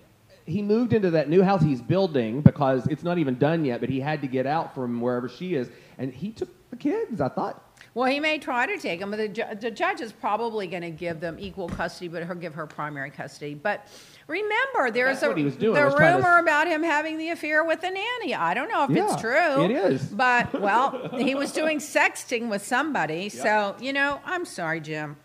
he 0.45 0.61
moved 0.61 0.93
into 0.93 1.11
that 1.11 1.29
new 1.29 1.41
house 1.41 1.61
he's 1.61 1.81
building 1.81 2.41
because 2.41 2.85
it's 2.87 3.03
not 3.03 3.17
even 3.17 3.37
done 3.37 3.63
yet, 3.65 3.79
but 3.79 3.89
he 3.89 3.99
had 3.99 4.21
to 4.21 4.27
get 4.27 4.45
out 4.45 4.73
from 4.75 4.99
wherever 5.01 5.29
she 5.29 5.55
is, 5.55 5.69
and 5.97 6.13
he 6.13 6.31
took 6.31 6.49
the 6.69 6.75
kids. 6.75 7.21
I 7.21 7.29
thought. 7.29 7.61
Well, 7.95 8.09
he 8.09 8.19
may 8.19 8.39
try 8.39 8.65
to 8.65 8.77
take 8.79 8.99
them, 8.99 9.11
but 9.11 9.17
the, 9.17 9.27
ju- 9.27 9.43
the 9.61 9.69
judge 9.69 10.01
is 10.01 10.11
probably 10.11 10.65
going 10.65 10.81
to 10.81 10.89
give 10.89 11.19
them 11.19 11.37
equal 11.39 11.69
custody, 11.69 12.07
but 12.07 12.25
he'll 12.25 12.33
give 12.33 12.55
her 12.55 12.65
primary 12.65 13.11
custody. 13.11 13.53
But 13.53 13.85
remember, 14.25 14.89
there's 14.89 15.19
That's 15.19 15.31
a 15.31 15.35
doing, 15.35 15.51
the 15.51 15.71
trying 15.71 15.91
to- 15.91 16.15
rumor 16.15 16.39
about 16.39 16.65
him 16.67 16.81
having 16.81 17.19
the 17.19 17.29
affair 17.29 17.63
with 17.63 17.81
the 17.81 17.91
nanny. 17.91 18.33
I 18.33 18.55
don't 18.55 18.69
know 18.69 18.85
if 18.85 18.89
Yeah, 18.89 19.11
it's 19.13 19.21
true. 19.21 19.65
it 19.65 19.71
is. 19.71 20.03
But 20.05 20.59
well, 20.59 21.09
he 21.17 21.35
was 21.35 21.51
doing 21.51 21.77
sexting 21.77 22.49
with 22.49 22.65
somebody. 22.65 23.29
So 23.29 23.75
you 23.79 23.93
know, 23.93 24.19
I'm 24.25 24.45
sorry, 24.45 24.79
Jim, 24.81 25.15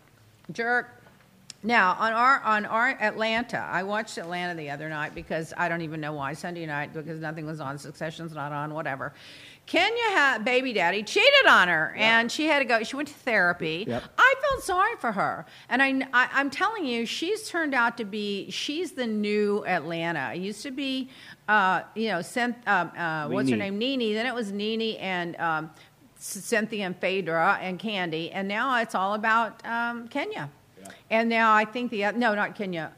jerk. 0.51 0.98
Now 1.61 1.97
on 1.99 2.13
our 2.13 2.41
on 2.41 2.65
our 2.65 2.89
Atlanta, 2.89 3.57
I 3.57 3.83
watched 3.83 4.17
Atlanta 4.17 4.55
the 4.55 4.69
other 4.69 4.87
night 4.87 5.13
because 5.13 5.53
I 5.57 5.67
don't 5.67 5.81
even 5.81 5.99
know 5.99 6.13
why 6.13 6.31
Sunday 6.33 6.65
night 6.65 6.93
because 6.93 7.19
nothing 7.19 7.45
was 7.45 7.59
on, 7.59 7.77
Succession's 7.77 8.33
not 8.33 8.53
on, 8.53 8.73
whatever. 8.73 9.13
Kenya 9.65 10.03
had 10.11 10.45
baby 10.45 10.71
daddy 10.71 11.03
cheated 11.03 11.45
on 11.47 11.67
her, 11.67 11.93
and 11.97 12.31
she 12.31 12.47
had 12.47 12.59
to 12.59 12.65
go. 12.65 12.81
She 12.83 12.95
went 12.95 13.09
to 13.09 13.13
therapy. 13.13 13.83
Yep. 13.87 14.03
I 14.17 14.35
felt 14.41 14.63
sorry 14.63 14.95
for 14.99 15.11
her, 15.11 15.45
and 15.67 15.81
I, 15.81 16.01
I 16.13 16.39
am 16.39 16.49
telling 16.49 16.85
you, 16.85 17.05
she's 17.05 17.49
turned 17.49 17.75
out 17.75 17.97
to 17.97 18.05
be 18.05 18.49
she's 18.49 18.93
the 18.93 19.05
new 19.05 19.65
Atlanta. 19.65 20.31
It 20.33 20.39
used 20.39 20.63
to 20.63 20.71
be, 20.71 21.09
uh, 21.49 21.81
you 21.93 22.07
know, 22.07 22.19
Cynth, 22.19 22.55
um, 22.67 22.91
uh, 22.97 23.27
what's 23.27 23.49
her 23.49 23.57
name, 23.57 23.77
Nene. 23.77 24.13
Then 24.13 24.25
it 24.25 24.33
was 24.33 24.51
Nene 24.51 24.95
and. 24.97 25.35
Um, 25.37 25.71
Cynthia 26.21 26.85
and 26.85 26.99
Phaedra 26.99 27.59
and 27.61 27.79
Kandi, 27.79 28.29
and 28.33 28.45
now 28.45 28.81
it's 28.81 28.93
all 28.93 29.13
about 29.13 29.65
um, 29.65 30.09
Kenya. 30.09 30.49
And 31.09 31.29
now 31.29 31.53
I 31.53 31.65
think 31.65 31.91
the 31.91 32.11
no, 32.11 32.35
not 32.35 32.55
Kenya. 32.55 32.91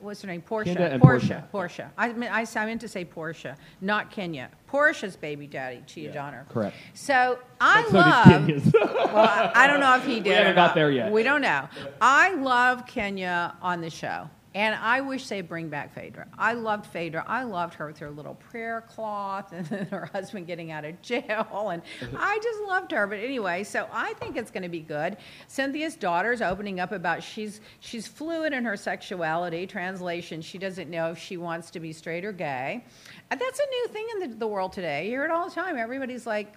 What's 0.00 0.22
her 0.22 0.28
name? 0.28 0.42
Porsha. 0.42 0.76
Kenda 0.76 0.92
and 0.92 1.02
Porsha. 1.02 1.48
Porsha. 1.50 1.50
Porsha. 1.52 1.90
I, 1.96 2.12
mean, 2.12 2.30
I, 2.30 2.46
I 2.56 2.66
meant 2.66 2.80
to 2.80 2.88
say 2.88 3.04
Porsha, 3.04 3.56
not 3.80 4.10
Kenya. 4.10 4.50
Porsha's 4.68 5.16
baby 5.16 5.46
daddy 5.46 5.82
cheated 5.86 6.16
on 6.16 6.32
her. 6.32 6.46
correct. 6.48 6.76
So 6.94 7.38
I 7.60 7.82
so 7.82 7.88
did 7.88 7.94
love. 7.96 8.24
Kenya's. 8.24 8.72
well, 8.74 9.16
I, 9.16 9.52
I 9.54 9.66
don't 9.66 9.80
know 9.80 9.96
if 9.96 10.04
he 10.04 10.20
did. 10.20 10.32
or 10.32 10.36
haven't 10.36 10.54
got 10.54 10.66
not. 10.68 10.74
there 10.74 10.90
yet. 10.90 11.12
We 11.12 11.22
don't 11.22 11.42
know. 11.42 11.68
I 12.00 12.34
love 12.34 12.86
Kenya 12.86 13.54
on 13.62 13.80
the 13.80 13.90
show. 13.90 14.28
And 14.54 14.74
I 14.74 15.00
wish 15.00 15.28
they'd 15.28 15.48
bring 15.48 15.68
back 15.68 15.94
Phaedra. 15.94 16.26
I 16.36 16.52
loved 16.52 16.86
Phaedra. 16.86 17.24
I 17.26 17.44
loved 17.44 17.72
her 17.74 17.86
with 17.86 17.98
her 17.98 18.10
little 18.10 18.34
prayer 18.34 18.82
cloth 18.86 19.52
and 19.52 19.66
then 19.66 19.86
her 19.86 20.06
husband 20.12 20.46
getting 20.46 20.70
out 20.70 20.84
of 20.84 21.00
jail. 21.00 21.70
And 21.72 21.82
I 22.18 22.38
just 22.42 22.60
loved 22.68 22.90
her. 22.92 23.06
But 23.06 23.18
anyway, 23.18 23.64
so 23.64 23.88
I 23.90 24.12
think 24.14 24.36
it's 24.36 24.50
going 24.50 24.62
to 24.62 24.68
be 24.68 24.80
good. 24.80 25.16
Cynthia's 25.46 25.96
daughter's 25.96 26.42
opening 26.42 26.80
up 26.80 26.92
about 26.92 27.22
she's 27.22 27.60
she's 27.80 28.06
fluid 28.06 28.52
in 28.52 28.64
her 28.64 28.76
sexuality. 28.76 29.66
Translation, 29.66 30.42
she 30.42 30.58
doesn't 30.58 30.90
know 30.90 31.12
if 31.12 31.18
she 31.18 31.38
wants 31.38 31.70
to 31.70 31.80
be 31.80 31.92
straight 31.92 32.24
or 32.24 32.32
gay. 32.32 32.84
And 33.30 33.40
that's 33.40 33.58
a 33.58 33.66
new 33.70 33.88
thing 33.88 34.06
in 34.14 34.30
the, 34.30 34.36
the 34.36 34.46
world 34.46 34.72
today. 34.74 35.04
You 35.04 35.12
hear 35.12 35.24
it 35.24 35.30
all 35.30 35.48
the 35.48 35.54
time. 35.54 35.78
Everybody's 35.78 36.26
like, 36.26 36.54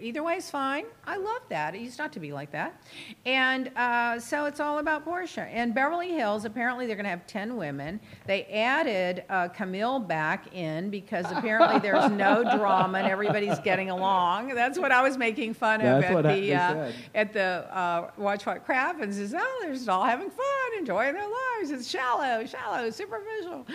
either 0.00 0.22
way 0.22 0.34
is 0.34 0.50
fine. 0.50 0.86
I 1.06 1.16
love 1.16 1.42
that. 1.48 1.74
It 1.74 1.80
used 1.80 1.98
not 1.98 2.12
to 2.12 2.20
be 2.20 2.32
like 2.32 2.50
that. 2.52 2.82
And 3.24 3.70
uh, 3.76 4.18
so 4.18 4.46
it's 4.46 4.60
all 4.60 4.78
about 4.78 5.06
Porsha. 5.06 5.48
And 5.52 5.74
Beverly 5.74 6.12
Hills, 6.12 6.44
apparently 6.44 6.86
they're 6.86 6.96
going 6.96 7.04
to 7.04 7.10
have 7.10 7.26
10 7.26 7.56
women. 7.56 8.00
They 8.26 8.44
added 8.46 9.24
uh, 9.30 9.48
Camille 9.48 10.00
back 10.00 10.54
in 10.54 10.90
because 10.90 11.30
apparently 11.30 11.78
there's 11.78 12.10
no 12.10 12.42
drama 12.56 12.98
and 12.98 13.08
everybody's 13.08 13.58
getting 13.60 13.90
along. 13.90 14.54
That's 14.54 14.78
what 14.78 14.92
I 14.92 15.02
was 15.02 15.16
making 15.16 15.54
fun 15.54 15.80
of 15.80 16.04
at 16.04 16.12
what 16.12 16.22
the, 16.24 16.54
uh, 16.54 16.92
at 17.14 17.32
the 17.32 17.76
uh, 17.76 18.10
Watch 18.16 18.46
What 18.46 18.66
Crappens. 18.66 19.18
Is, 19.18 19.34
oh, 19.34 19.58
they're 19.62 19.72
just 19.72 19.88
all 19.88 20.04
having 20.04 20.30
fun, 20.30 20.78
enjoying 20.78 21.14
their 21.14 21.22
lives. 21.22 21.70
It's 21.70 21.88
shallow, 21.88 22.44
shallow, 22.46 22.90
superficial. 22.90 23.66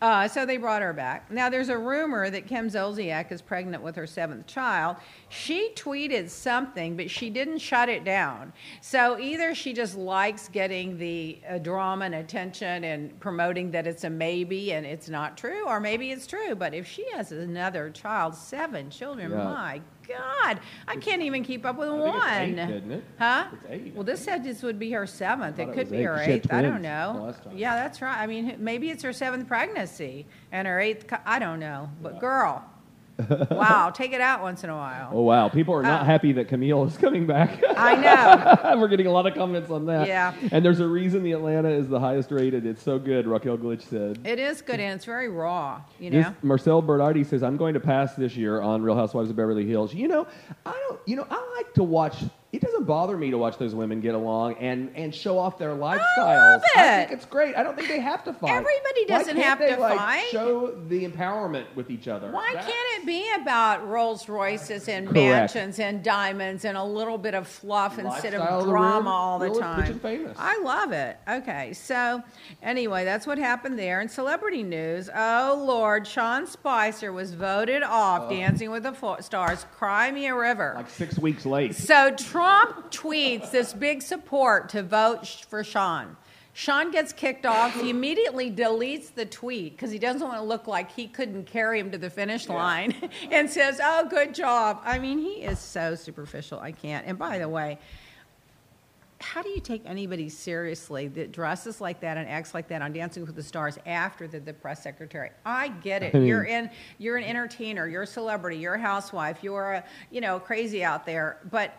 Uh, 0.00 0.28
so 0.28 0.44
they 0.46 0.56
brought 0.56 0.82
her 0.82 0.92
back. 0.92 1.30
Now, 1.30 1.48
there's 1.48 1.68
a 1.68 1.78
rumor 1.78 2.30
that 2.30 2.46
Kim 2.46 2.68
Zolciak 2.68 3.32
is 3.32 3.42
pregnant 3.42 3.82
with 3.82 3.96
her 3.96 4.06
seventh 4.06 4.46
child. 4.46 4.96
She 5.28 5.55
tweeted 5.74 6.28
something, 6.30 6.96
but 6.96 7.10
she 7.10 7.30
didn't 7.30 7.58
shut 7.58 7.88
it 7.88 8.04
down. 8.04 8.52
So 8.80 9.18
either 9.18 9.54
she 9.54 9.72
just 9.72 9.96
likes 9.96 10.48
getting 10.48 10.98
the 10.98 11.38
uh, 11.48 11.58
drama 11.58 12.04
and 12.06 12.14
attention 12.14 12.84
and 12.84 13.18
promoting 13.20 13.70
that 13.72 13.86
it's 13.86 14.04
a 14.04 14.10
maybe 14.10 14.72
and 14.72 14.84
it's 14.86 15.08
not 15.08 15.36
true, 15.36 15.66
or 15.66 15.80
maybe 15.80 16.10
it's 16.10 16.26
true. 16.26 16.54
But 16.54 16.74
if 16.74 16.86
she 16.86 17.04
has 17.12 17.32
another 17.32 17.90
child, 17.90 18.34
seven 18.34 18.90
children, 18.90 19.30
Yeah. 19.30 19.44
my 19.44 19.80
God, 20.06 20.60
I 20.86 20.96
can't 20.96 21.22
even 21.22 21.42
keep 21.42 21.66
up 21.66 21.76
with 21.78 21.88
it's 21.88 21.98
one. 21.98 22.58
eight, 22.60 22.82
it? 22.90 23.04
Huh? 23.18 23.46
It's 23.52 23.62
eight. 23.68 23.92
Well, 23.94 24.04
this 24.04 24.20
said 24.20 24.44
this 24.44 24.62
would 24.62 24.78
be 24.78 24.92
her 24.92 25.04
seventh. 25.04 25.58
It 25.58 25.64
thought 25.66 25.72
it 25.72 25.74
could 25.74 25.90
be 25.90 25.96
eight, 25.98 26.02
her 26.04 26.24
she 26.24 26.30
eighth. 26.32 26.52
I 26.52 26.62
don't 26.62 26.80
know. 26.82 27.34
Yeah, 27.52 27.74
that's 27.74 28.00
right. 28.00 28.16
I 28.16 28.26
mean, 28.28 28.54
maybe 28.58 28.90
it's 28.90 29.02
her 29.02 29.12
seventh 29.12 29.48
pregnancy 29.48 30.26
and 30.52 30.68
her 30.68 30.78
eighth. 30.78 31.12
I 31.24 31.40
don't 31.40 31.58
know. 31.58 31.90
But 32.00 32.20
girl, 32.20 32.64
wow, 33.50 33.90
take 33.90 34.12
it 34.12 34.20
out 34.20 34.42
once 34.42 34.62
in 34.64 34.70
a 34.70 34.76
while. 34.76 35.10
Oh 35.12 35.22
wow, 35.22 35.48
people 35.48 35.74
are 35.74 35.82
not 35.82 36.02
Uh, 36.02 36.04
happy 36.04 36.32
that 36.32 36.48
Camille 36.48 36.84
is 36.84 36.96
coming 36.98 37.26
back. 37.26 37.62
I 37.76 37.94
know. 37.96 38.78
We're 38.80 38.88
getting 38.88 39.06
a 39.06 39.10
lot 39.10 39.26
of 39.26 39.34
comments 39.34 39.70
on 39.70 39.86
that. 39.86 40.06
Yeah. 40.06 40.34
And 40.52 40.64
there's 40.64 40.80
a 40.80 40.86
reason 40.86 41.22
the 41.22 41.32
Atlanta 41.32 41.70
is 41.70 41.88
the 41.88 41.98
highest 42.00 42.30
rated. 42.30 42.66
It's 42.66 42.82
so 42.82 42.98
good, 42.98 43.26
Raquel 43.26 43.56
Glitch 43.56 43.82
said. 43.82 44.18
It 44.24 44.38
is 44.38 44.60
good 44.60 44.80
and 44.80 44.94
it's 44.94 45.04
very 45.06 45.28
raw. 45.28 45.80
You 45.98 46.10
know. 46.10 46.22
This, 46.22 46.32
Marcel 46.42 46.82
Bernardi 46.82 47.24
says, 47.24 47.42
I'm 47.42 47.56
going 47.56 47.74
to 47.74 47.80
pass 47.80 48.14
this 48.14 48.36
year 48.36 48.60
on 48.60 48.82
Real 48.82 48.96
Housewives 48.96 49.30
of 49.30 49.36
Beverly 49.36 49.66
Hills. 49.66 49.94
You 49.94 50.08
know, 50.08 50.26
I 50.66 50.72
don't, 50.88 51.00
you 51.06 51.16
know, 51.16 51.26
I 51.30 51.54
like 51.56 51.72
to 51.74 51.82
watch, 51.82 52.22
it 52.56 52.62
doesn't 52.62 52.84
bother 52.84 53.18
me 53.18 53.30
to 53.30 53.36
watch 53.36 53.58
those 53.58 53.74
women 53.74 54.00
get 54.00 54.14
along 54.14 54.54
and, 54.54 54.90
and 54.94 55.14
show 55.14 55.38
off 55.38 55.58
their 55.58 55.74
lifestyles. 55.74 56.00
I 56.16 56.52
love 56.52 56.62
it. 56.64 56.78
I 56.78 56.98
think 57.00 57.12
it's 57.12 57.26
great. 57.26 57.54
I 57.54 57.62
don't 57.62 57.76
think 57.76 57.88
they 57.88 58.00
have 58.00 58.24
to 58.24 58.32
fight. 58.32 58.50
Everybody 58.50 59.04
doesn't 59.04 59.36
can't 59.36 59.46
have 59.46 59.58
they, 59.58 59.74
to 59.74 59.80
like, 59.80 59.98
fight. 59.98 60.28
Show 60.30 60.74
the 60.88 61.06
empowerment 61.06 61.66
with 61.74 61.90
each 61.90 62.08
other. 62.08 62.30
Why 62.30 62.54
That- 62.54 62.64
can't 62.64 63.02
it 63.02 63.06
be 63.06 63.30
about 63.38 63.86
Rolls 63.86 64.26
Royces 64.26 64.88
and 64.88 65.06
Correct. 65.06 65.14
mansions 65.14 65.78
and 65.78 66.02
diamonds 66.02 66.64
and 66.64 66.78
a 66.78 66.84
little 66.84 67.18
bit 67.18 67.34
of 67.34 67.46
fluff 67.46 67.98
instead 67.98 68.32
of 68.32 68.40
of 68.40 68.64
the 68.64 68.70
drama 68.70 69.10
all 69.10 69.38
the 69.38 69.50
time? 69.50 70.00
I 70.38 70.58
love 70.64 70.92
it. 70.92 71.18
Okay, 71.28 71.74
so 71.74 72.22
anyway, 72.62 73.04
that's 73.04 73.26
what 73.26 73.36
happened 73.36 73.78
there. 73.78 74.00
In 74.00 74.08
celebrity 74.08 74.62
news, 74.62 75.10
oh 75.14 75.62
Lord, 75.66 76.06
Sean 76.06 76.46
Spicer 76.46 77.12
was 77.12 77.34
voted 77.34 77.82
off 77.82 78.22
oh. 78.26 78.30
Dancing 78.30 78.70
with 78.70 78.82
the 78.82 79.20
Stars, 79.20 79.66
Cry 79.76 80.10
Me 80.10 80.26
a 80.28 80.34
River. 80.34 80.72
Like 80.74 80.88
six 80.88 81.18
weeks 81.18 81.44
late. 81.44 81.74
So 81.74 82.12
Trump 82.12 82.45
tweets 82.90 83.50
this 83.50 83.72
big 83.72 84.02
support 84.02 84.68
to 84.70 84.82
vote 84.82 85.26
for 85.48 85.62
Sean. 85.64 86.16
Sean 86.52 86.90
gets 86.90 87.12
kicked 87.12 87.44
off. 87.44 87.74
He 87.78 87.90
immediately 87.90 88.50
deletes 88.50 89.12
the 89.12 89.26
tweet 89.26 89.76
because 89.76 89.90
he 89.90 89.98
doesn't 89.98 90.26
want 90.26 90.38
to 90.38 90.42
look 90.42 90.66
like 90.66 90.90
he 90.90 91.06
couldn't 91.06 91.44
carry 91.44 91.78
him 91.78 91.90
to 91.90 91.98
the 91.98 92.08
finish 92.08 92.48
line 92.48 92.94
and 93.30 93.50
says, 93.50 93.78
Oh, 93.82 94.08
good 94.08 94.34
job. 94.34 94.80
I 94.82 94.98
mean, 94.98 95.18
he 95.18 95.42
is 95.42 95.58
so 95.58 95.94
superficial. 95.94 96.58
I 96.58 96.72
can't. 96.72 97.06
And 97.06 97.18
by 97.18 97.38
the 97.38 97.48
way, 97.48 97.78
how 99.20 99.42
do 99.42 99.50
you 99.50 99.60
take 99.60 99.82
anybody 99.84 100.30
seriously 100.30 101.08
that 101.08 101.32
dresses 101.32 101.80
like 101.80 102.00
that 102.00 102.16
and 102.16 102.28
acts 102.28 102.54
like 102.54 102.68
that 102.68 102.80
on 102.80 102.92
Dancing 102.92 103.26
with 103.26 103.34
the 103.34 103.42
Stars 103.42 103.78
after 103.84 104.26
the, 104.26 104.40
the 104.40 104.54
press 104.54 104.82
secretary? 104.82 105.30
I 105.44 105.68
get 105.68 106.02
it. 106.02 106.14
I 106.14 106.18
mean- 106.18 106.26
you're 106.26 106.44
in. 106.44 106.70
You're 106.96 107.18
an 107.18 107.24
entertainer. 107.24 107.86
You're 107.86 108.02
a 108.02 108.06
celebrity. 108.06 108.56
You're 108.56 108.74
a 108.74 108.80
housewife. 108.80 109.38
You're 109.42 109.72
a 109.74 109.84
you 110.10 110.22
know 110.22 110.38
crazy 110.38 110.82
out 110.82 111.04
there. 111.04 111.38
But 111.50 111.74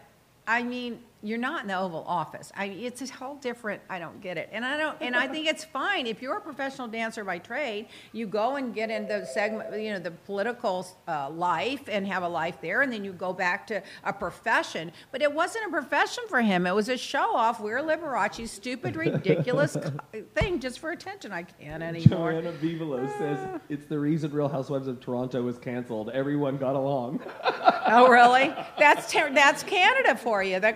I 0.48 0.64
mean, 0.64 1.04
you're 1.24 1.38
not 1.38 1.62
in 1.64 1.68
the 1.68 1.78
Oval 1.78 2.04
Office. 2.08 2.52
I 2.56 2.66
it's 2.66 3.02
a 3.02 3.12
whole 3.12 3.36
different. 3.36 3.82
I 3.90 3.98
don't 3.98 4.22
get 4.22 4.38
it, 4.38 4.50
and 4.52 4.64
I 4.64 4.78
don't. 4.78 4.98
And 5.02 5.16
I 5.16 5.28
think 5.28 5.48
it's 5.48 5.64
fine 5.64 6.06
if 6.06 6.22
you're 6.22 6.38
a 6.38 6.42
professional 6.42 6.88
dancer 6.88 7.24
by 7.24 7.40
trade. 7.40 7.88
You 8.12 8.28
go 8.28 8.56
and 8.56 8.74
get 8.74 8.92
in 8.92 9.08
the 9.08 9.26
segment, 9.26 9.82
you 9.82 9.92
know, 9.92 10.00
the 10.00 10.12
political 10.12 10.88
uh, 11.08 11.30
life 11.30 11.82
and 11.88 12.06
have 12.08 12.24
a 12.24 12.28
life 12.28 12.62
there, 12.62 12.82
and 12.84 12.94
then 12.94 13.04
you 13.04 13.14
go 13.14 13.34
back 13.34 13.66
to 13.68 13.82
a 14.04 14.14
profession. 14.14 14.92
But 15.12 15.22
it 15.22 15.34
wasn't 15.34 15.66
a 15.66 15.70
profession 15.70 16.24
for 16.30 16.42
him. 16.42 16.68
It 16.68 16.76
was 16.76 16.90
a 16.90 16.98
show 16.98 17.36
off. 17.36 17.60
We're 17.60 17.80
Liberace, 17.80 18.48
stupid, 18.48 18.96
ridiculous 18.96 19.76
thing 20.36 20.60
just 20.60 20.80
for 20.80 20.92
attention. 20.92 21.32
I 21.32 21.44
can't 21.44 21.82
anymore. 21.82 22.32
Joanna 22.32 22.52
Vivolo 22.52 23.08
says 23.18 23.60
it's 23.70 23.86
the 23.86 23.98
reason 23.98 24.32
Real 24.32 24.50
Housewives 24.50 24.88
of 24.88 25.00
Toronto 25.00 25.42
was 25.42 25.58
canceled. 25.58 26.10
Everyone 26.12 26.58
got 26.58 26.76
along. 26.76 27.22
Oh, 27.90 28.10
really? 28.10 28.54
That's 28.78 29.12
ter- 29.12 29.34
that's 29.34 29.64
Canada 29.64 30.16
for 30.16 30.44
you. 30.44 30.60
The 30.60 30.74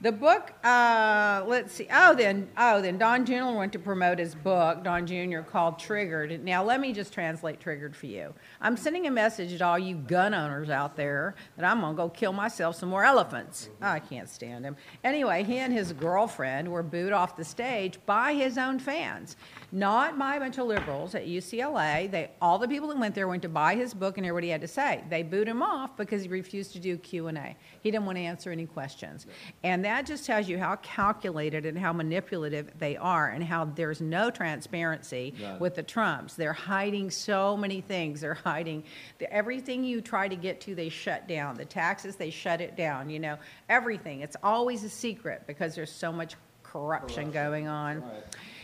The 0.00 0.12
book. 0.12 0.52
Uh, 0.64 1.44
let's 1.46 1.72
see. 1.72 1.86
Oh, 1.92 2.14
then 2.14 2.48
oh, 2.56 2.80
then 2.80 2.98
Don 2.98 3.24
Jr. 3.24 3.56
went 3.56 3.72
to 3.72 3.78
promote 3.78 4.18
his 4.18 4.34
book, 4.34 4.82
Don 4.82 5.06
Jr. 5.06 5.40
called 5.40 5.78
Triggered. 5.78 6.42
Now 6.44 6.64
let 6.64 6.80
me 6.80 6.92
just 6.92 7.12
translate 7.12 7.60
Triggered 7.60 7.94
for 7.94 8.06
you. 8.06 8.34
I'm 8.60 8.76
sending 8.76 9.06
a 9.06 9.10
message 9.10 9.58
to 9.58 9.64
all 9.64 9.78
you 9.78 9.96
gun 9.96 10.34
owners 10.34 10.70
out 10.70 10.96
there 10.96 11.34
that 11.56 11.64
I'm 11.64 11.80
gonna 11.80 11.96
go 11.96 12.08
kill 12.08 12.32
myself 12.32 12.76
some 12.76 12.88
more 12.88 13.04
elephants. 13.04 13.68
I 13.80 13.98
can't 13.98 14.28
stand 14.28 14.64
him. 14.64 14.76
Anyway, 15.04 15.44
he 15.44 15.58
and 15.58 15.72
his 15.72 15.92
girlfriend 15.92 16.68
were 16.68 16.82
booed 16.82 17.12
off 17.12 17.36
the 17.36 17.44
stage 17.44 17.98
by 18.06 18.34
his 18.34 18.58
own 18.58 18.78
fans, 18.78 19.36
not 19.74 20.18
by 20.18 20.36
a 20.36 20.40
bunch 20.40 20.58
of 20.58 20.66
liberals 20.66 21.14
at 21.14 21.26
UCLA. 21.26 22.10
They 22.10 22.30
all 22.42 22.58
the 22.58 22.68
people 22.68 22.88
that 22.88 22.98
went 22.98 23.14
there 23.14 23.26
went 23.26 23.40
to 23.42 23.48
buy 23.48 23.74
his 23.74 23.94
book 23.94 24.18
and 24.18 24.24
hear 24.24 24.34
what 24.34 24.44
he 24.44 24.50
had 24.50 24.60
to 24.60 24.68
say. 24.68 25.02
They 25.08 25.22
booed 25.22 25.48
him 25.48 25.62
off 25.62 25.96
because 25.96 26.22
he 26.22 26.28
refused 26.28 26.72
to 26.74 26.78
do 26.78 26.98
Q 26.98 27.28
and 27.28 27.38
A. 27.38 27.56
He 27.80 27.90
didn't 27.90 28.04
want 28.04 28.18
to 28.18 28.22
answer 28.22 28.50
any 28.50 28.66
questions. 28.66 29.26
And 29.62 29.82
that 29.86 30.04
just 30.04 30.26
tells 30.26 30.46
you 30.46 30.58
how 30.58 30.76
calculated 30.76 31.64
and 31.64 31.78
how 31.78 31.94
manipulative 31.94 32.70
they 32.78 32.98
are 32.98 33.30
and 33.30 33.42
how 33.42 33.64
there's 33.64 34.02
no 34.02 34.30
transparency 34.30 35.34
with 35.58 35.74
the 35.74 35.82
Trumps. 35.82 36.34
They're 36.34 36.52
hiding 36.52 37.10
so 37.10 37.56
many 37.56 37.80
things. 37.80 38.20
They're 38.20 38.34
hiding 38.34 38.84
the, 39.18 39.32
everything 39.32 39.84
you 39.84 40.02
try 40.02 40.28
to 40.28 40.36
get 40.36 40.60
to, 40.62 40.74
they 40.74 40.90
shut 40.90 41.26
down. 41.26 41.56
The 41.56 41.64
taxes, 41.64 42.16
they 42.16 42.30
shut 42.30 42.60
it 42.60 42.76
down. 42.76 43.08
You 43.08 43.20
know, 43.20 43.38
everything. 43.70 44.20
It's 44.20 44.36
always 44.42 44.84
a 44.84 44.90
secret 44.90 45.44
because 45.46 45.74
there's 45.74 45.90
so 45.90 46.12
much 46.12 46.36
corruption, 46.62 47.30
going 47.30 47.68
on. 47.68 48.02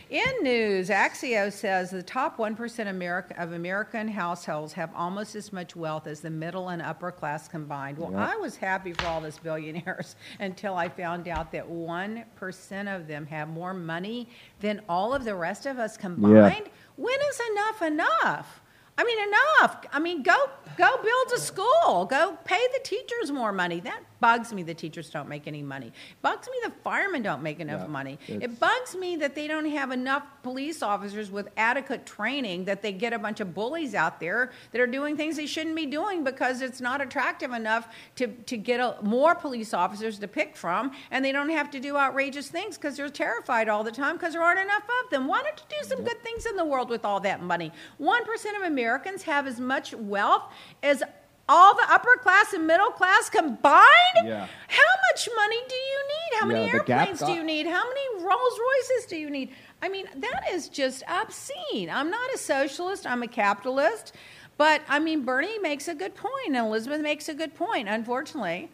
In 0.09 0.41
news, 0.41 0.89
Axios 0.89 1.53
says 1.53 1.91
the 1.91 2.01
top 2.01 2.37
1% 2.39 2.87
America, 2.87 3.39
of 3.39 3.53
American 3.53 4.07
households 4.07 4.73
have 4.73 4.89
almost 4.95 5.35
as 5.35 5.53
much 5.53 5.75
wealth 5.75 6.07
as 6.07 6.21
the 6.21 6.31
middle 6.31 6.69
and 6.69 6.81
upper 6.81 7.11
class 7.11 7.47
combined. 7.47 7.99
Well, 7.99 8.17
I 8.17 8.35
was 8.35 8.55
happy 8.55 8.93
for 8.93 9.05
all 9.05 9.21
those 9.21 9.37
billionaires 9.37 10.15
until 10.39 10.73
I 10.75 10.89
found 10.89 11.27
out 11.27 11.51
that 11.51 11.69
1% 11.69 12.95
of 12.95 13.05
them 13.05 13.27
have 13.27 13.49
more 13.49 13.75
money 13.75 14.29
than 14.61 14.81
all 14.89 15.13
of 15.13 15.25
the 15.25 15.35
rest 15.35 15.67
of 15.67 15.77
us 15.77 15.95
combined. 15.95 16.69
When 16.95 17.19
is 17.29 17.41
enough 17.51 17.81
enough? 17.83 18.61
I 18.97 19.03
mean, 19.05 19.17
enough. 19.29 19.85
I 19.93 19.99
mean, 19.99 20.23
go 20.23 20.49
go 20.77 20.97
build 21.01 21.31
a 21.33 21.39
school. 21.39 22.05
Go 22.05 22.37
pay 22.43 22.59
the 22.73 22.81
teachers 22.83 23.31
more 23.31 23.53
money. 23.53 23.79
That 23.79 24.01
bugs 24.19 24.53
me. 24.53 24.63
The 24.63 24.73
teachers 24.73 25.09
don't 25.09 25.29
make 25.29 25.47
any 25.47 25.61
money. 25.61 25.91
Bugs 26.21 26.47
me. 26.47 26.57
The 26.63 26.71
firemen 26.83 27.21
don't 27.21 27.41
make 27.41 27.59
enough 27.59 27.81
Yeah, 27.81 27.87
money. 27.87 28.19
It 28.27 28.59
bugs 28.59 28.95
me 28.95 29.15
that 29.17 29.35
they 29.35 29.47
don't 29.47 29.69
have 29.69 29.91
enough 29.91 30.23
police 30.43 30.81
officers 30.83 31.31
with 31.31 31.49
adequate 31.57 32.05
training. 32.05 32.65
That 32.65 32.81
they 32.81 32.91
get 32.91 33.13
a 33.13 33.19
bunch 33.19 33.39
of 33.39 33.53
bullies 33.53 33.95
out 33.95 34.19
there 34.19 34.51
that 34.71 34.81
are 34.81 34.87
doing 34.87 35.17
things 35.17 35.37
they 35.37 35.45
shouldn't 35.45 35.75
be 35.75 35.85
doing 35.85 36.23
because 36.23 36.61
it's 36.61 36.81
not 36.81 37.01
attractive 37.01 37.51
enough 37.51 37.87
to 38.15 38.27
to 38.27 38.57
get 38.57 38.79
a, 38.79 38.97
more 39.01 39.35
police 39.35 39.73
officers 39.73 40.19
to 40.19 40.27
pick 40.27 40.55
from, 40.55 40.91
and 41.11 41.23
they 41.23 41.31
don't 41.31 41.49
have 41.49 41.69
to 41.71 41.79
do 41.79 41.97
outrageous 41.97 42.49
things 42.49 42.77
because 42.77 42.97
they're 42.97 43.09
terrified 43.09 43.69
all 43.69 43.83
the 43.83 43.91
time 43.91 44.15
because 44.15 44.33
there 44.33 44.43
aren't 44.43 44.59
enough 44.59 44.83
of 45.03 45.09
them. 45.09 45.27
Why 45.27 45.41
don't 45.43 45.57
you 45.59 45.77
do 45.81 45.87
some 45.87 46.03
good 46.03 46.21
things 46.23 46.45
in 46.45 46.55
the 46.55 46.65
world 46.65 46.89
with 46.89 47.05
all 47.05 47.19
that 47.21 47.41
money? 47.41 47.71
One 47.97 48.25
percent 48.25 48.57
of 48.57 48.63
Americans 48.63 49.23
have 49.23 49.47
as 49.47 49.59
much 49.59 49.93
wealth 49.93 50.43
as 50.83 51.03
all 51.49 51.75
the 51.75 51.85
upper 51.89 52.15
class 52.21 52.53
and 52.53 52.65
middle 52.65 52.91
class 52.91 53.29
combined. 53.29 53.83
Yeah. 54.23 54.47
How 54.67 54.93
much 55.11 55.27
money 55.35 55.57
do 55.67 55.75
you 55.75 55.99
need? 56.07 56.39
How 56.39 56.45
many 56.45 56.65
Yeah, 56.67 56.77
the 56.77 56.83
gap 56.83 57.07
airplanes 57.07 57.19
do 57.21 57.31
you 57.33 57.43
need? 57.43 57.65
How 57.65 57.83
many 57.85 58.23
Rolls 58.23 58.59
Royces 58.59 59.05
do 59.07 59.17
you 59.17 59.29
need? 59.29 59.49
I 59.81 59.89
mean, 59.89 60.05
that 60.15 60.43
is 60.51 60.69
just 60.69 61.03
obscene. 61.07 61.89
I'm 61.89 62.11
not 62.11 62.33
a 62.33 62.37
socialist, 62.37 63.05
I'm 63.07 63.23
a 63.23 63.27
capitalist. 63.27 64.13
But 64.57 64.81
I 64.87 64.99
mean, 64.99 65.23
Bernie 65.23 65.57
makes 65.59 65.87
a 65.87 65.95
good 65.95 66.15
point, 66.15 66.47
and 66.47 66.55
Elizabeth 66.57 67.01
makes 67.01 67.29
a 67.29 67.33
good 67.33 67.55
point. 67.55 67.87
Unfortunately, 67.89 68.69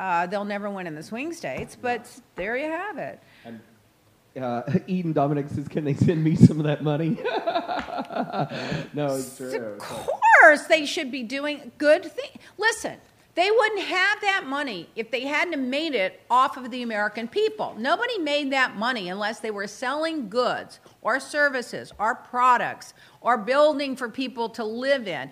uh, 0.00 0.26
they'll 0.26 0.46
never 0.46 0.68
win 0.68 0.86
in 0.86 0.94
the 0.94 1.02
swing 1.02 1.32
states, 1.32 1.76
but 1.80 2.10
there 2.34 2.56
you 2.56 2.64
have 2.66 2.98
it. 2.98 3.20
And 3.44 3.60
uh, 4.36 4.62
Eden 4.86 5.12
Dominic 5.12 5.48
says, 5.48 5.68
"Can 5.68 5.84
they 5.84 5.94
send 5.94 6.22
me 6.22 6.36
some 6.36 6.58
of 6.58 6.66
that 6.66 6.82
money?" 6.82 7.18
no, 8.94 9.16
it's 9.16 9.36
true. 9.36 9.74
Of 9.74 9.78
course, 9.78 10.64
they 10.66 10.86
should 10.86 11.10
be 11.10 11.22
doing 11.22 11.72
good 11.78 12.04
things. 12.04 12.36
Listen, 12.58 12.98
they 13.36 13.50
wouldn't 13.50 13.82
have 13.82 14.20
that 14.22 14.46
money 14.46 14.88
if 14.96 15.10
they 15.10 15.20
hadn't 15.20 15.68
made 15.68 15.94
it 15.94 16.22
off 16.30 16.56
of 16.56 16.70
the 16.70 16.82
American 16.82 17.28
people. 17.28 17.76
Nobody 17.78 18.18
made 18.18 18.50
that 18.52 18.76
money 18.76 19.10
unless 19.10 19.40
they 19.40 19.50
were 19.50 19.66
selling 19.66 20.30
goods 20.30 20.80
or 21.02 21.20
services 21.20 21.92
or 21.98 22.14
products 22.14 22.94
or 23.20 23.36
building 23.36 23.94
for 23.94 24.08
people 24.08 24.48
to 24.50 24.64
live 24.64 25.06
in. 25.06 25.30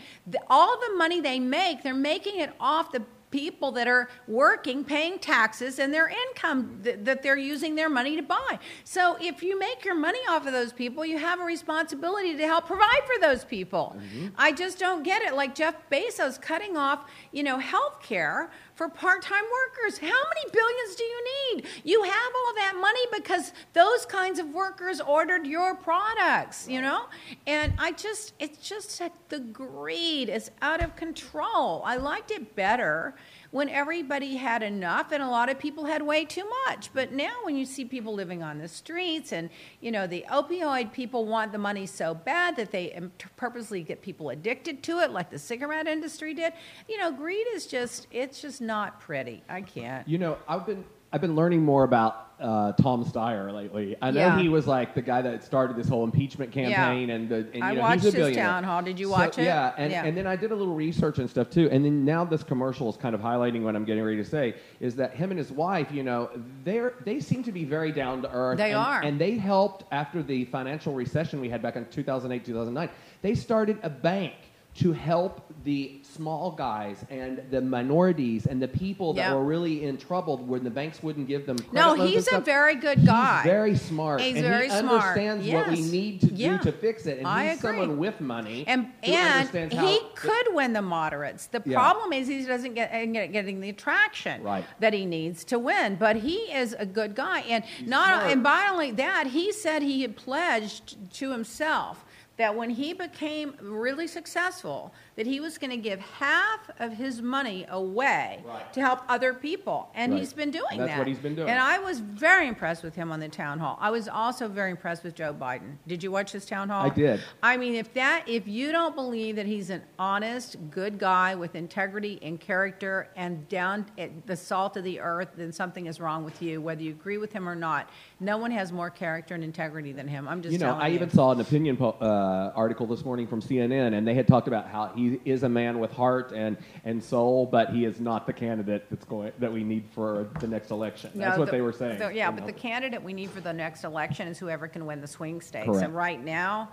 All 0.51 0.79
the 0.79 0.97
money 0.99 1.23
they 1.23 1.41
make, 1.41 1.83
they're 1.83 1.95
making 1.95 2.41
it 2.41 2.53
off 2.61 2.93
the 2.93 3.03
people 3.35 3.73
that 3.73 3.89
are 3.89 4.09
working, 4.29 4.85
paying 4.85 5.19
taxes, 5.19 5.81
and 5.81 5.93
their 5.93 6.09
income 6.09 6.81
th- 6.85 6.99
that 7.03 7.21
they're 7.21 7.37
using 7.37 7.75
their 7.75 7.91
money 7.91 8.15
to 8.15 8.23
buy. 8.23 8.61
So 8.85 9.17
if 9.21 9.43
you 9.43 9.59
make 9.59 9.85
your 9.85 9.97
money 9.97 10.21
off 10.31 10.47
of 10.47 10.53
those 10.53 10.73
people, 10.73 11.05
you 11.05 11.19
have 11.19 11.41
a 11.41 11.45
responsibility 11.45 12.37
to 12.37 12.47
help 12.47 12.67
provide 12.69 13.03
for 13.05 13.21
those 13.21 13.45
people. 13.45 13.97
Mm-hmm. 13.99 14.29
I 14.39 14.53
just 14.53 14.79
don't 14.79 15.03
get 15.03 15.23
it. 15.23 15.35
Like 15.35 15.53
Jeff 15.53 15.75
Bezos 15.91 16.41
cutting 16.41 16.77
off, 16.77 17.11
you 17.33 17.43
know, 17.43 17.59
health 17.59 18.01
care 18.01 18.53
for 18.75 18.89
part-time 18.89 19.45
workers. 19.45 19.99
How 19.99 20.07
many 20.07 20.51
billions 20.53 20.97
do 20.97 21.05
you 21.05 21.25
need? 21.25 21.67
You 21.85 22.03
have 22.03 22.13
all 22.13 22.55
that 22.57 22.75
money 22.81 23.01
because 23.13 23.53
those 23.73 24.05
kinds 24.07 24.39
of 24.39 24.49
workers 24.49 25.01
ordered 25.01 25.47
your 25.47 25.75
products, 25.77 26.69
you 26.69 26.81
know? 26.81 27.07
And 27.47 27.75
I 27.79 27.93
just 27.93 28.35
it's 28.39 28.59
just 28.59 28.99
that 28.99 29.13
the 29.29 29.39
greed 29.39 30.29
is 30.29 30.51
out 30.61 30.83
of 30.83 30.97
control. 30.97 31.83
I 31.85 31.97
liked 31.97 32.31
it 32.31 32.57
better 32.57 33.15
when 33.55 33.69
everybody 33.69 34.35
had 34.35 34.65
enough 34.65 35.13
and 35.13 35.23
a 35.23 35.29
lot 35.29 35.49
of 35.49 35.57
people 35.61 35.85
had 35.85 36.03
way 36.03 36.25
too 36.25 36.43
much. 36.67 36.91
But 36.93 37.13
now 37.13 37.31
when 37.45 37.57
you 37.57 37.65
see 37.65 37.85
people 37.85 38.13
living 38.13 38.43
on 38.43 38.59
the 38.59 38.67
streets 38.67 39.31
and, 39.31 39.49
you 39.81 39.93
know, 39.93 40.09
the 40.09 40.25
opioid 40.29 40.93
people 40.93 41.25
want 41.25 41.53
the 41.53 41.59
money 41.59 41.87
so 41.87 42.15
bad 42.15 42.57
that 42.57 42.73
they 42.73 43.01
purposely 43.37 43.85
get 43.85 44.03
people 44.03 44.31
addicted 44.31 44.83
to 44.83 44.99
it 44.99 45.13
like 45.13 45.31
the 45.31 45.39
cigarette 45.39 45.87
industry 45.87 46.35
did. 46.35 46.53
You 46.89 46.99
know, 46.99 47.13
greed 47.13 47.47
is 47.55 47.69
just 47.69 48.09
it's 48.11 48.43
just 48.43 48.61
not 48.61 48.99
pretty. 48.99 49.45
I 49.49 49.61
can't. 49.61 50.09
You 50.09 50.19
know, 50.19 50.37
I've 50.49 50.67
been 50.67 50.85
I've 51.15 51.21
been 51.21 51.37
learning 51.37 51.63
more 51.63 51.85
about 51.85 52.33
uh, 52.41 52.73
Tom 52.73 53.05
Steyer 53.05 53.55
lately. 53.55 53.95
I 54.03 54.11
know 54.11 54.19
Yeah. 54.19 54.41
he 54.41 54.49
was 54.49 54.67
like 54.67 54.97
the 54.97 55.01
guy 55.01 55.23
that 55.23 55.45
started 55.45 55.77
this 55.77 55.87
whole 55.89 56.03
impeachment 56.03 56.51
campaign, 56.51 57.11
and 57.11 57.29
the 57.29 57.37
and, 57.37 57.55
you 57.55 57.63
I 57.63 57.73
know, 57.75 57.83
watched 57.83 57.95
he's 58.03 58.07
a 58.07 58.07
his 58.07 58.15
billionaire. 58.17 58.45
town 58.45 58.65
hall. 58.65 58.83
Did 58.83 58.99
you 58.99 59.07
So, 59.07 59.13
watch 59.13 59.39
it? 59.39 59.45
Yeah, 59.45 59.73
and, 59.79 59.93
Yeah. 59.93 60.05
and 60.05 60.17
then 60.17 60.27
I 60.27 60.35
did 60.35 60.51
a 60.51 60.57
little 60.57 60.75
research 60.75 61.21
and 61.21 61.31
stuff 61.31 61.51
too. 61.51 61.69
And 61.71 61.85
then 61.85 62.05
now 62.05 62.25
this 62.25 62.43
commercial 62.43 62.91
is 62.91 62.97
kind 62.97 63.15
of 63.15 63.21
highlighting 63.21 63.63
what 63.63 63.77
I'm 63.77 63.85
getting 63.85 64.03
ready 64.03 64.17
to 64.17 64.25
say 64.25 64.57
is 64.81 64.97
that 64.97 65.15
him 65.15 65.31
and 65.31 65.39
his 65.39 65.53
wife, 65.53 65.93
you 65.93 66.03
know, 66.03 66.31
they're 66.65 66.95
they 67.05 67.21
seem 67.21 67.45
to 67.45 67.53
be 67.53 67.65
very 67.65 67.93
down 67.93 68.21
to 68.23 68.33
earth. 68.33 68.59
They 68.59 68.73
and, 68.73 68.81
are. 68.81 69.01
and 69.03 69.17
they 69.21 69.37
helped 69.37 69.85
after 69.93 70.21
the 70.21 70.47
financial 70.47 70.95
recession 70.95 71.41
we 71.41 71.49
had 71.49 71.63
back 71.63 71.77
in 71.77 71.87
2008 71.87 72.45
2009. 72.45 72.89
They 73.23 73.37
started 73.37 73.79
a 73.85 73.89
bank 73.91 74.35
to 74.77 74.93
help 74.93 75.41
the 75.63 76.01
small 76.03 76.51
guys 76.51 77.05
and 77.09 77.41
the 77.51 77.61
minorities 77.61 78.47
and 78.47 78.61
the 78.61 78.67
people 78.67 79.13
that 79.15 79.21
Yeah. 79.21 79.35
were 79.35 79.45
really 79.45 79.85
in 79.85 79.97
trouble 79.97 80.37
when 80.39 80.65
the 80.65 80.71
banks 80.71 81.01
wouldn't 81.01 81.29
give 81.29 81.47
them 81.47 81.57
credit 81.59 81.73
No, 81.75 81.95
he's 81.95 82.31
a 82.33 82.41
very 82.41 82.75
good 82.75 83.07
guy. 83.07 83.37
He's 83.43 83.45
very 83.53 83.77
smart. 83.77 84.21
He's 84.21 84.35
and 84.35 84.45
very 84.45 84.65
he 84.69 84.71
smart. 84.77 85.03
understands 85.17 85.47
what 85.47 85.69
we 85.69 85.81
need 85.81 86.21
to 86.23 86.27
Yeah. 86.35 86.59
do 86.59 86.65
to 86.65 86.73
fix 86.73 87.07
it. 87.07 87.19
And 87.19 87.27
I 87.27 87.51
he's 87.51 87.59
agree. 87.59 87.71
someone 87.71 87.99
with 87.99 88.21
money 88.21 88.65
And 88.67 88.89
and 89.05 89.49
he 89.73 90.01
could 90.17 90.49
win 90.55 90.73
the 90.73 90.83
moderates. 90.83 91.47
The 91.47 91.63
Yeah. 91.65 91.79
problem 91.79 92.13
is 92.13 92.27
he 92.27 92.45
doesn't 92.45 92.75
get, 92.75 92.93
uh, 92.93 93.07
get 93.07 93.33
getting 93.33 93.61
the 93.61 93.73
traction 93.73 94.43
Right. 94.43 94.65
that 94.81 94.93
he 94.93 95.07
needs 95.07 95.45
to 95.45 95.59
win. 95.59 95.95
But 95.97 96.17
he 96.17 96.37
is 96.53 96.75
a 96.77 96.87
good 96.87 97.15
guy, 97.15 97.41
and 97.43 97.63
not 97.87 98.09
smart. 98.23 98.33
and 98.33 98.43
by 98.43 98.67
only 98.71 98.91
that, 98.93 99.29
he 99.29 99.53
said 99.53 99.83
he 99.83 100.03
had 100.03 100.17
pledged 100.17 100.97
to 101.15 101.31
himself 101.31 102.05
that 102.37 102.55
when 102.55 102.71
he 102.71 102.93
became 102.93 103.55
really 103.61 104.07
successful, 104.07 104.93
that 105.17 105.27
he 105.27 105.39
was 105.41 105.59
going 105.59 105.71
to 105.71 105.77
give 105.77 106.01
half 106.01 106.69
of 106.81 106.93
his 106.95 107.23
money 107.23 107.65
away 107.69 108.43
Right. 108.45 108.73
to 108.73 108.81
help 108.81 109.01
other 109.09 109.33
people, 109.33 109.89
and 109.95 110.13
Right. 110.13 110.19
he's 110.19 110.33
been 110.33 110.51
doing 110.51 110.79
That's 110.79 110.91
that. 110.91 110.99
what 110.99 111.07
he's 111.07 111.19
been 111.19 111.35
doing. 111.37 111.49
And 111.49 111.59
I 111.61 111.79
was 111.79 112.01
very 112.01 112.49
impressed 112.49 112.83
with 112.83 112.95
him 112.97 113.13
on 113.13 113.21
the 113.21 113.29
town 113.29 113.59
hall. 113.61 113.79
I 113.81 113.91
was 113.91 114.09
also 114.09 114.49
very 114.49 114.71
impressed 114.73 115.05
with 115.05 115.15
Joe 115.15 115.33
Biden. 115.33 115.77
Did 115.87 116.03
you 116.03 116.11
watch 116.11 116.33
his 116.33 116.45
town 116.45 116.69
hall? 116.69 116.87
I 116.87 116.89
did. 116.89 117.21
I 117.43 117.57
mean, 117.57 117.75
if 117.75 117.93
that, 117.95 118.25
if 118.29 118.49
you 118.49 118.73
don't 118.73 118.95
believe 118.97 119.37
that 119.37 119.47
he's 119.47 119.71
an 119.71 119.83
honest, 119.99 120.57
good 120.71 120.99
guy 120.99 121.35
with 121.37 121.55
integrity 121.55 122.19
and 122.23 122.41
character 122.41 123.09
and 123.17 123.49
down 123.49 123.87
at 123.97 124.27
the 124.27 124.37
salt 124.37 124.77
of 124.77 124.83
the 124.85 125.01
earth, 125.01 125.29
then 125.37 125.53
something 125.53 125.87
is 125.87 126.01
wrong 126.01 126.25
with 126.25 126.43
you, 126.43 126.61
whether 126.61 126.83
you 126.83 126.91
agree 126.91 127.19
with 127.19 127.33
him 127.33 127.49
or 127.49 127.55
not. 127.55 127.89
No 128.21 128.39
one 128.39 128.51
has 128.51 128.73
more 128.73 128.91
character 128.91 129.35
and 129.35 129.45
integrity 129.45 129.93
than 129.93 130.09
him. 130.09 130.27
I'm 130.27 130.43
just 130.43 130.53
you 130.53 130.59
know, 130.59 130.75
I 130.75 130.89
you. 130.89 130.95
even 130.95 131.11
saw 131.11 131.31
an 131.33 131.41
opinion 131.41 131.77
po- 131.77 131.97
uh, 132.01 132.53
article 132.57 132.87
this 132.87 133.05
morning 133.05 133.27
from 133.27 133.41
CNN, 133.41 133.95
and 133.97 134.07
they 134.07 134.15
had 134.15 134.27
talked 134.27 134.49
about 134.49 134.67
how 134.67 134.87
he 134.95 135.04
is 135.25 135.43
a 135.43 135.49
man 135.49 135.79
with 135.79 135.93
heart 135.93 136.33
and, 136.33 136.57
and 136.85 137.03
soul, 137.03 137.47
but 137.47 137.71
he 137.71 137.85
is 137.85 138.01
not 138.01 138.27
the 138.27 138.33
candidate 138.33 138.87
that's 138.91 139.05
going 139.05 139.33
that 139.39 139.53
we 139.53 139.65
need 139.65 139.85
for 139.93 140.29
the 140.41 140.47
next 140.47 140.71
election. 140.71 141.11
That's 141.15 141.39
what 141.39 141.47
the- 141.47 141.53
they 141.53 141.61
were 141.61 141.73
saying. 141.73 141.99
the- 141.99 142.15
yeah, 142.15 142.31
but 142.31 142.41
know. 142.41 142.47
the 142.47 142.53
candidate 142.53 143.03
we 143.03 143.13
need 143.13 143.31
for 143.31 143.41
the 143.41 143.53
next 143.53 143.85
election 143.85 144.29
is 144.29 144.39
whoever 144.39 144.69
can 144.69 144.87
win 144.87 145.01
the 145.01 145.07
swing 145.07 145.41
states. 145.41 145.67
Correct. 145.67 145.85
And 145.85 145.95
right 145.95 146.23
now, 146.23 146.71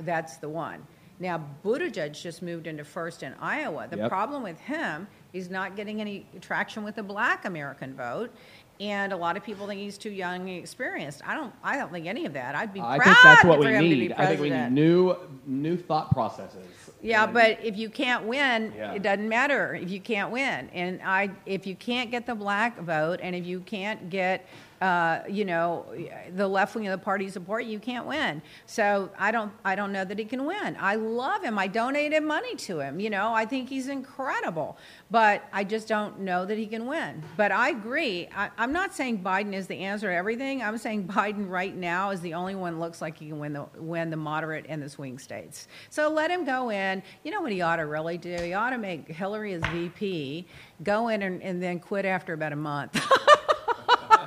that's 0.00 0.36
the 0.38 0.48
one. 0.48 0.86
Now, 1.20 1.44
Buttigieg 1.64 2.20
just 2.20 2.42
moved 2.42 2.66
into 2.66 2.84
first 2.84 3.22
in 3.22 3.32
Iowa. 3.40 3.86
The 3.88 3.96
Yep. 3.98 4.08
problem 4.08 4.42
with 4.42 4.58
him, 4.58 5.06
he's 5.30 5.50
not 5.50 5.76
getting 5.76 6.00
any 6.00 6.26
traction 6.40 6.82
with 6.82 6.96
the 6.96 7.02
black 7.04 7.44
American 7.44 7.94
vote. 7.94 8.34
And 8.82 9.12
a 9.12 9.16
lot 9.16 9.36
of 9.36 9.44
people 9.44 9.68
think 9.68 9.80
he's 9.80 9.96
too 9.96 10.10
young 10.10 10.40
and 10.40 10.58
experienced. 10.58 11.22
I 11.24 11.34
don't. 11.36 11.54
I 11.62 11.76
don't 11.76 11.92
think 11.92 12.06
any 12.06 12.26
of 12.26 12.32
that. 12.32 12.56
I'd 12.56 12.74
be 12.74 12.80
I 12.80 12.98
think 12.98 13.16
that's 13.22 13.44
what 13.44 13.60
we 13.60 13.66
him 13.66 13.74
to 13.84 13.88
be 13.88 13.94
need. 13.94 14.12
I 14.12 14.26
think 14.26 14.40
we 14.40 14.50
need 14.50 14.72
new 14.72 15.14
new 15.46 15.76
thought 15.76 16.10
processes. 16.10 16.66
Yeah, 17.00 17.22
And- 17.24 17.32
but 17.32 17.58
if 17.64 17.76
you 17.76 17.88
can't 17.88 18.24
win, 18.24 18.72
Yeah. 18.76 18.92
it 18.94 19.02
doesn't 19.02 19.28
matter 19.28 19.74
if 19.76 19.88
you 19.88 20.00
can't 20.00 20.32
win. 20.32 20.68
And 20.72 21.00
I, 21.04 21.30
if 21.46 21.64
you 21.64 21.76
can't 21.76 22.10
get 22.10 22.26
the 22.26 22.34
black 22.34 22.76
vote, 22.80 23.20
and 23.22 23.36
if 23.36 23.46
you 23.46 23.60
can't 23.60 24.10
get, 24.10 24.46
uh, 24.82 25.22
you 25.30 25.44
know, 25.44 25.86
the 26.34 26.48
left 26.48 26.74
wing 26.74 26.88
of 26.88 26.98
the 26.98 27.04
party 27.04 27.28
support, 27.28 27.64
you 27.66 27.78
can't 27.78 28.04
win. 28.04 28.42
So 28.66 29.10
I 29.16 29.30
don't, 29.30 29.52
I 29.64 29.76
don't 29.76 29.92
know 29.92 30.04
that 30.04 30.18
he 30.18 30.24
can 30.24 30.44
win. 30.44 30.76
I 30.80 30.96
love 30.96 31.44
him. 31.44 31.56
I 31.56 31.68
donated 31.68 32.24
money 32.24 32.56
to 32.56 32.80
him. 32.80 32.98
You 32.98 33.08
know, 33.08 33.32
I 33.32 33.46
think 33.46 33.68
he's 33.68 33.86
incredible. 33.86 34.76
But 35.08 35.44
I 35.52 35.62
just 35.62 35.86
don't 35.86 36.18
know 36.22 36.44
that 36.44 36.58
he 36.58 36.66
can 36.66 36.86
win. 36.86 37.22
But 37.36 37.52
I 37.52 37.68
agree. 37.68 38.28
I, 38.34 38.50
I'm 38.58 38.72
not 38.72 38.92
saying 38.92 39.22
Biden 39.22 39.54
is 39.54 39.68
the 39.68 39.76
answer 39.76 40.08
to 40.08 40.14
everything. 40.14 40.64
I'm 40.64 40.78
saying 40.78 41.06
Biden 41.06 41.48
right 41.48 41.76
now 41.76 42.10
is 42.10 42.20
the 42.20 42.34
only 42.34 42.56
one 42.56 42.80
looks 42.80 43.00
like 43.00 43.16
he 43.18 43.28
can 43.28 43.38
win 43.38 43.52
the 43.52 43.66
win 43.76 44.10
the 44.10 44.16
moderate 44.16 44.66
and 44.68 44.82
the 44.82 44.88
swing 44.88 45.16
states. 45.20 45.68
So 45.90 46.08
let 46.10 46.28
him 46.28 46.44
go 46.44 46.70
in. 46.70 47.04
You 47.22 47.30
know 47.30 47.40
what 47.40 47.52
he 47.52 47.60
ought 47.60 47.76
to 47.76 47.86
really 47.86 48.18
do? 48.18 48.34
He 48.34 48.52
ought 48.52 48.70
to 48.70 48.78
make 48.78 49.06
Hillary 49.06 49.52
his 49.52 49.62
VP, 49.66 50.44
go 50.82 51.06
in 51.06 51.22
and, 51.22 51.40
and 51.40 51.62
then 51.62 51.78
quit 51.78 52.04
after 52.04 52.32
about 52.32 52.52
a 52.52 52.56
month. 52.56 53.00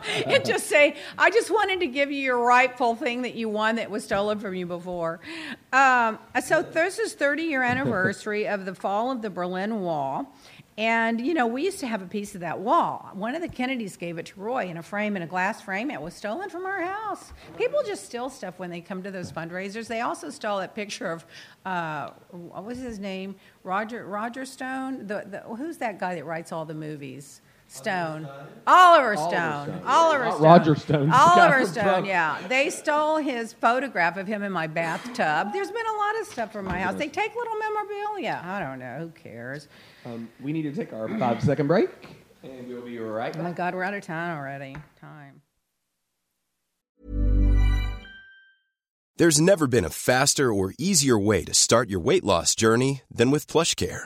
and 0.26 0.46
just 0.46 0.68
say, 0.68 0.96
I 1.18 1.30
just 1.30 1.50
wanted 1.50 1.80
to 1.82 1.88
give 1.88 2.12
you 2.12 2.22
your 2.22 2.40
rightful 2.40 2.96
thing 2.96 3.24
that 3.24 3.36
you 3.36 3.50
won 3.50 3.76
that 3.76 3.90
was 3.90 4.04
stolen 4.04 4.40
from 4.40 4.56
you 4.56 4.66
before. 4.66 5.20
Um, 5.74 6.20
so 6.44 6.62
this 6.62 7.00
is 7.00 7.14
30 7.14 7.44
year 7.44 7.64
anniversary 7.76 8.48
of 8.48 8.66
the 8.66 8.76
fall 8.76 9.12
of 9.12 9.22
the 9.22 9.30
Berlin 9.30 9.82
Wall. 9.82 10.34
And, 10.78 11.26
you 11.26 11.34
know, 11.34 11.48
we 11.48 11.64
used 11.64 11.80
to 11.80 11.88
have 11.88 12.02
a 12.02 12.06
piece 12.06 12.36
of 12.36 12.42
that 12.42 12.60
wall. 12.60 13.10
One 13.14 13.34
of 13.34 13.42
the 13.42 13.48
Kennedys 13.48 13.96
gave 13.96 14.18
it 14.18 14.26
to 14.28 14.40
Roy 14.40 14.66
in 14.66 14.76
a 14.76 14.84
frame, 14.84 15.16
in 15.16 15.22
a 15.22 15.28
glass 15.28 15.62
frame. 15.62 15.90
It 15.90 16.02
was 16.02 16.14
stolen 16.14 16.50
from 16.50 16.66
our 16.66 16.82
house. 16.82 17.32
People 17.58 17.82
just 17.86 18.06
steal 18.06 18.30
stuff 18.30 18.60
when 18.60 18.70
they 18.70 18.82
come 18.82 19.02
to 19.04 19.10
those 19.10 19.32
fundraisers. 19.32 19.88
They 19.88 20.02
also 20.02 20.30
stole 20.30 20.60
that 20.60 20.76
picture 20.76 21.10
of, 21.10 21.26
uh, 21.66 22.10
what 22.32 22.66
was 22.66 22.78
his 22.78 23.00
name? 23.00 23.36
Roger, 23.64 24.06
Roger 24.06 24.44
Stone? 24.44 25.08
The, 25.08 25.24
the, 25.26 25.56
who's 25.56 25.78
that 25.78 25.98
guy 25.98 26.14
that 26.16 26.26
writes 26.26 26.52
all 26.52 26.66
the 26.66 26.76
movies? 26.76 27.40
Stone. 27.68 28.28
Oliver 28.68 29.18
Stone. 29.18 29.32
Stone. 29.68 29.82
Oliver 29.86 30.32
Stone. 30.32 30.42
Roger 30.42 30.76
Stone. 30.76 31.12
Oliver 31.12 31.66
Stone, 31.72 32.06
yeah. 32.06 32.46
They 32.48 32.70
stole 32.70 33.18
his 33.18 33.54
photograph 33.54 34.18
of 34.18 34.28
him 34.28 34.44
in 34.44 34.52
my 34.52 34.68
bathtub. 34.68 35.52
There's 35.52 35.72
been 35.72 35.86
a 35.86 35.98
lot 35.98 36.22
of 36.22 36.28
stuff 36.28 36.54
from 36.54 36.66
my 36.66 36.80
house. 36.80 36.96
They 36.96 37.10
take 37.10 37.36
little 37.36 37.56
memorabilia. 37.56 38.42
I 38.44 38.60
don't 38.60 38.80
know. 38.80 38.98
Who 39.00 39.10
cares? 39.10 39.68
Um, 40.06 40.30
we 40.42 40.54
need 40.54 40.64
to 40.64 40.72
take 40.72 40.94
our 40.94 41.08
five 41.20 41.44
second 41.44 41.68
break, 41.68 41.90
and 42.44 42.68
we'll 42.68 42.82
be 42.86 42.98
right 43.00 43.36
Oh 43.38 43.44
my. 43.44 43.52
God, 43.52 43.76
we're 43.76 43.84
out 43.84 43.94
of 43.94 44.04
time 44.04 44.38
already. 44.38 44.76
Time. 45.02 45.42
There's 49.18 49.40
never 49.40 49.66
been 49.68 49.86
a 49.86 49.90
faster 49.90 50.52
or 50.52 50.74
easier 50.78 51.18
way 51.18 51.46
to 51.46 51.54
start 51.54 51.90
your 51.90 52.02
weight 52.02 52.24
loss 52.26 52.54
journey 52.54 53.02
than 53.10 53.32
with 53.32 53.48
PlushCare. 53.48 54.06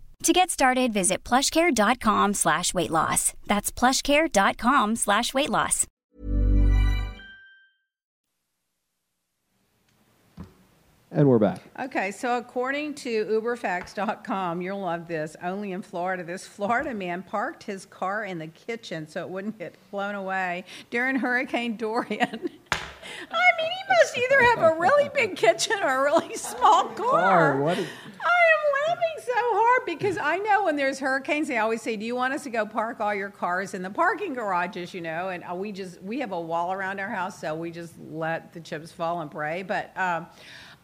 To 0.23 0.33
get 0.33 0.51
started, 0.51 0.93
visit 0.93 1.23
plushcare.com 1.23 2.35
slash 2.35 2.75
weight 2.75 2.91
loss. 2.91 3.33
That's 3.47 3.71
plushcare.com 3.71 4.95
slash 4.95 5.33
weight 5.33 5.49
loss. 5.49 5.87
And 11.13 11.27
we're 11.27 11.39
back. 11.39 11.59
Okay, 11.77 12.11
so 12.11 12.37
according 12.37 12.93
to 12.95 13.25
uberfacts.com, 13.25 14.61
you'll 14.61 14.79
love 14.79 15.07
this. 15.07 15.35
Only 15.43 15.73
in 15.73 15.81
Florida, 15.81 16.23
this 16.23 16.47
Florida 16.47 16.93
man 16.93 17.23
parked 17.23 17.63
his 17.63 17.85
car 17.87 18.23
in 18.23 18.37
the 18.37 18.47
kitchen 18.47 19.07
so 19.07 19.21
it 19.21 19.29
wouldn't 19.29 19.57
get 19.59 19.75
blown 19.89 20.15
away 20.15 20.63
during 20.91 21.17
Hurricane 21.17 21.75
Dorian. 21.75 22.49
I 23.31 23.61
mean, 23.61 23.71
he 23.71 23.93
must 23.93 24.17
either 24.17 24.43
have 24.55 24.71
a 24.75 24.79
really 24.79 25.09
big 25.13 25.35
kitchen 25.35 25.77
or 25.83 25.89
a 25.89 26.01
really 26.03 26.35
small 26.35 26.85
car. 26.85 27.21
Car, 27.21 27.57
what 27.61 27.77
is- 27.77 27.87
I 28.23 28.27
am 28.27 28.95
laughing 28.95 29.23
so 29.25 29.33
hard 29.35 29.85
because 29.85 30.17
I 30.17 30.37
know 30.37 30.65
when 30.65 30.75
there's 30.75 30.99
hurricanes, 30.99 31.47
they 31.47 31.57
always 31.57 31.81
say, 31.81 31.95
"Do 31.95 32.05
you 32.05 32.15
want 32.15 32.33
us 32.33 32.43
to 32.43 32.49
go 32.49 32.65
park 32.65 32.99
all 32.99 33.13
your 33.15 33.29
cars 33.29 33.73
in 33.73 33.81
the 33.81 33.89
parking 33.89 34.33
garages?" 34.33 34.93
You 34.93 35.01
know, 35.01 35.29
and 35.29 35.43
uh, 35.49 35.55
we 35.55 35.71
just 35.71 36.01
we 36.03 36.19
have 36.19 36.31
a 36.31 36.39
wall 36.39 36.71
around 36.73 36.99
our 36.99 37.09
house, 37.09 37.39
so 37.39 37.55
we 37.55 37.71
just 37.71 37.93
let 37.99 38.53
the 38.53 38.59
chips 38.59 38.91
fall 38.91 39.21
and 39.21 39.31
pray. 39.31 39.63
But 39.63 39.95
um, 39.97 40.27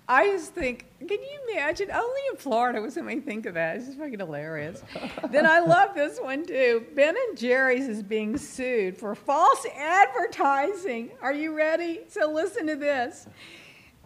I 0.10 0.28
just 0.28 0.54
think, 0.54 0.86
can 1.00 1.10
you 1.10 1.40
imagine? 1.52 1.92
Only 1.92 2.22
in 2.32 2.38
Florida 2.38 2.82
would 2.82 2.94
somebody 2.94 3.20
think 3.20 3.46
of 3.46 3.56
that. 3.56 3.76
It's 3.76 3.88
just 3.88 3.98
fucking 3.98 4.20
hilarious. 4.20 4.82
then 5.32 5.46
I 5.46 5.60
love 5.60 5.96
this 5.96 6.18
one 6.20 6.46
too. 6.46 6.86
Ben 6.96 7.16
and 7.28 7.38
Jerry's 7.38 7.88
is 7.88 8.04
being 8.04 8.38
sued 8.38 8.98
for 8.98 9.16
false 9.16 9.66
advertising. 9.78 11.12
Are 11.22 11.34
you 11.34 11.56
ready? 11.56 12.02
So 12.08 12.32
listen 12.32 12.68
to 12.68 12.76
this. 12.76 13.28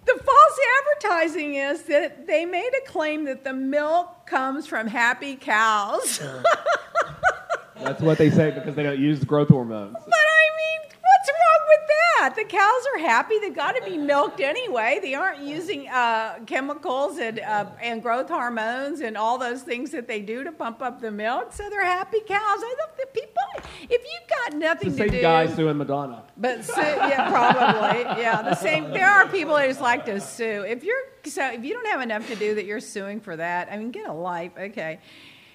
The 0.03 0.13
false 0.13 0.59
advertising 0.79 1.55
is 1.55 1.83
that 1.83 2.25
they 2.25 2.45
made 2.45 2.71
a 2.83 2.89
claim 2.89 3.25
that 3.25 3.43
the 3.43 3.53
milk 3.53 4.25
comes 4.25 4.65
from 4.65 4.87
happy 4.87 5.35
cows. 5.35 6.19
That's 7.75 8.01
what 8.01 8.17
they 8.17 8.31
say 8.31 8.49
because 8.49 8.73
they 8.73 8.83
don't 8.83 8.99
use 8.99 9.23
growth 9.23 9.49
hormones. 9.49 9.93
But 9.93 10.13
I 10.13 10.47
mean, 10.57 10.89
what's 10.89 11.29
wrong 11.29 11.60
with 11.79 11.87
that? 11.87 12.35
The 12.35 12.43
cows 12.43 12.83
are 12.93 12.99
happy. 12.99 13.39
They've 13.39 13.55
got 13.55 13.75
to 13.75 13.83
be 13.83 13.97
milked 13.97 14.39
anyway. 14.41 14.99
They 15.01 15.13
aren't 15.15 15.39
using 15.41 15.87
uh, 15.89 16.39
chemicals 16.45 17.17
and 17.17 17.39
uh, 17.39 17.65
and 17.81 18.01
growth 18.01 18.29
hormones 18.29 18.99
and 19.01 19.17
all 19.17 19.37
those 19.37 19.61
things 19.63 19.91
that 19.91 20.07
they 20.07 20.21
do 20.21 20.43
to 20.43 20.51
pump 20.51 20.81
up 20.81 21.01
the 21.01 21.11
milk. 21.11 21.53
So 21.53 21.69
they're 21.69 21.85
happy 21.85 22.19
cows. 22.27 22.39
I 22.39 22.75
don't 22.77 22.95
think 22.97 23.13
people. 23.13 23.71
If 23.83 24.01
you've 24.01 24.29
got 24.29 24.53
nothing 24.59 24.89
It's 24.89 24.97
the 24.97 25.03
to 25.05 25.09
same 25.09 25.17
do, 25.19 25.21
guy 25.21 25.47
suing 25.47 25.77
Madonna. 25.77 26.23
but 26.37 26.63
sue, 26.63 26.81
yeah, 26.81 27.29
probably, 27.29 28.21
yeah. 28.21 28.41
The 28.41 28.55
same. 28.55 28.91
There 28.91 29.09
are 29.09 29.27
people 29.27 29.55
that 29.55 29.67
just 29.67 29.81
like 29.81 30.05
to 30.05 30.19
sue. 30.19 30.63
If 30.67 30.83
you're 30.83 31.01
so, 31.25 31.51
if 31.51 31.63
you 31.63 31.73
don't 31.73 31.87
have 31.87 32.01
enough 32.01 32.27
to 32.27 32.35
do 32.35 32.55
that, 32.55 32.65
you're 32.65 32.79
suing 32.79 33.19
for 33.19 33.35
that. 33.35 33.69
I 33.71 33.77
mean, 33.77 33.91
get 33.91 34.07
a 34.07 34.13
life, 34.13 34.51
okay. 34.57 34.99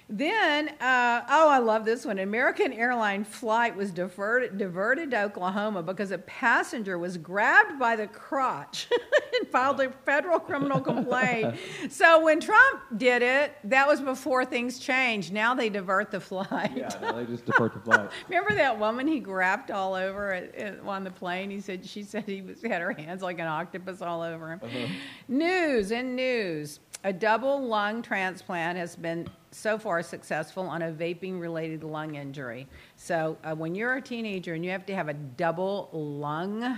Then, 0.09 0.69
uh, 0.79 1.23
oh, 1.29 1.49
I 1.49 1.57
love 1.57 1.83
this 1.83 2.05
one. 2.05 2.19
American 2.19 2.71
airline 2.71 3.25
flight 3.25 3.75
was 3.75 3.91
diverted, 3.91 4.57
diverted 4.57 5.11
to 5.11 5.23
Oklahoma 5.23 5.83
because 5.83 6.11
a 6.11 6.17
passenger 6.19 6.97
was 6.97 7.17
grabbed 7.17 7.77
by 7.77 7.97
the 7.97 8.07
crotch 8.07 8.87
and 9.39 9.49
filed 9.49 9.81
a 9.81 9.91
federal 10.05 10.39
criminal 10.39 10.79
complaint. 10.79 11.55
so 11.89 12.23
when 12.23 12.39
Trump 12.39 12.83
did 12.95 13.21
it, 13.21 13.57
that 13.65 13.85
was 13.85 13.99
before 13.99 14.45
things 14.45 14.79
changed. 14.79 15.33
Now 15.33 15.53
they 15.53 15.67
divert 15.67 16.09
the 16.09 16.21
flight. 16.21 16.71
Yeah, 16.73 16.89
no, 17.01 17.17
they 17.17 17.25
just 17.25 17.45
defer 17.45 17.67
to 17.67 17.79
flight. 17.79 18.09
Remember 18.29 18.55
that 18.55 18.79
woman 18.79 19.07
he 19.07 19.19
grabbed 19.19 19.71
all 19.71 19.93
over 19.93 20.31
at, 20.31 20.55
at, 20.55 20.79
on 20.85 21.03
the 21.03 21.11
plane? 21.11 21.49
He 21.49 21.59
said 21.59 21.85
she 21.85 22.03
said 22.03 22.23
he 22.23 22.41
was 22.41 22.61
had 22.61 22.81
her 22.81 22.93
hands 22.93 23.21
like 23.21 23.39
an 23.39 23.47
octopus 23.47 24.01
all 24.01 24.21
over 24.21 24.51
him. 24.51 24.61
News 25.27 25.91
and 25.91 26.15
news: 26.15 26.79
a 27.03 27.11
double 27.11 27.65
lung 27.65 28.01
transplant 28.01 28.77
has 28.77 28.95
been 28.95 29.27
so 29.57 29.77
far 29.77 30.01
successful 30.03 30.63
on 30.63 30.81
a 30.83 30.91
vaping-related 30.91 31.83
lung 31.83 32.15
injury. 32.15 32.67
So 32.95 33.37
uh, 33.43 33.55
when 33.55 33.73
you're 33.75 33.95
a 33.95 34.01
teenager 34.01 34.53
and 34.53 34.63
you 34.63 34.71
have 34.71 34.85
to 34.85 34.95
have 34.95 35.09
a 35.09 35.13
double 35.13 35.89
lung 35.91 36.77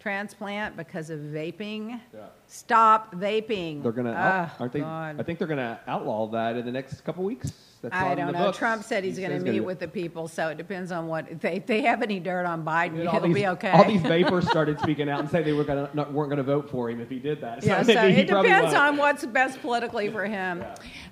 transplant 0.00 0.76
because 0.76 1.10
of 1.10 1.20
vaping, 1.20 2.00
stop 2.46 3.14
vaping. 3.14 3.82
They're 3.82 3.92
gonna, 3.92 4.12
Oh, 4.50 4.56
aren't 4.60 4.72
they? 4.72 4.80
God. 4.80 5.20
I 5.20 5.22
think 5.22 5.38
they're 5.38 5.48
gonna 5.48 5.80
outlaw 5.86 6.26
that 6.28 6.56
in 6.56 6.64
the 6.64 6.72
next 6.72 7.00
couple 7.04 7.24
weeks. 7.24 7.52
That's 7.84 7.94
I 7.94 8.10
on 8.10 8.16
don't 8.16 8.26
the 8.28 8.32
know. 8.32 8.44
books. 8.46 8.58
Trump 8.58 8.82
said 8.84 9.04
he's 9.04 9.16
He 9.16 9.22
going 9.22 9.32
to 9.32 9.38
says 9.38 9.44
meet 9.44 9.52
gonna- 9.58 9.62
with 9.66 9.78
the 9.78 9.88
people, 9.88 10.26
so 10.28 10.48
it 10.48 10.56
depends 10.56 10.90
on 10.90 11.06
what 11.06 11.30
if 11.30 11.40
they, 11.40 11.56
if 11.56 11.66
they 11.66 11.82
have 11.82 12.02
any 12.02 12.18
dirt 12.18 12.46
on 12.46 12.64
Biden. 12.64 12.98
It'll 13.06 13.20
these, 13.20 13.34
be 13.34 13.46
okay. 13.46 13.70
all 13.70 13.84
these 13.84 14.00
vapors 14.02 14.48
started 14.48 14.80
speaking 14.80 15.08
out 15.08 15.20
and 15.20 15.30
saying 15.30 15.44
they 15.44 15.52
were 15.52 15.64
gonna 15.64 15.90
not, 15.94 16.12
weren't 16.12 16.30
going 16.30 16.38
to 16.38 16.42
vote 16.42 16.70
for 16.70 16.90
him 16.90 17.00
if 17.00 17.08
he 17.10 17.18
did 17.18 17.40
that. 17.42 17.62
yeah, 17.66 17.82
So 17.82 18.08
he 18.08 18.22
it 18.22 18.28
probably 18.28 18.50
depends 18.50 18.72
won't. 18.74 18.84
on 18.86 18.96
what's 18.96 19.24
best 19.26 19.60
politically 19.60 20.10
for 20.10 20.24
him. 20.26 20.64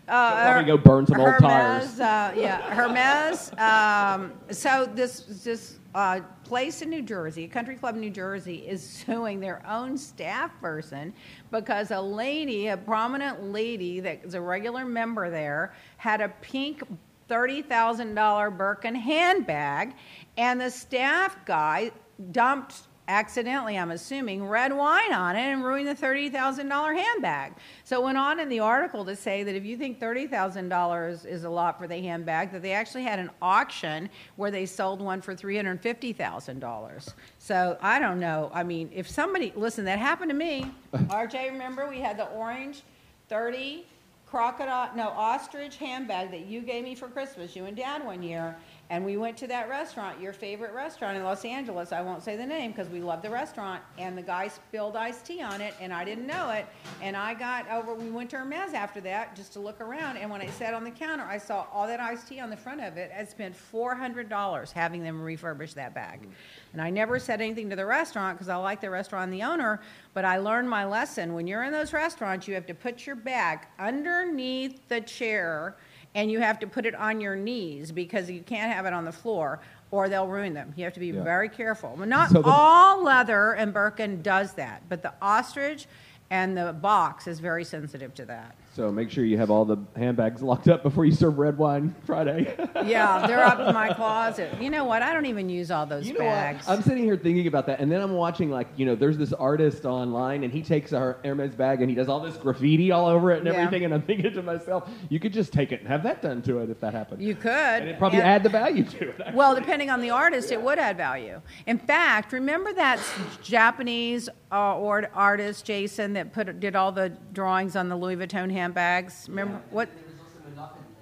probably 0.06 0.64
go 0.64 0.78
burn 0.78 1.06
some 1.06 1.20
old 1.20 1.28
Hermes, 1.28 1.42
tires. 1.42 2.00
Uh, 2.00 2.32
yeah, 2.36 2.58
Hermes. 2.74 3.52
Um, 3.58 4.32
so 4.50 4.90
this 4.94 5.20
this 5.44 5.78
uh, 5.94 6.20
place 6.44 6.82
in 6.82 6.90
New 6.90 7.02
Jersey, 7.02 7.44
a 7.44 7.48
country 7.48 7.76
club 7.76 7.94
in 7.94 8.00
New 8.00 8.10
Jersey, 8.10 8.66
is 8.66 8.82
suing 9.06 9.40
their 9.40 9.64
own 9.68 9.96
staff 9.98 10.50
person 10.60 11.12
because 11.50 11.90
a 11.90 12.00
lady, 12.00 12.68
a 12.68 12.76
prominent 12.76 13.52
lady 13.52 14.00
that 14.00 14.24
is 14.24 14.34
a 14.34 14.40
regular 14.40 14.84
member 14.84 15.30
there, 15.30 15.74
had 15.96 16.20
a 16.20 16.28
pink 16.40 16.82
thirty 17.28 17.62
thousand 17.62 18.14
dollar 18.14 18.50
Birkin 18.50 18.94
handbag, 18.94 19.94
and 20.36 20.60
the 20.60 20.70
staff 20.70 21.36
guy 21.44 21.90
dumped 22.30 22.82
accidentally, 23.12 23.76
I'm 23.78 23.90
assuming, 23.90 24.44
red 24.44 24.72
wine 24.72 25.12
on 25.12 25.36
it 25.36 25.40
and 25.40 25.62
ruined 25.62 25.86
the 25.86 25.94
$30,000 25.94 26.96
handbag. 26.96 27.52
So 27.84 28.00
it 28.00 28.04
went 28.04 28.16
on 28.16 28.40
in 28.40 28.48
the 28.48 28.60
article 28.60 29.04
to 29.04 29.14
say 29.14 29.42
that 29.42 29.54
if 29.54 29.64
you 29.64 29.76
think 29.76 30.00
$30,000 30.00 31.26
is 31.26 31.44
a 31.44 31.50
lot 31.50 31.78
for 31.78 31.86
the 31.86 31.98
handbag, 31.98 32.52
that 32.52 32.62
they 32.62 32.72
actually 32.72 33.02
had 33.02 33.18
an 33.18 33.30
auction 33.42 34.08
where 34.36 34.50
they 34.50 34.64
sold 34.64 35.02
one 35.02 35.20
for 35.20 35.34
$350,000. 35.34 37.14
So 37.38 37.76
I 37.82 37.98
don't 37.98 38.18
know. 38.18 38.50
I 38.54 38.62
mean, 38.62 38.90
if 38.94 39.08
somebody, 39.08 39.52
listen, 39.54 39.84
that 39.84 39.98
happened 39.98 40.30
to 40.30 40.36
me. 40.36 40.72
RJ, 40.94 41.50
remember 41.52 41.88
we 41.88 42.00
had 42.00 42.18
the 42.18 42.28
orange 42.28 42.82
30 43.28 43.84
crocodile, 44.32 44.88
no, 44.96 45.08
ostrich 45.08 45.76
handbag 45.76 46.30
that 46.30 46.46
you 46.46 46.62
gave 46.62 46.84
me 46.84 46.94
for 46.94 47.08
Christmas, 47.08 47.54
you 47.54 47.66
and 47.66 47.76
Dad 47.76 48.02
one 48.02 48.22
year. 48.22 48.56
And 48.90 49.06
we 49.06 49.16
went 49.16 49.38
to 49.38 49.46
that 49.46 49.70
restaurant, 49.70 50.20
your 50.20 50.34
favorite 50.34 50.74
restaurant 50.74 51.16
in 51.16 51.24
Los 51.24 51.46
Angeles. 51.46 51.92
I 51.92 52.02
won't 52.02 52.22
say 52.22 52.36
the 52.36 52.44
name 52.44 52.72
because 52.72 52.90
we 52.90 53.00
love 53.00 53.22
the 53.22 53.30
restaurant. 53.30 53.82
And 53.96 54.18
the 54.18 54.22
guy 54.22 54.48
spilled 54.48 54.96
iced 54.96 55.24
tea 55.24 55.40
on 55.40 55.62
it, 55.62 55.72
and 55.80 55.94
I 55.94 56.04
didn't 56.04 56.26
know 56.26 56.50
it. 56.50 56.66
And 57.00 57.16
I 57.16 57.32
got 57.32 57.66
over, 57.70 57.94
we 57.94 58.10
went 58.10 58.28
to 58.30 58.36
Hermes 58.36 58.74
after 58.74 59.00
that 59.00 59.34
just 59.34 59.54
to 59.54 59.60
look 59.60 59.80
around. 59.80 60.18
And 60.18 60.30
when 60.30 60.42
I 60.42 60.48
sat 60.48 60.74
on 60.74 60.84
the 60.84 60.90
counter, 60.90 61.24
I 61.24 61.38
saw 61.38 61.64
all 61.72 61.86
that 61.86 62.00
iced 62.00 62.28
tea 62.28 62.40
on 62.40 62.50
the 62.50 62.56
front 62.56 62.82
of 62.82 62.98
it. 62.98 63.10
I 63.18 63.24
spent 63.24 63.54
$400 63.72 64.72
having 64.72 65.02
them 65.02 65.22
refurbish 65.22 65.72
that 65.72 65.94
bag. 65.94 66.28
And 66.74 66.82
I 66.82 66.90
never 66.90 67.18
said 67.18 67.40
anything 67.40 67.70
to 67.70 67.76
the 67.76 67.86
restaurant 67.86 68.36
because 68.36 68.50
I 68.50 68.56
like 68.56 68.82
the 68.82 68.90
restaurant 68.90 69.24
and 69.24 69.32
the 69.32 69.42
owner. 69.42 69.80
But 70.12 70.26
I 70.26 70.36
learned 70.36 70.68
my 70.68 70.84
lesson. 70.84 71.32
When 71.32 71.46
you're 71.46 71.64
in 71.64 71.72
those 71.72 71.94
restaurants, 71.94 72.46
you 72.46 72.52
have 72.54 72.66
to 72.66 72.74
put 72.74 73.06
your 73.06 73.16
bag 73.16 73.60
underneath 73.78 74.86
the 74.88 75.00
chair 75.00 75.76
and 76.14 76.30
you 76.30 76.40
have 76.40 76.58
to 76.60 76.66
put 76.66 76.84
it 76.86 76.94
on 76.94 77.20
your 77.20 77.36
knees 77.36 77.90
because 77.92 78.30
you 78.30 78.42
can't 78.42 78.72
have 78.72 78.86
it 78.86 78.92
on 78.92 79.04
the 79.04 79.12
floor 79.12 79.60
or 79.90 80.08
they'll 80.08 80.26
ruin 80.28 80.54
them. 80.54 80.72
You 80.76 80.84
have 80.84 80.94
to 80.94 81.00
be 81.00 81.08
Yeah. 81.08 81.22
very 81.22 81.48
careful. 81.48 81.94
But 81.98 82.08
not 82.08 82.30
So 82.30 82.42
the- 82.42 82.48
all 82.50 83.02
leather 83.02 83.52
and 83.52 83.72
Birkin 83.72 84.22
does 84.22 84.52
that, 84.54 84.82
but 84.88 85.02
the 85.02 85.12
ostrich 85.22 85.86
and 86.30 86.56
the 86.56 86.72
box 86.72 87.26
is 87.26 87.40
very 87.40 87.64
sensitive 87.64 88.14
to 88.14 88.24
that. 88.26 88.54
So 88.74 88.90
make 88.90 89.10
sure 89.10 89.22
you 89.22 89.36
have 89.36 89.50
all 89.50 89.66
the 89.66 89.76
handbags 89.96 90.40
locked 90.42 90.66
up 90.66 90.82
before 90.82 91.04
you 91.04 91.12
serve 91.12 91.36
red 91.38 91.58
wine 91.58 91.94
Friday. 92.06 92.54
Yeah, 92.82 93.26
they're 93.28 93.44
up 93.44 93.60
in 93.60 93.72
my 93.72 93.92
closet. 93.94 94.60
You 94.60 94.68
know 94.68 94.84
what? 94.84 95.02
I 95.02 95.12
don't 95.12 95.26
even 95.26 95.48
use 95.48 95.70
all 95.70 95.86
those 95.86 96.04
You 96.06 96.14
know 96.14 96.18
bags. 96.20 96.66
what? 96.66 96.76
I'm 96.78 96.82
sitting 96.82 97.04
here 97.04 97.16
thinking 97.16 97.46
about 97.46 97.66
that, 97.66 97.78
and 97.78 97.90
then 97.92 98.00
I'm 98.00 98.12
watching 98.14 98.50
like 98.50 98.66
you 98.76 98.84
know, 98.86 98.96
there's 98.96 99.16
this 99.16 99.32
artist 99.32 99.84
online, 99.84 100.42
and 100.42 100.52
he 100.52 100.62
takes 100.62 100.92
our 100.92 101.18
Hermes 101.24 101.54
bag 101.54 101.80
and 101.80 101.88
he 101.88 101.94
does 101.94 102.08
all 102.08 102.18
this 102.18 102.36
graffiti 102.36 102.90
all 102.90 103.06
over 103.06 103.30
it 103.30 103.38
and 103.38 103.46
Yeah. 103.46 103.52
everything, 103.54 103.84
and 103.84 103.94
I'm 103.94 104.02
thinking 104.02 104.32
to 104.32 104.42
myself, 104.42 104.90
you 105.10 105.20
could 105.20 105.32
just 105.32 105.52
take 105.52 105.70
it 105.70 105.78
and 105.80 105.88
have 105.88 106.02
that 106.02 106.22
done 106.22 106.42
to 106.42 106.58
it 106.58 106.70
if 106.70 106.80
that 106.80 106.92
happened. 106.92 107.22
You 107.22 107.36
could. 107.36 107.50
and 107.52 107.88
it 107.88 107.98
probably 107.98 108.18
And- 108.18 108.28
add 108.28 108.42
the 108.42 108.48
value 108.48 108.82
to 108.84 109.08
it. 109.10 109.14
actually. 109.20 109.36
Well, 109.36 109.54
depending 109.54 109.90
on 109.90 110.00
the 110.00 110.10
artist, 110.10 110.50
it 110.50 110.60
would 110.60 110.78
add 110.80 110.96
value. 110.96 111.40
In 111.66 111.78
fact, 111.78 112.32
remember 112.32 112.72
that 112.72 112.98
Japanese 113.42 114.28
uh, 114.50 114.76
or 114.76 115.08
artist 115.14 115.64
Jason 115.64 116.12
that 116.14 116.32
put 116.32 116.58
did 116.60 116.74
all 116.76 116.90
the 116.92 117.10
drawings 117.32 117.76
on 117.76 117.88
the 117.88 117.96
Louis 117.96 118.16
Vuitton 118.16 118.50
handbags. 118.62 119.26
Remember 119.28 119.60
what? 119.70 119.88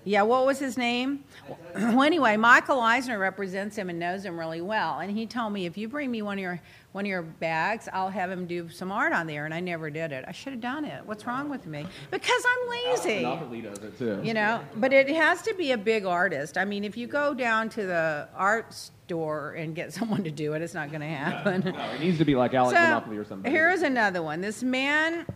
Yeah, 0.04 0.22
what 0.22 0.46
was 0.46 0.58
his 0.58 0.76
name? 0.76 1.24
Well, 1.72 2.02
anyway, 2.02 2.36
Michael 2.36 2.80
Eisner 2.80 3.16
represents 3.16 3.76
him 3.76 3.90
and 3.90 3.98
knows 4.00 4.24
him 4.24 4.36
really 4.36 4.61
well, 4.61 4.98
and 4.98 5.08
he 5.16 5.24
told 5.24 5.52
me 5.52 5.66
if 5.66 5.78
you 5.78 5.88
bring 5.88 6.11
me 6.11 6.20
one 6.20 6.36
of 6.36 6.42
your 6.42 6.61
one 6.90 7.04
of 7.04 7.08
your 7.08 7.22
bags, 7.22 7.88
I'll 7.92 8.11
have 8.11 8.28
him 8.28 8.46
do 8.46 8.68
some 8.68 8.90
art 8.90 9.12
on 9.12 9.28
there. 9.28 9.44
And 9.44 9.54
I 9.54 9.61
never 9.61 9.88
did 9.90 10.11
it. 10.11 10.24
I 10.26 10.32
should 10.32 10.52
have 10.52 10.61
done 10.61 10.84
it. 10.84 11.06
What's 11.06 11.24
wrong 11.26 11.48
with 11.48 11.66
me? 11.66 11.86
Because 12.11 12.42
I'm 12.44 12.68
lazy. 12.68 13.22
Monopoly 13.22 13.61
does 13.61 13.78
it 13.78 13.96
too. 13.96 14.20
You 14.24 14.34
know, 14.34 14.61
but 14.76 14.92
it 14.92 15.08
has 15.11 15.42
to 15.42 15.54
be 15.54 15.70
a 15.70 15.78
big 15.78 16.04
artist. 16.04 16.58
I 16.58 16.64
mean, 16.64 16.82
if 16.82 16.96
you 16.96 17.06
go 17.06 17.32
down 17.32 17.68
to 17.70 17.86
the 17.86 18.28
art 18.34 18.74
store 18.74 19.52
and 19.52 19.74
get 19.76 19.92
someone 19.98 20.24
to 20.24 20.32
do 20.32 20.54
it, 20.54 20.62
it's 20.62 20.74
not 20.74 20.88
going 20.88 21.02
to 21.02 21.06
happen. 21.06 21.72
No, 21.72 21.90
it 21.92 22.00
needs 22.00 22.18
to 22.18 22.24
be 22.24 22.34
like 22.34 22.52
Alec 22.52 22.74
Monopoly 22.74 23.16
or 23.16 23.24
something. 23.24 23.50
Here's 23.50 23.82
another 23.82 24.22
one. 24.22 24.40
This 24.40 24.64
man 24.64 25.26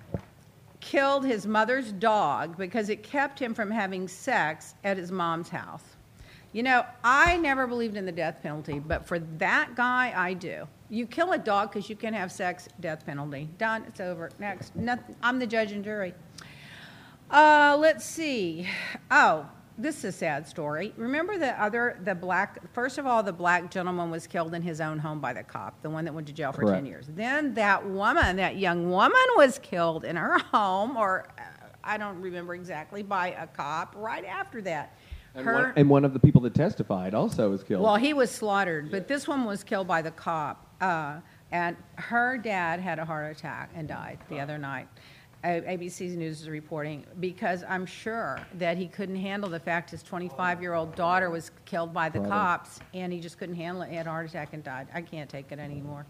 killed 0.85 1.25
his 1.25 1.47
mother's 1.47 1.93
dog 1.93 2.59
because 2.59 2.91
it 2.91 3.03
kept 3.03 3.39
him 3.39 3.55
from 3.55 3.71
having 3.71 4.07
sex 4.07 4.75
at 4.85 4.99
his 4.99 5.11
mom's 5.11 5.49
house. 5.49 5.83
You 6.53 6.63
know, 6.63 6.85
I 7.03 7.39
never 7.39 7.67
believed 7.67 7.97
in 7.97 8.05
the 8.05 8.13
death 8.13 8.41
penalty, 8.43 8.79
but 8.79 9.07
for 9.07 9.19
that 9.19 9.75
guy, 9.75 10.13
I 10.15 10.35
do. 10.35 10.69
You 10.91 11.07
kill 11.07 11.33
a 11.33 11.39
dog 11.39 11.73
because 11.73 11.89
you 11.89 11.97
can 11.97 12.13
have 12.13 12.31
sex, 12.31 12.69
death 12.81 13.07
penalty. 13.07 13.49
Done. 13.57 13.85
It's 13.89 13.99
over. 13.99 14.31
Next. 14.39 14.77
Nothing. 14.77 15.17
I'm 15.23 15.39
the 15.39 15.47
judge 15.47 15.73
and 15.73 15.83
jury. 15.83 16.13
Uh, 17.31 17.77
let's 17.81 18.05
see. 18.05 18.69
Oh, 19.11 19.49
this 19.77 19.99
is 19.99 20.05
a 20.05 20.13
sad 20.13 20.47
story. 20.47 20.93
Remember 20.97 21.37
the 21.37 21.61
other, 21.61 21.99
the 22.05 22.15
black, 22.15 22.59
first 22.73 22.99
of 22.99 23.07
all, 23.07 23.23
the 23.23 23.33
black 23.33 23.71
gentleman 23.71 24.11
was 24.11 24.27
killed 24.27 24.55
in 24.55 24.63
his 24.63 24.81
own 24.81 24.99
home 24.99 25.21
by 25.21 25.33
the 25.33 25.43
cop, 25.43 25.83
the 25.83 25.91
one 25.91 26.05
that 26.05 26.15
went 26.15 26.27
to 26.29 26.33
jail 26.33 26.53
for 26.53 26.65
10 26.65 26.87
years. 26.87 27.07
Then 27.09 27.55
that 27.55 27.85
woman, 27.87 28.37
that 28.37 28.57
young 28.57 28.91
woman 28.91 29.21
was 29.37 29.59
killed 29.59 30.05
in 30.05 30.17
her 30.17 30.39
home, 30.39 30.97
or 30.97 31.27
uh, 31.39 31.43
I 31.83 31.99
don't 31.99 32.21
remember 32.21 32.55
exactly, 32.55 33.03
by 33.03 33.29
a 33.33 33.47
cop 33.47 33.95
right 33.97 34.25
after 34.25 34.63
that. 34.63 34.97
And, 35.35 35.45
Her- 35.45 35.55
one, 35.55 35.73
and 35.77 35.91
one 35.91 36.05
of 36.05 36.13
the 36.13 36.21
people 36.21 36.41
that 36.43 36.55
testified 36.55 37.13
also 37.13 37.51
was 37.51 37.65
killed. 37.65 37.83
well, 37.83 37.97
he 37.97 38.15
was 38.15 38.31
slaughtered, 38.31 38.91
but 38.93 39.09
this 39.09 39.27
one 39.27 39.45
was 39.45 39.65
killed 39.65 39.89
by 39.89 40.03
the 40.03 40.13
cop. 40.13 40.69
Uh, 40.81 41.21
and 41.51 41.77
her 41.97 42.39
dad 42.39 42.81
had 42.81 42.99
a 42.99 43.05
heart 43.05 43.37
attack 43.37 43.71
and 43.75 43.89
died 43.89 44.19
the 44.29 44.41
other 44.41 44.59
night. 44.59 44.89
ABC 45.45 46.17
News 46.17 46.41
is 46.41 46.49
reporting 46.49 47.05
because 47.21 47.65
I'm 47.69 47.85
sure 47.85 48.41
that 48.55 48.79
he 48.79 48.89
couldn't 48.89 49.17
handle 49.17 49.51
the 49.51 49.61
fact 49.61 49.91
his 49.91 50.03
25 50.03 50.63
year 50.63 50.75
old 50.75 50.95
daughter 50.95 51.29
was 51.31 51.51
killed 51.67 51.93
by 51.93 52.09
the 52.09 52.21
cops 52.21 52.81
and 52.95 53.13
he 53.13 53.21
just 53.21 53.39
couldn't 53.39 53.55
handle 53.55 53.83
it. 53.83 53.91
He 53.91 53.97
had 53.97 54.07
a 54.07 54.11
heart 54.11 54.29
attack 54.29 54.55
and 54.55 54.65
died. 54.65 54.89
I 54.95 55.03
can't 55.03 55.29
take 55.29 55.53
it 55.53 55.59
anymore. 55.59 56.07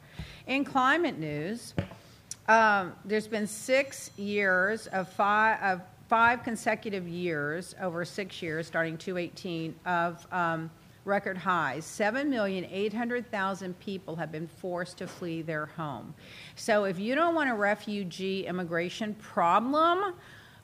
In 0.46 0.64
climate 0.64 1.18
news, 1.18 1.74
um, 2.46 2.92
there's 3.04 3.26
been 3.26 3.46
six 3.46 4.10
years 4.16 4.86
of 4.88 5.08
five, 5.08 5.60
of 5.62 5.80
five 6.08 6.42
consecutive 6.44 7.08
years 7.08 7.74
over 7.80 8.04
six 8.04 8.40
years, 8.40 8.66
starting 8.66 8.96
218, 8.96 9.74
of 9.86 10.26
um, 10.30 10.70
record 11.04 11.36
highs. 11.36 11.84
7,800,000 11.84 13.74
people 13.78 14.16
have 14.16 14.32
been 14.32 14.46
forced 14.46 14.98
to 14.98 15.06
flee 15.06 15.42
their 15.42 15.66
home. 15.66 16.14
So 16.56 16.84
if 16.84 16.98
you 16.98 17.14
don't 17.14 17.34
want 17.34 17.50
a 17.50 17.54
refugee 17.54 18.46
immigration 18.46 19.14
problem, 19.14 20.14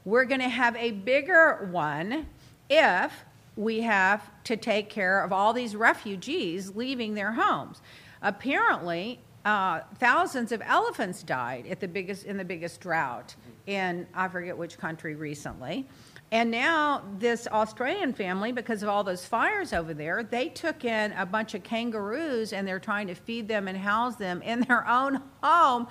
we're 0.05 0.25
going 0.25 0.41
to 0.41 0.49
have 0.49 0.77
a 0.77 0.93
bigger 0.93 1.69
one 1.71 2.27
if 2.69 3.25
we 3.57 3.81
have 3.81 4.31
to 4.45 4.57
take 4.57 4.89
care 4.89 5.23
of 5.23 5.33
all 5.33 5.53
these 5.53 5.77
refugees 5.77 6.75
leaving 6.75 7.15
their 7.15 7.33
homes. 7.33 7.83
Apparently, 8.23 9.19
uh, 9.45 9.81
thousands 9.97 10.53
of 10.53 10.63
elephants 10.65 11.23
died 11.23 11.67
at 11.67 11.81
the 11.81 11.89
biggest 11.89 12.27
in 12.27 12.37
the 12.37 12.45
biggest 12.45 12.81
drought 12.81 13.35
in 13.67 14.07
I 14.15 14.29
forget 14.29 14.57
which 14.57 14.79
country 14.79 15.15
recently. 15.15 15.87
And 16.33 16.53
now 16.53 17.03
this 17.19 17.49
Australian 17.49 18.13
family, 18.13 18.53
because 18.53 18.85
of 18.85 18.89
all 18.89 19.03
those 19.03 19.27
fires 19.27 19.73
over 19.73 19.93
there, 19.93 20.23
they 20.23 20.49
took 20.49 20.85
in 20.85 21.11
a 21.13 21.27
bunch 21.27 21.55
of 21.55 21.65
kangaroos 21.65 22.53
and 22.53 22.67
they're 22.69 22.79
trying 22.79 23.09
to 23.09 23.17
feed 23.17 23.49
them 23.49 23.67
and 23.67 23.77
house 23.77 24.15
them 24.15 24.41
in 24.43 24.61
their 24.69 24.87
own 24.87 25.21
home 25.43 25.89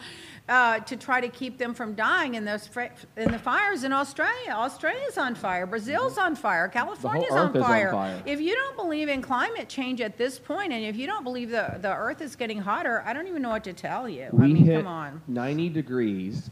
uh, 0.48 0.80
to 0.80 0.96
try 0.96 1.20
to 1.20 1.28
keep 1.28 1.58
them 1.58 1.74
from 1.74 1.94
dying 1.94 2.36
in 2.36 2.46
those 2.46 2.70
in 3.18 3.32
the 3.32 3.40
fires 3.40 3.84
in 3.84 3.92
Australia. 3.92 4.52
Australia's 4.52 5.18
on 5.18 5.36
fire. 5.36 5.68
Brazil's 5.68 6.18
on 6.18 6.36
fire. 6.36 6.70
California's 6.70 7.32
on 7.32 7.50
is 7.50 7.56
on 7.56 7.62
fire. 7.62 7.92
fire. 7.92 8.24
If 8.26 8.40
you 8.40 8.56
don't 8.56 8.78
believe 8.78 9.10
in 9.10 9.22
climate 9.22 9.68
change 9.68 10.00
at 10.00 10.18
this 10.18 10.40
point, 10.40 10.72
and 10.72 10.86
if 10.86 10.96
you 10.96 11.06
don't 11.06 11.26
believe 11.26 11.50
the, 11.50 11.78
the 11.82 11.94
earth 11.94 12.22
is 12.22 12.38
getting 12.38 12.60
hotter, 12.60 13.04
I 13.06 13.12
don't 13.12 13.28
even 13.28 13.42
know 13.42 13.50
what 13.50 13.66
to 13.66 13.74
tell 13.74 14.08
you. 14.08 14.30
we 14.32 14.46
I 14.46 14.48
mean, 14.48 14.66
hit 14.66 14.78
come 14.78 14.88
on. 14.88 15.22
90 15.28 15.70
degrees 15.70 16.50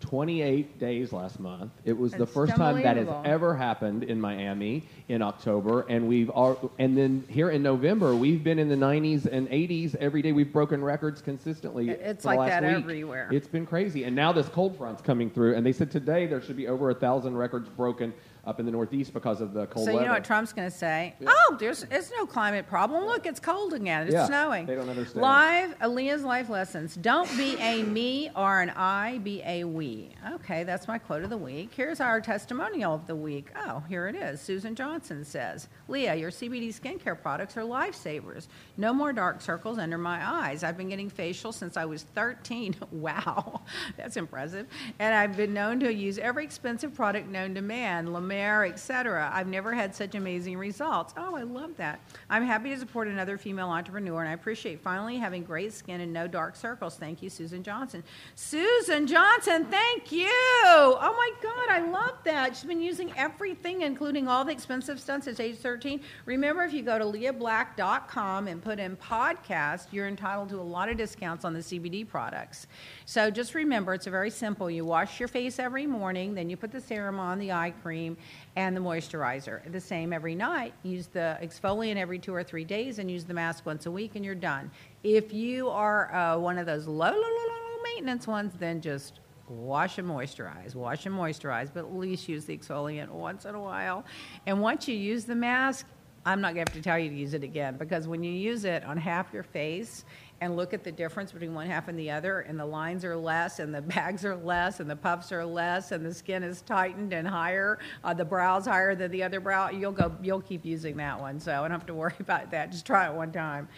28 0.00 0.78
days 0.78 1.12
last 1.12 1.38
month. 1.38 1.72
It 1.84 1.96
was 1.96 2.12
the 2.12 2.26
first 2.26 2.56
time 2.56 2.76
that 2.82 2.96
has 2.96 3.06
unbelievable. 3.06 3.22
ever 3.30 3.54
happened 3.54 4.02
in 4.04 4.20
Miami 4.20 4.88
in 5.08 5.22
October, 5.22 5.82
and 5.88 6.08
we've 6.08 6.30
all, 6.30 6.72
and 6.78 6.96
then 6.96 7.24
here 7.28 7.50
in 7.50 7.62
November 7.62 8.14
we've 8.14 8.42
been 8.42 8.58
in 8.58 8.68
the 8.68 8.76
90s 8.76 9.26
and 9.26 9.48
80s 9.48 9.94
every 9.96 10.22
day. 10.22 10.32
We've 10.32 10.52
broken 10.52 10.82
records 10.82 11.20
consistently. 11.20 11.90
It's 11.90 12.22
for 12.24 12.30
the 12.30 12.36
like 12.36 12.38
last 12.38 12.48
that 12.48 12.62
week. 12.62 12.76
everywhere. 12.76 13.28
It's 13.30 13.48
been 13.48 13.66
crazy, 13.66 14.04
and 14.04 14.16
now 14.16 14.32
this 14.32 14.48
cold 14.48 14.76
front's 14.76 15.02
coming 15.02 15.30
through, 15.30 15.56
and 15.56 15.64
they 15.64 15.72
said 15.72 15.90
today 15.90 16.26
there 16.26 16.40
should 16.40 16.56
be 16.56 16.66
over 16.68 16.90
a 16.90 16.94
thousand 16.94 17.36
records 17.36 17.68
broken 17.68 18.12
up 18.44 18.58
in 18.58 18.66
the 18.66 18.72
Northeast 18.72 19.12
because 19.12 19.40
of 19.40 19.52
the 19.52 19.66
cold 19.66 19.86
So 19.86 19.92
weather. 19.92 20.02
you 20.04 20.08
know 20.08 20.14
what 20.14 20.24
Trump's 20.24 20.52
going 20.52 20.70
to 20.70 20.74
say? 20.76 21.14
Oh, 21.26 21.56
there's 21.60 21.84
it's 21.90 22.10
no 22.16 22.26
climate 22.26 22.66
problem. 22.66 23.04
Look, 23.06 23.26
it's 23.26 23.40
cold 23.40 23.72
again. 23.74 24.04
It's 24.06 24.14
Yeah, 24.14 24.26
snowing. 24.26 24.66
they 24.66 24.74
don't 24.74 24.88
understand. 24.88 25.20
Live 25.22 25.78
Aaliyah's 25.80 26.22
life 26.24 26.48
lessons. 26.48 26.94
Don't 26.96 27.28
be 27.36 27.56
a 27.58 27.82
me 27.82 28.30
or 28.34 28.60
an 28.60 28.70
I. 28.70 29.18
Be 29.18 29.42
a 29.44 29.64
we. 29.64 30.10
Okay, 30.34 30.64
that's 30.64 30.88
my 30.88 30.98
quote 30.98 31.22
of 31.22 31.30
the 31.30 31.36
week. 31.36 31.70
Here's 31.74 32.00
our 32.00 32.20
testimonial 32.20 32.94
of 32.94 33.06
the 33.06 33.16
week. 33.16 33.48
Oh, 33.56 33.82
here 33.88 34.08
it 34.08 34.14
is. 34.16 34.40
Susan 34.40 34.74
Johnson 34.74 35.24
says, 35.24 35.68
Lea, 35.88 36.14
your 36.18 36.30
CBD 36.30 36.68
skincare 36.68 37.20
products 37.20 37.56
are 37.56 37.62
lifesavers. 37.62 38.46
No 38.76 38.92
more 38.94 39.12
dark 39.12 39.40
circles 39.40 39.78
under 39.78 39.98
my 39.98 40.26
eyes. 40.26 40.64
I've 40.64 40.76
been 40.76 40.88
getting 40.88 41.10
facial 41.10 41.52
since 41.52 41.76
I 41.76 41.84
was 41.84 42.04
13. 42.14 42.76
wow, 42.92 43.60
that's 43.96 44.16
impressive. 44.16 44.66
And 44.98 45.14
I've 45.14 45.36
been 45.36 45.52
known 45.52 45.80
to 45.80 45.92
use 45.92 46.18
every 46.18 46.44
expensive 46.44 46.94
product 46.94 47.28
known 47.28 47.54
to 47.54 47.62
man, 47.62 48.12
La 48.12 48.20
Mer, 48.30 48.64
etc. 48.64 49.28
I've 49.34 49.48
never 49.48 49.74
had 49.74 49.92
such 49.92 50.14
amazing 50.14 50.56
results. 50.56 51.12
Oh, 51.16 51.34
I 51.34 51.42
love 51.42 51.76
that. 51.78 51.98
I'm 52.30 52.44
happy 52.44 52.70
to 52.70 52.78
support 52.78 53.08
another 53.08 53.36
female 53.36 53.70
entrepreneur, 53.70 54.20
and 54.20 54.28
I 54.28 54.34
appreciate 54.34 54.80
finally 54.80 55.16
having 55.16 55.42
great 55.42 55.72
skin 55.72 56.00
and 56.00 56.12
no 56.12 56.28
dark 56.28 56.54
circles. 56.54 56.94
Thank 56.94 57.22
you, 57.22 57.28
Susan 57.28 57.64
Johnson. 57.64 58.04
Susan 58.36 59.08
Johnson, 59.08 59.66
thank 59.66 60.12
you. 60.12 60.28
Oh 60.30 61.14
my 61.16 61.30
God, 61.42 61.70
I 61.70 61.90
love 61.90 62.18
that. 62.22 62.54
She's 62.54 62.66
been 62.66 62.80
using 62.80 63.12
everything, 63.16 63.82
including 63.82 64.28
all 64.28 64.44
the 64.44 64.52
expensive 64.52 65.00
stunts 65.00 65.24
since 65.24 65.40
age 65.40 65.56
13. 65.56 66.00
Remember, 66.24 66.62
if 66.62 66.72
you 66.72 66.82
go 66.82 67.00
to 67.00 67.04
leablack.com 67.04 68.46
and 68.46 68.62
put 68.62 68.78
in 68.78 68.96
podcast, 68.96 69.88
you're 69.90 70.06
entitled 70.06 70.50
to 70.50 70.60
a 70.60 70.62
lot 70.62 70.88
of 70.88 70.96
discounts 70.96 71.44
on 71.44 71.52
the 71.52 71.58
CBD 71.58 72.06
products. 72.06 72.68
So 73.06 73.28
just 73.28 73.56
remember, 73.56 73.92
it's 73.92 74.06
very 74.06 74.30
simple. 74.30 74.70
You 74.70 74.84
wash 74.84 75.18
your 75.18 75.28
face 75.28 75.58
every 75.58 75.86
morning, 75.86 76.34
then 76.34 76.48
you 76.48 76.56
put 76.56 76.70
the 76.70 76.80
serum 76.80 77.18
on, 77.18 77.40
the 77.40 77.50
eye 77.50 77.74
cream, 77.82 78.16
and 78.56 78.76
the 78.76 78.80
moisturizer. 78.80 79.70
The 79.70 79.80
same 79.80 80.12
every 80.12 80.34
night. 80.34 80.74
Use 80.82 81.06
the 81.06 81.38
exfoliant 81.42 81.96
every 81.96 82.18
two 82.18 82.34
or 82.34 82.42
three 82.42 82.64
days, 82.64 82.98
and 82.98 83.10
use 83.10 83.24
the 83.24 83.34
mask 83.34 83.66
once 83.66 83.86
a 83.86 83.90
week, 83.90 84.16
and 84.16 84.24
you're 84.24 84.34
done. 84.34 84.70
If 85.02 85.32
you 85.32 85.68
are 85.68 86.14
uh, 86.14 86.38
one 86.38 86.58
of 86.58 86.66
those 86.66 86.86
low, 86.86 87.10
low, 87.10 87.12
low, 87.12 87.20
low 87.20 87.82
maintenance 87.82 88.26
ones, 88.26 88.52
then 88.58 88.80
just 88.80 89.20
wash 89.48 89.98
and 89.98 90.08
moisturize, 90.08 90.74
wash 90.74 91.06
and 91.06 91.14
moisturize, 91.14 91.70
but 91.72 91.80
at 91.80 91.94
least 91.94 92.28
use 92.28 92.44
the 92.44 92.56
exfoliant 92.56 93.08
once 93.08 93.44
in 93.44 93.54
a 93.54 93.60
while. 93.60 94.04
And 94.46 94.60
once 94.62 94.86
you 94.86 94.94
use 94.94 95.24
the 95.24 95.34
mask, 95.34 95.86
I'm 96.24 96.40
not 96.40 96.54
going 96.54 96.66
to 96.66 96.72
have 96.72 96.82
to 96.82 96.82
tell 96.82 96.98
you 96.98 97.08
to 97.08 97.16
use 97.16 97.34
it 97.34 97.42
again 97.42 97.76
because 97.76 98.06
when 98.06 98.22
you 98.22 98.30
use 98.30 98.64
it 98.64 98.84
on 98.84 98.98
half 98.98 99.32
your 99.32 99.42
face 99.42 100.04
and 100.40 100.56
look 100.56 100.72
at 100.72 100.82
the 100.82 100.90
difference 100.92 101.32
between 101.32 101.54
one 101.54 101.66
half 101.66 101.88
and 101.88 101.98
the 101.98 102.10
other, 102.10 102.40
and 102.40 102.58
the 102.58 102.64
lines 102.64 103.04
are 103.04 103.16
less, 103.16 103.58
and 103.58 103.74
the 103.74 103.82
bags 103.94 104.24
are 104.24 104.36
less, 104.36 104.80
and 104.80 104.88
the 104.88 104.96
puffs 104.96 105.32
are 105.32 105.44
less, 105.44 105.92
and 105.92 106.04
the 106.04 106.14
skin 106.14 106.42
is 106.42 106.62
tightened 106.62 107.12
and 107.12 107.28
higher, 107.28 107.78
uh, 108.04 108.14
the 108.14 108.24
brow's 108.24 108.64
higher 108.66 108.94
than 108.94 109.10
the 109.10 109.22
other 109.22 109.40
brow, 109.40 109.68
you'll 109.70 109.92
go, 109.92 110.14
you'll 110.22 110.40
keep 110.40 110.64
using 110.64 110.96
that 110.96 111.20
one. 111.20 111.38
So 111.40 111.52
I 111.52 111.60
don't 111.60 111.70
have 111.72 111.86
to 111.86 111.94
worry 112.02 112.14
about 112.20 112.50
that. 112.52 112.72
Just 112.72 112.86
try 112.86 113.06
it 113.08 113.14
one 113.14 113.32
time. 113.32 113.68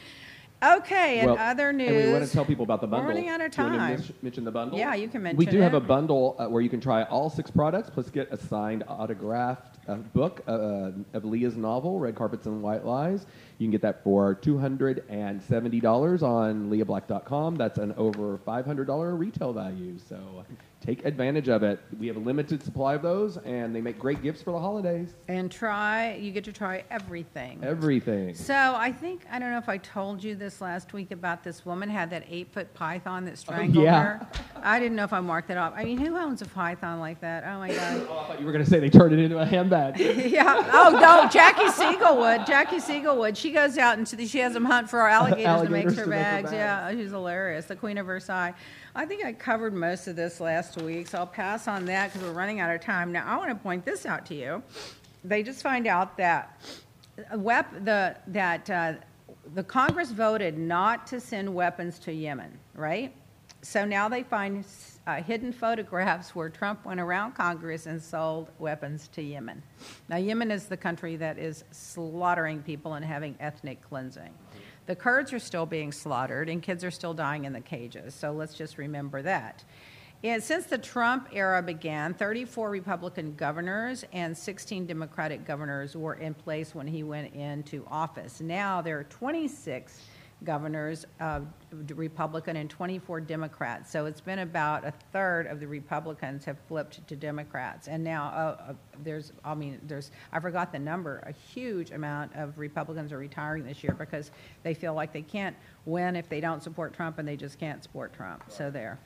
Okay, 0.65 1.19
and 1.19 1.33
Well, 1.33 1.41
other 1.41 1.73
news. 1.73 1.89
And 1.89 2.07
we 2.07 2.13
want 2.13 2.25
to 2.25 2.31
tell 2.33 2.45
people 2.45 2.63
about 2.63 2.81
the 2.81 2.87
We're 2.87 2.93
bundle. 2.99 3.09
running 3.09 3.29
out 3.29 3.41
of 3.41 3.51
Do 3.51 3.63
you 3.63 3.67
wanna 3.67 3.79
time. 3.79 3.99
men- 3.99 4.15
mention 4.23 4.45
the 4.45 4.53
bundle? 4.53 4.79
Yeah, 4.79 4.95
you 4.95 5.09
can 5.09 5.21
mention. 5.21 5.37
We 5.37 5.45
do 5.47 5.59
have 5.59 5.75
a 5.75 5.81
bundle 5.81 6.37
uh, 6.39 6.47
where 6.47 6.63
you 6.63 6.69
can 6.71 6.81
try 6.81 7.03
all 7.03 7.29
six 7.29 7.51
products, 7.51 7.91
plus 7.91 8.09
get 8.11 8.31
a 8.33 8.37
signed 8.37 8.85
autographed 8.87 9.79
uh, 9.89 9.97
book 9.97 10.41
uh, 10.47 10.93
of 11.15 11.25
Lea's 11.25 11.57
novel, 11.57 11.99
Red 11.99 12.15
Carpets 12.15 12.47
and 12.47 12.63
White 12.63 12.85
Lies. 12.87 13.27
You 13.63 13.69
can 13.69 13.71
get 13.71 13.83
that 13.83 14.03
for 14.03 14.35
$270 14.35 16.23
on 16.25 16.69
leablack.com. 16.69 17.55
That's 17.55 17.79
an 17.79 17.95
over 17.97 18.39
$500 18.39 19.17
retail 19.17 19.53
value. 19.53 20.01
So 20.01 20.45
take 20.83 21.05
advantage 21.05 21.49
of 21.49 21.63
it. 21.63 21.81
We 21.99 22.09
have 22.09 22.17
a 22.17 22.21
limited 22.21 22.63
supply 22.63 22.95
of 22.95 23.03
those, 23.03 23.37
and 23.39 23.75
they 23.75 23.81
make 23.81 23.99
great 23.99 24.23
gifts 24.23 24.43
for 24.43 24.51
the 24.51 24.59
holidays. 24.59 25.15
and 25.29 25.51
try, 25.51 26.15
you 26.15 26.33
get 26.33 26.45
to 26.45 26.53
try 26.53 26.85
everything. 26.91 27.61
Everything. 27.63 28.35
So 28.35 28.55
I 28.55 28.93
think 28.93 29.23
I 29.31 29.39
don't 29.39 29.51
know 29.51 29.59
if 29.59 29.69
I 29.69 29.79
told 29.79 30.23
you 30.23 30.35
this 30.35 30.61
last 30.61 30.93
week 30.93 31.13
about 31.13 31.45
this 31.45 31.65
woman 31.65 31.89
had 31.89 32.11
that 32.11 32.25
eight 32.29 32.53
foot 32.53 32.73
python 32.75 33.25
that 33.27 33.33
oh, 33.33 33.37
strangled 33.37 33.85
yeah. 33.85 34.03
her. 34.03 34.27
I 34.63 34.81
didn't 34.81 34.97
know 34.97 35.05
if 35.05 35.13
I 35.13 35.21
marked 35.21 35.49
that 35.49 35.57
off. 35.57 35.73
I 35.77 35.85
mean, 35.85 35.99
who 35.99 36.17
owns 36.17 36.43
a 36.43 36.47
python 36.47 36.99
like 36.99 37.21
that? 37.21 37.45
Oh 37.45 37.59
my 37.59 37.69
god. 37.69 38.07
Oh, 38.09 38.19
I 38.19 38.27
thought 38.27 38.41
you 38.41 38.47
were 38.47 38.53
going 38.53 38.65
to 38.65 38.71
say 38.71 38.81
they 38.81 38.91
turned 38.91 39.13
it 39.13 39.21
into 39.21 39.39
a 39.39 39.47
handbag. 39.47 39.99
yeah. 40.01 40.69
Oh 40.73 40.99
no, 41.01 41.29
Jackie 41.29 41.69
Siegel 41.71 42.17
would. 42.19 42.45
Jackie 42.47 42.81
Siegel 42.81 43.17
would. 43.19 43.37
She 43.37 43.51
goes 43.53 43.78
out 43.78 43.98
and 43.98 44.09
she 44.09 44.38
has 44.38 44.53
them 44.55 44.64
hunt 44.64 44.90
for 44.90 45.07
alligators, 45.07 45.62
to 45.62 45.68
make 45.70 45.84
Alligators 45.86 45.96
her 45.96 46.05
to 46.05 46.11
make 46.11 46.18
her 46.18 46.24
bags. 46.24 46.50
bags. 46.50 46.53
Yeah, 46.53 46.90
she's 47.03 47.11
hilarious. 47.11 47.66
The 47.66 47.76
Queen 47.76 47.98
of 47.98 48.07
Versailles. 48.07 48.55
I 48.94 49.07
think 49.07 49.24
I 49.24 49.32
covered 49.32 49.72
most 49.74 50.09
of 50.09 50.16
this 50.16 50.40
last 50.40 50.80
week, 50.82 51.09
so 51.09 51.18
I'll 51.18 51.26
pass 51.26 51.68
on 51.68 51.84
that 51.86 52.12
because 52.12 52.26
we're 52.26 52.34
running 52.34 52.61
out 52.61 52.74
of 52.74 52.80
time. 52.80 53.12
Now 53.12 53.24
I 53.26 53.36
want 53.36 53.50
to 53.50 53.55
point 53.55 53.84
this 53.84 54.05
out 54.07 54.26
to 54.26 54.34
you. 54.34 54.62
They 55.24 55.42
just 55.42 55.62
find 55.62 55.86
out 55.86 56.16
that 56.16 56.61
wep- 57.34 57.84
the 57.84 58.16
that 58.28 58.68
uh, 58.70 58.94
the 59.55 59.62
Congress 59.62 60.11
voted 60.11 60.59
not 60.59 61.07
to 61.09 61.20
send 61.20 61.53
weapons 61.55 61.98
to 62.00 62.12
Yemen, 62.12 62.59
right? 62.74 63.14
So 63.65 63.85
now 63.85 64.09
they 64.09 64.25
find 64.25 64.65
uh, 65.07 65.23
hidden 65.23 65.53
photographs 65.53 66.35
where 66.35 66.49
Trump 66.49 66.85
went 66.85 66.99
around 66.99 67.33
Congress 67.33 67.87
and 67.87 68.03
sold 68.03 68.51
weapons 68.59 69.09
to 69.13 69.23
Yemen. 69.23 69.63
Now, 70.09 70.17
Yemen 70.17 70.51
is 70.51 70.67
the 70.67 70.77
country 70.77 71.15
that 71.17 71.39
is 71.39 71.63
slaughtering 71.71 72.63
people 72.63 72.95
and 72.95 73.05
having 73.05 73.37
ethnic 73.39 73.81
cleansing. 73.89 74.35
The 74.87 74.97
Kurds 74.97 75.33
are 75.33 75.39
still 75.39 75.65
being 75.65 75.93
slaughtered, 75.93 76.49
and 76.49 76.61
kids 76.61 76.83
are 76.83 76.91
still 76.91 77.15
dying 77.15 77.45
in 77.45 77.53
the 77.53 77.61
cages. 77.61 78.15
So 78.15 78.33
let's 78.33 78.55
just 78.55 78.79
remember 78.79 79.23
that. 79.23 79.63
And 80.25 80.43
since 80.43 80.67
the 80.67 80.79
Trump 80.79 81.29
era 81.33 81.63
began, 81.63 82.15
34 82.15 82.71
Republican 82.71 83.35
governors 83.35 84.05
and 84.13 84.37
16 84.37 84.87
Democratic 84.87 85.45
governors 85.45 85.97
were 85.97 86.15
in 86.15 86.35
place 86.35 86.75
when 86.75 86.87
he 86.87 87.03
went 87.03 87.35
into 87.35 87.85
office. 87.89 88.41
Now 88.41 88.83
there 88.83 88.99
are 88.99 89.05
26 89.05 90.01
governors, 90.45 91.07
uh, 91.20 91.40
Republican, 91.95 92.57
and 92.57 92.68
24 92.68 93.20
Democrats. 93.20 93.90
So 93.90 94.07
it's 94.07 94.20
been 94.20 94.40
about 94.40 94.84
a 94.84 94.93
third 95.12 95.47
of 95.47 95.61
the 95.61 95.66
Republicans 95.66 96.45
have 96.45 96.59
flipped 96.68 97.07
to 97.07 97.16
Democrats. 97.16 97.88
And 97.88 98.03
now 98.03 98.26
uh, 98.26 98.70
uh, 98.70 98.74
there's, 99.03 99.32
I 99.45 99.55
mean, 99.55 99.80
there's, 99.84 100.11
I 100.32 100.40
forgot 100.40 100.72
the 100.72 100.78
number, 100.78 101.18
a 101.26 101.32
huge 101.32 101.90
amount 101.90 102.34
of 102.34 102.59
Republicans 102.59 103.12
are 103.12 103.18
retiring 103.18 103.64
this 103.64 103.82
year 103.82 103.95
because 103.99 104.30
they 104.62 104.74
feel 104.74 104.95
like 104.95 105.12
they 105.12 105.22
can't 105.22 105.57
win 105.84 106.16
if 106.16 106.28
they 106.28 106.40
don't 106.40 106.62
support 106.62 106.95
Trump 106.95 107.18
and 107.18 107.26
they 107.26 107.36
just 107.36 107.59
can't 107.59 107.82
support 107.82 108.12
Trump. 108.12 108.45
So 108.49 108.70
there. 108.70 108.99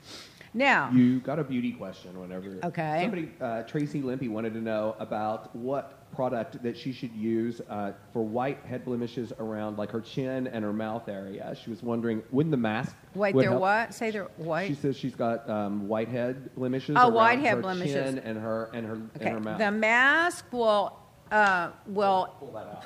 Now, 0.57 0.89
You 0.91 1.19
got 1.19 1.37
a 1.37 1.43
beauty 1.43 1.71
question 1.71 2.19
whenever. 2.19 2.57
Okay. 2.63 3.01
Somebody, 3.03 3.31
uh, 3.39 3.61
Tracy 3.63 4.01
Limpy, 4.01 4.27
wanted 4.27 4.53
to 4.53 4.59
know 4.59 4.95
about 4.99 5.55
what 5.55 6.11
product 6.11 6.63
that 6.63 6.75
she 6.75 6.91
should 6.91 7.13
use 7.13 7.61
uh, 7.69 7.91
for 8.11 8.23
white 8.23 8.65
head 8.65 8.83
blemishes 8.83 9.31
around 9.39 9.77
like 9.77 9.91
her 9.91 10.01
chin 10.01 10.47
and 10.47 10.65
her 10.65 10.73
mouth 10.73 11.07
area. 11.07 11.55
She 11.63 11.69
was 11.69 11.83
wondering, 11.83 12.23
wouldn't 12.31 12.51
the 12.51 12.57
mask? 12.57 12.95
wait, 13.13 13.35
they're 13.35 13.49
help? 13.51 13.61
what? 13.61 13.93
Say 13.93 14.09
they're 14.09 14.25
white. 14.37 14.67
She 14.69 14.73
says 14.73 14.97
she's 14.97 15.15
got 15.15 15.47
um, 15.47 15.87
white 15.87 16.07
head 16.09 16.55
blemishes. 16.55 16.95
Oh, 16.99 17.09
white 17.09 17.39
head 17.39 17.61
blemishes. 17.61 18.15
And 18.15 18.37
her 18.39 18.71
and 18.73 18.87
her 18.87 18.99
and 19.19 19.29
her 19.29 19.39
mouth. 19.39 19.59
the 19.59 19.71
mask 19.71 20.45
will 20.51 20.97
uh, 21.31 21.71
will 21.87 22.33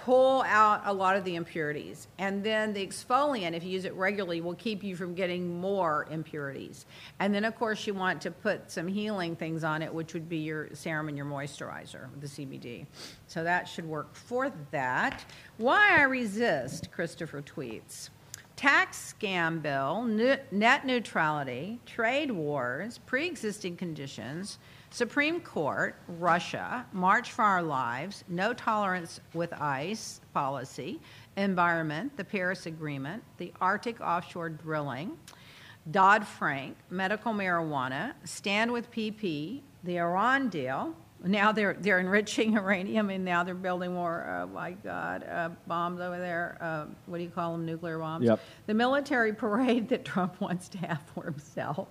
pull 0.04 0.42
out 0.44 0.82
a 0.86 0.94
lot 0.94 1.16
of 1.16 1.24
the 1.24 1.36
impurities, 1.36 2.08
and 2.18 2.44
then 2.44 2.74
the 2.74 2.86
exfoliant, 2.86 3.54
if 3.54 3.64
you 3.64 3.70
use 3.70 3.86
it 3.86 3.94
regularly, 3.94 4.42
will 4.42 4.56
keep 4.56 4.84
you 4.84 4.96
from 4.96 5.14
getting 5.14 5.60
more 5.60 6.08
impurities. 6.10 6.86
And 7.20 7.34
then, 7.34 7.46
of 7.46 7.56
course, 7.56 7.86
you 7.86 7.94
want 7.94 8.22
to 8.22 8.32
put 8.32 8.72
some 8.72 8.88
healing 8.88 9.36
things 9.36 9.64
on 9.64 9.82
it, 9.82 9.94
which 9.94 10.14
would 10.14 10.28
be 10.28 10.38
your 10.38 10.70
serum 10.74 11.08
and 11.08 11.18
your 11.18 11.26
moisturizer, 11.26 12.08
the 12.20 12.28
CBD. 12.28 12.86
So 13.28 13.44
that 13.44 13.68
should 13.68 13.86
work 13.86 14.16
for 14.16 14.52
that. 14.72 15.24
Why 15.58 15.98
I 16.00 16.04
resist, 16.04 16.92
Christopher 16.92 17.42
tweets. 17.42 18.10
Tax 18.56 19.16
scam 19.20 19.62
bill, 19.62 20.04
net 20.04 20.86
neutrality, 20.86 21.80
trade 21.86 22.30
wars, 22.30 23.00
pre 23.08 23.26
existing 23.26 23.76
conditions, 23.76 24.60
Supreme 24.92 25.40
Court, 25.40 25.96
Russia, 26.20 26.86
March 26.92 27.32
for 27.32 27.44
Our 27.44 27.64
Lives, 27.64 28.26
no 28.28 28.54
tolerance 28.54 29.22
with 29.34 29.54
ICE 29.54 30.20
policy, 30.34 31.00
environment, 31.38 32.16
the 32.18 32.26
Paris 32.26 32.66
Agreement, 32.66 33.24
the 33.38 33.54
Arctic 33.62 34.02
offshore 34.02 34.50
drilling, 34.50 35.18
Dodd 35.90 36.28
Frank, 36.28 36.76
medical 36.90 37.34
marijuana, 37.34 38.14
stand 38.26 38.70
with 38.70 38.92
PP, 38.92 39.62
the 39.86 39.98
Iran 39.98 40.50
deal. 40.50 40.94
Now 41.24 41.54
they're, 41.54 41.78
they're 41.80 42.00
enriching 42.00 42.54
uranium 42.54 43.12
and 43.12 43.24
now 43.24 43.46
they're 43.46 43.56
building 43.56 43.94
more, 43.94 44.26
oh 44.44 44.48
my 44.54 44.72
God, 44.72 45.24
uh, 45.24 45.50
bombs 45.68 46.02
over 46.02 46.20
there. 46.20 46.58
Uh, 46.60 46.86
what 47.06 47.20
do 47.20 47.24
you 47.24 47.30
call 47.30 47.54
them? 47.54 47.66
Nuclear 47.66 47.98
bombs? 47.98 48.26
Yep. 48.26 48.42
The 48.66 48.74
military 48.74 49.34
parade 49.46 49.88
that 49.90 50.04
Trump 50.04 50.42
wants 50.42 50.68
to 50.70 50.80
have 50.80 51.02
for 51.16 51.24
himself. 51.24 51.88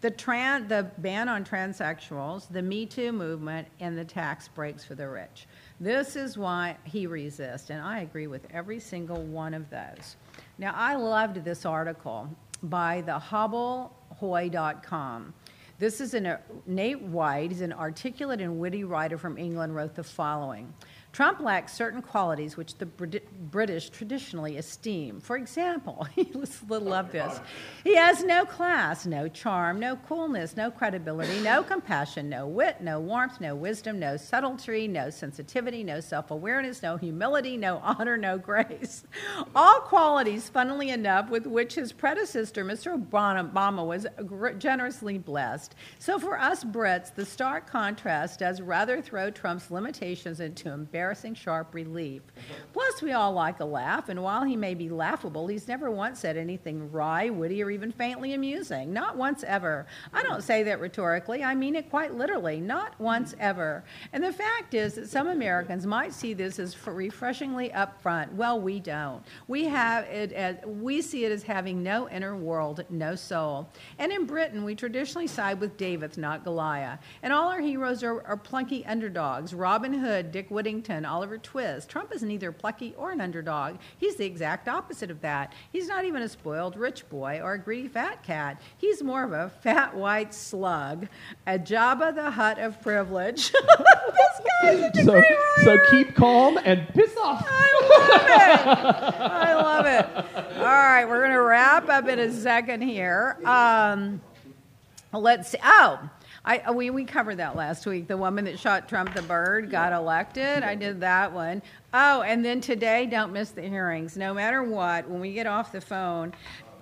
The, 0.00 0.10
tran- 0.10 0.68
the 0.68 0.90
ban 0.98 1.28
on 1.28 1.44
transsexuals, 1.44 2.50
the 2.50 2.62
Me 2.62 2.86
Too 2.86 3.12
movement, 3.12 3.68
and 3.80 3.98
the 3.98 4.04
tax 4.04 4.48
breaks 4.48 4.82
for 4.82 4.94
the 4.94 5.06
rich. 5.08 5.46
This 5.78 6.16
is 6.16 6.38
why 6.38 6.78
he 6.84 7.06
resists, 7.06 7.68
and 7.68 7.82
I 7.82 7.98
agree 8.00 8.26
with 8.26 8.46
every 8.50 8.80
single 8.80 9.22
one 9.22 9.52
of 9.52 9.68
those. 9.68 10.16
Now, 10.58 10.72
I 10.74 10.96
loved 10.96 11.44
this 11.44 11.66
article 11.66 12.34
by 12.62 13.02
the 13.02 13.18
HubbleHoy.com. 13.18 15.34
This 15.78 16.00
is 16.00 16.14
an, 16.14 16.26
uh, 16.26 16.38
Nate 16.66 17.00
White, 17.00 17.50
he's 17.50 17.62
an 17.62 17.72
articulate 17.72 18.40
and 18.40 18.58
witty 18.58 18.84
writer 18.84 19.18
from 19.18 19.38
England, 19.38 19.74
wrote 19.74 19.94
the 19.94 20.04
following 20.04 20.72
Trump 21.12 21.40
lacks 21.40 21.72
certain 21.72 22.02
qualities 22.02 22.56
which 22.56 22.76
the 22.76 22.86
Brit- 22.86 23.50
British 23.50 23.90
traditionally 23.90 24.56
esteem. 24.58 25.20
For 25.20 25.36
example, 25.36 26.06
he 26.14 26.30
love 26.68 27.10
this. 27.10 27.40
He 27.82 27.96
has 27.96 28.22
no 28.22 28.44
class, 28.44 29.06
no 29.06 29.26
charm, 29.26 29.80
no 29.80 29.96
coolness, 29.96 30.56
no 30.56 30.70
credibility, 30.70 31.40
no 31.40 31.64
compassion, 31.64 32.28
no 32.28 32.46
wit, 32.46 32.80
no 32.80 33.00
warmth, 33.00 33.40
no 33.40 33.56
wisdom, 33.56 33.98
no 33.98 34.16
subtlety, 34.16 34.86
no 34.86 35.10
sensitivity, 35.10 35.82
no 35.82 35.98
self 36.00 36.30
awareness, 36.30 36.82
no 36.82 36.96
humility, 36.96 37.56
no 37.56 37.78
honor, 37.78 38.16
no 38.16 38.38
grace. 38.38 39.02
All 39.54 39.80
qualities, 39.80 40.48
funnily 40.48 40.90
enough, 40.90 41.28
with 41.28 41.46
which 41.46 41.74
his 41.74 41.92
predecessor, 41.92 42.64
Mr. 42.64 42.96
Obama, 43.10 43.84
was 43.84 44.06
generously 44.58 45.18
blessed. 45.18 45.74
So 45.98 46.20
for 46.20 46.38
us 46.38 46.62
Brits, 46.62 47.12
the 47.12 47.26
stark 47.26 47.68
contrast 47.68 48.38
does 48.38 48.60
rather 48.60 49.02
throw 49.02 49.30
Trump's 49.30 49.72
limitations 49.72 50.38
into 50.38 50.70
embarrassment 50.70 50.99
embarrassing 51.00 51.34
sharp 51.34 51.74
relief. 51.74 52.20
Plus, 52.74 53.00
we 53.00 53.12
all 53.12 53.32
like 53.32 53.58
a 53.60 53.64
laugh, 53.64 54.10
and 54.10 54.22
while 54.22 54.44
he 54.44 54.54
may 54.54 54.74
be 54.74 54.90
laughable, 54.90 55.46
he's 55.46 55.66
never 55.66 55.90
once 55.90 56.20
said 56.20 56.36
anything 56.36 56.92
wry, 56.92 57.30
witty, 57.30 57.62
or 57.62 57.70
even 57.70 57.90
faintly 57.90 58.34
amusing. 58.34 58.92
Not 58.92 59.16
once 59.16 59.42
ever. 59.44 59.86
I 60.12 60.22
don't 60.22 60.42
say 60.42 60.62
that 60.64 60.78
rhetorically, 60.78 61.42
I 61.42 61.54
mean 61.54 61.74
it 61.74 61.88
quite 61.88 62.14
literally. 62.14 62.60
Not 62.60 63.00
once 63.00 63.34
ever. 63.40 63.82
And 64.12 64.22
the 64.22 64.30
fact 64.32 64.74
is 64.74 64.96
that 64.96 65.08
some 65.08 65.28
Americans 65.28 65.86
might 65.86 66.12
see 66.12 66.34
this 66.34 66.58
as 66.58 66.76
refreshingly 66.86 67.70
upfront. 67.70 68.34
Well, 68.34 68.60
we 68.60 68.78
don't. 68.78 69.22
We 69.48 69.64
have 69.64 70.04
it 70.04 70.32
as 70.32 70.56
we 70.66 71.00
see 71.00 71.24
it 71.24 71.32
as 71.32 71.42
having 71.42 71.82
no 71.82 72.10
inner 72.10 72.36
world, 72.36 72.84
no 72.90 73.14
soul. 73.14 73.70
And 73.98 74.12
in 74.12 74.26
Britain, 74.26 74.64
we 74.64 74.74
traditionally 74.74 75.28
side 75.28 75.60
with 75.60 75.78
David, 75.78 76.18
not 76.18 76.44
Goliath. 76.44 77.00
And 77.22 77.32
all 77.32 77.48
our 77.48 77.60
heroes 77.60 78.02
are, 78.02 78.22
are 78.26 78.36
plunky 78.36 78.84
underdogs. 78.86 79.54
Robin 79.54 79.94
Hood, 79.94 80.30
Dick 80.30 80.50
Whittington, 80.50 80.89
Oliver 80.90 81.38
Twist. 81.38 81.88
Trump 81.88 82.12
is 82.14 82.22
neither 82.22 82.52
plucky 82.52 82.94
or 82.96 83.10
an 83.10 83.20
underdog. 83.20 83.76
He's 83.96 84.16
the 84.16 84.24
exact 84.26 84.68
opposite 84.68 85.10
of 85.10 85.20
that. 85.20 85.52
He's 85.72 85.88
not 85.88 86.04
even 86.04 86.22
a 86.22 86.28
spoiled 86.28 86.76
rich 86.76 87.08
boy 87.08 87.40
or 87.42 87.54
a 87.54 87.58
greedy 87.58 87.88
fat 87.88 88.22
cat. 88.22 88.60
He's 88.76 89.02
more 89.02 89.24
of 89.24 89.32
a 89.32 89.50
fat 89.62 89.94
white 89.94 90.34
slug, 90.34 91.08
a 91.46 91.58
Jabba 91.58 92.14
the 92.14 92.30
Hutt 92.30 92.58
of 92.58 92.80
privilege. 92.82 93.52
this 93.52 94.40
guy's 94.62 94.98
a 94.98 95.04
so, 95.04 95.22
so 95.62 95.78
keep 95.90 96.14
calm 96.14 96.58
and 96.64 96.86
piss 96.94 97.16
off. 97.16 97.46
I 97.48 97.86
love 97.90 98.26
it. 98.26 99.20
I 99.20 99.54
love 99.54 99.86
it. 99.86 100.56
All 100.56 100.64
right, 100.64 101.04
we're 101.06 101.20
going 101.20 101.30
to 101.32 101.40
wrap 101.40 101.88
up 101.88 102.08
in 102.08 102.18
a 102.18 102.32
second 102.32 102.82
here. 102.82 103.38
Um, 103.44 104.20
let's 105.12 105.50
see. 105.50 105.58
Oh. 105.62 106.10
I, 106.44 106.58
uh, 106.58 106.72
we, 106.72 106.90
we 106.90 107.04
covered 107.04 107.36
that 107.36 107.54
last 107.54 107.86
week. 107.86 108.08
The 108.08 108.16
woman 108.16 108.46
that 108.46 108.58
shot 108.58 108.88
Trump 108.88 109.14
the 109.14 109.22
bird 109.22 109.70
got 109.70 109.92
elected. 109.92 110.62
I 110.62 110.74
did 110.74 111.00
that 111.00 111.32
one. 111.32 111.62
Oh, 111.92 112.22
and 112.22 112.44
then 112.44 112.60
today, 112.60 113.06
don't 113.06 113.32
miss 113.32 113.50
the 113.50 113.62
hearings. 113.62 114.16
No 114.16 114.32
matter 114.32 114.62
what, 114.62 115.08
when 115.08 115.20
we 115.20 115.32
get 115.34 115.46
off 115.46 115.72
the 115.72 115.80
phone, 115.80 116.32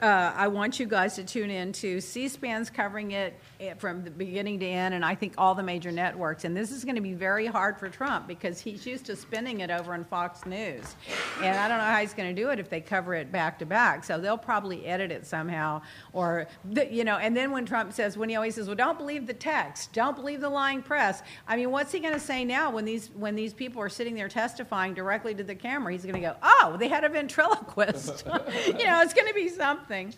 uh, 0.00 0.32
I 0.36 0.48
want 0.48 0.78
you 0.78 0.86
guys 0.86 1.16
to 1.16 1.24
tune 1.24 1.50
in 1.50 1.72
to 1.72 2.00
C-SPAN's 2.00 2.70
covering 2.70 3.10
it 3.12 3.34
eh, 3.58 3.74
from 3.74 4.04
the 4.04 4.10
beginning 4.10 4.60
to 4.60 4.66
end, 4.66 4.94
and 4.94 5.04
I 5.04 5.14
think 5.16 5.34
all 5.36 5.54
the 5.54 5.62
major 5.62 5.90
networks. 5.90 6.44
And 6.44 6.56
this 6.56 6.70
is 6.70 6.84
going 6.84 6.94
to 6.94 7.00
be 7.00 7.14
very 7.14 7.46
hard 7.46 7.78
for 7.78 7.88
Trump 7.88 8.28
because 8.28 8.60
he's 8.60 8.86
used 8.86 9.06
to 9.06 9.16
spinning 9.16 9.60
it 9.60 9.70
over 9.70 9.94
on 9.94 10.04
Fox 10.04 10.46
News, 10.46 10.94
and 11.42 11.56
I 11.56 11.68
don't 11.68 11.78
know 11.78 11.84
how 11.84 11.98
he's 11.98 12.14
going 12.14 12.34
to 12.34 12.40
do 12.40 12.50
it 12.50 12.60
if 12.60 12.70
they 12.70 12.80
cover 12.80 13.14
it 13.14 13.32
back 13.32 13.58
to 13.58 13.66
back. 13.66 14.04
So 14.04 14.18
they'll 14.18 14.38
probably 14.38 14.86
edit 14.86 15.10
it 15.10 15.26
somehow, 15.26 15.82
or 16.12 16.46
the, 16.64 16.92
you 16.92 17.02
know. 17.02 17.16
And 17.16 17.36
then 17.36 17.50
when 17.50 17.66
Trump 17.66 17.92
says, 17.92 18.16
when 18.16 18.28
he 18.28 18.36
always 18.36 18.54
says, 18.54 18.68
"Well, 18.68 18.76
don't 18.76 18.98
believe 18.98 19.26
the 19.26 19.34
text, 19.34 19.92
don't 19.92 20.14
believe 20.14 20.40
the 20.40 20.50
lying 20.50 20.82
press," 20.82 21.22
I 21.48 21.56
mean, 21.56 21.72
what's 21.72 21.90
he 21.90 21.98
going 21.98 22.14
to 22.14 22.20
say 22.20 22.44
now 22.44 22.70
when 22.70 22.84
these 22.84 23.10
when 23.14 23.34
these 23.34 23.52
people 23.52 23.82
are 23.82 23.88
sitting 23.88 24.14
there 24.14 24.28
testifying 24.28 24.94
directly 24.94 25.34
to 25.34 25.42
the 25.42 25.56
camera? 25.56 25.92
He's 25.92 26.02
going 26.02 26.14
to 26.14 26.20
go, 26.20 26.36
"Oh, 26.40 26.76
they 26.78 26.86
had 26.86 27.02
a 27.02 27.08
ventriloquist," 27.08 28.24
you 28.66 28.86
know. 28.86 29.02
It's 29.02 29.14
going 29.14 29.28
to 29.28 29.34
be 29.34 29.48
something 29.48 29.87
something. 29.88 30.14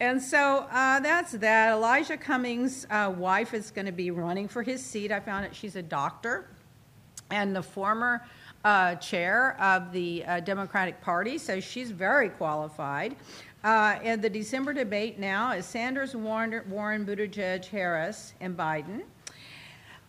And 0.00 0.22
so 0.22 0.66
uh, 0.70 1.00
that's 1.00 1.32
that. 1.32 1.72
Elijah 1.72 2.16
Cummings' 2.16 2.86
uh, 2.90 3.12
wife 3.16 3.54
is 3.54 3.70
going 3.70 3.86
to 3.86 3.92
be 3.92 4.10
running 4.10 4.48
for 4.48 4.62
his 4.62 4.84
seat. 4.84 5.10
I 5.10 5.20
found 5.20 5.46
out 5.46 5.54
she's 5.54 5.76
a 5.76 5.82
doctor 5.82 6.48
and 7.30 7.56
the 7.56 7.62
former 7.62 8.26
uh, 8.64 8.96
chair 8.96 9.58
of 9.60 9.92
the 9.92 10.24
uh, 10.24 10.40
Democratic 10.40 11.00
Party, 11.00 11.38
so 11.38 11.58
she's 11.60 11.90
very 11.90 12.28
qualified. 12.28 13.16
Uh, 13.62 13.98
and 14.02 14.20
the 14.20 14.28
December 14.28 14.74
debate 14.74 15.18
now 15.18 15.52
is 15.52 15.64
Sanders, 15.64 16.14
Warren, 16.14 16.62
Warren 16.68 17.06
Buttigieg, 17.06 17.64
Harris, 17.66 18.34
and 18.40 18.56
Biden. 18.56 19.02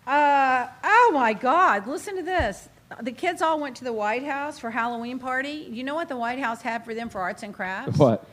Uh, 0.06 0.68
oh 0.84 1.12
my 1.14 1.34
God, 1.34 1.88
listen 1.88 2.18
to 2.18 2.22
this 2.22 2.70
the 3.02 3.12
kids 3.12 3.42
all 3.42 3.60
went 3.60 3.76
to 3.78 3.84
the 3.84 3.94
White 3.94 4.24
House 4.24 4.60
for 4.60 4.70
Halloween 4.70 5.18
party. 5.18 5.68
You 5.72 5.84
know 5.84 5.96
what 5.96 6.08
the 6.08 6.18
White 6.18 6.40
House 6.40 6.62
had 6.62 6.86
for 6.86 6.94
them 6.94 7.10
for 7.10 7.20
arts 7.20 7.44
and 7.44 7.54
crafts? 7.54 7.98
What? 7.98 8.26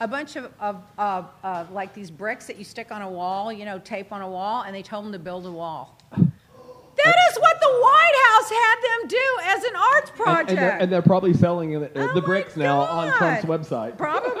A 0.00 0.08
bunch 0.08 0.36
of, 0.36 0.52
of, 0.60 0.82
of 0.98 1.30
uh, 1.42 1.64
like 1.72 1.94
these 1.94 2.10
bricks 2.10 2.46
that 2.46 2.56
you 2.56 2.64
stick 2.64 2.90
on 2.90 3.02
a 3.02 3.10
wall, 3.10 3.52
you 3.52 3.64
know, 3.64 3.78
tape 3.78 4.12
on 4.12 4.22
a 4.22 4.28
wall, 4.28 4.62
and 4.62 4.74
they 4.74 4.82
told 4.82 5.04
them 5.04 5.12
to 5.12 5.18
build 5.18 5.46
a 5.46 5.52
wall. 5.52 5.98
That 6.16 7.16
is 7.30 7.38
what 7.38 7.60
the 7.60 7.68
White 7.68 8.12
House 8.26 8.50
had 8.50 8.76
them 8.82 9.08
do 9.08 9.38
as 9.42 9.64
an 9.64 9.76
arts 9.94 10.10
project. 10.10 10.50
And, 10.50 10.58
and, 10.58 10.58
they're, 10.58 10.78
and 10.78 10.92
they're, 10.92 11.02
probably 11.02 11.34
selling 11.34 11.72
the, 11.72 11.90
oh 11.96 12.14
the 12.14 12.22
bricks 12.22 12.56
now 12.56 12.80
on 12.80 13.12
Trump's 13.18 13.44
website. 13.44 13.98
Probably. 13.98 14.33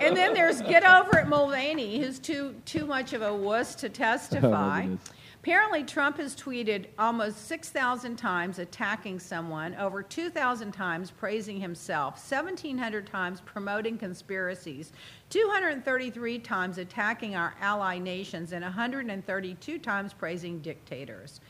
And 0.00 0.16
then 0.16 0.34
there's 0.34 0.62
Get 0.62 0.84
Over 0.84 1.18
It 1.18 1.28
Mulvaney, 1.28 1.98
who's 1.98 2.18
too, 2.18 2.54
too 2.64 2.86
much 2.86 3.12
of 3.12 3.22
a 3.22 3.34
wuss 3.34 3.74
to 3.76 3.88
testify. 3.88 4.86
Oh, 4.90 4.98
Apparently, 5.46 5.84
Trump 5.84 6.16
has 6.16 6.34
tweeted 6.34 6.86
almost 6.98 7.46
6,000 7.46 8.16
times 8.16 8.58
attacking 8.58 9.20
someone, 9.20 9.76
over 9.76 10.02
2,000 10.02 10.72
times 10.72 11.12
praising 11.12 11.60
himself, 11.60 12.14
1,700 12.14 13.06
times 13.06 13.40
promoting 13.42 13.96
conspiracies, 13.96 14.92
233 15.30 16.40
times 16.40 16.78
attacking 16.78 17.36
our 17.36 17.54
ally 17.60 17.96
nations, 17.96 18.50
and 18.50 18.64
132 18.64 19.78
times 19.78 20.12
praising 20.12 20.58
dictators. 20.58 21.40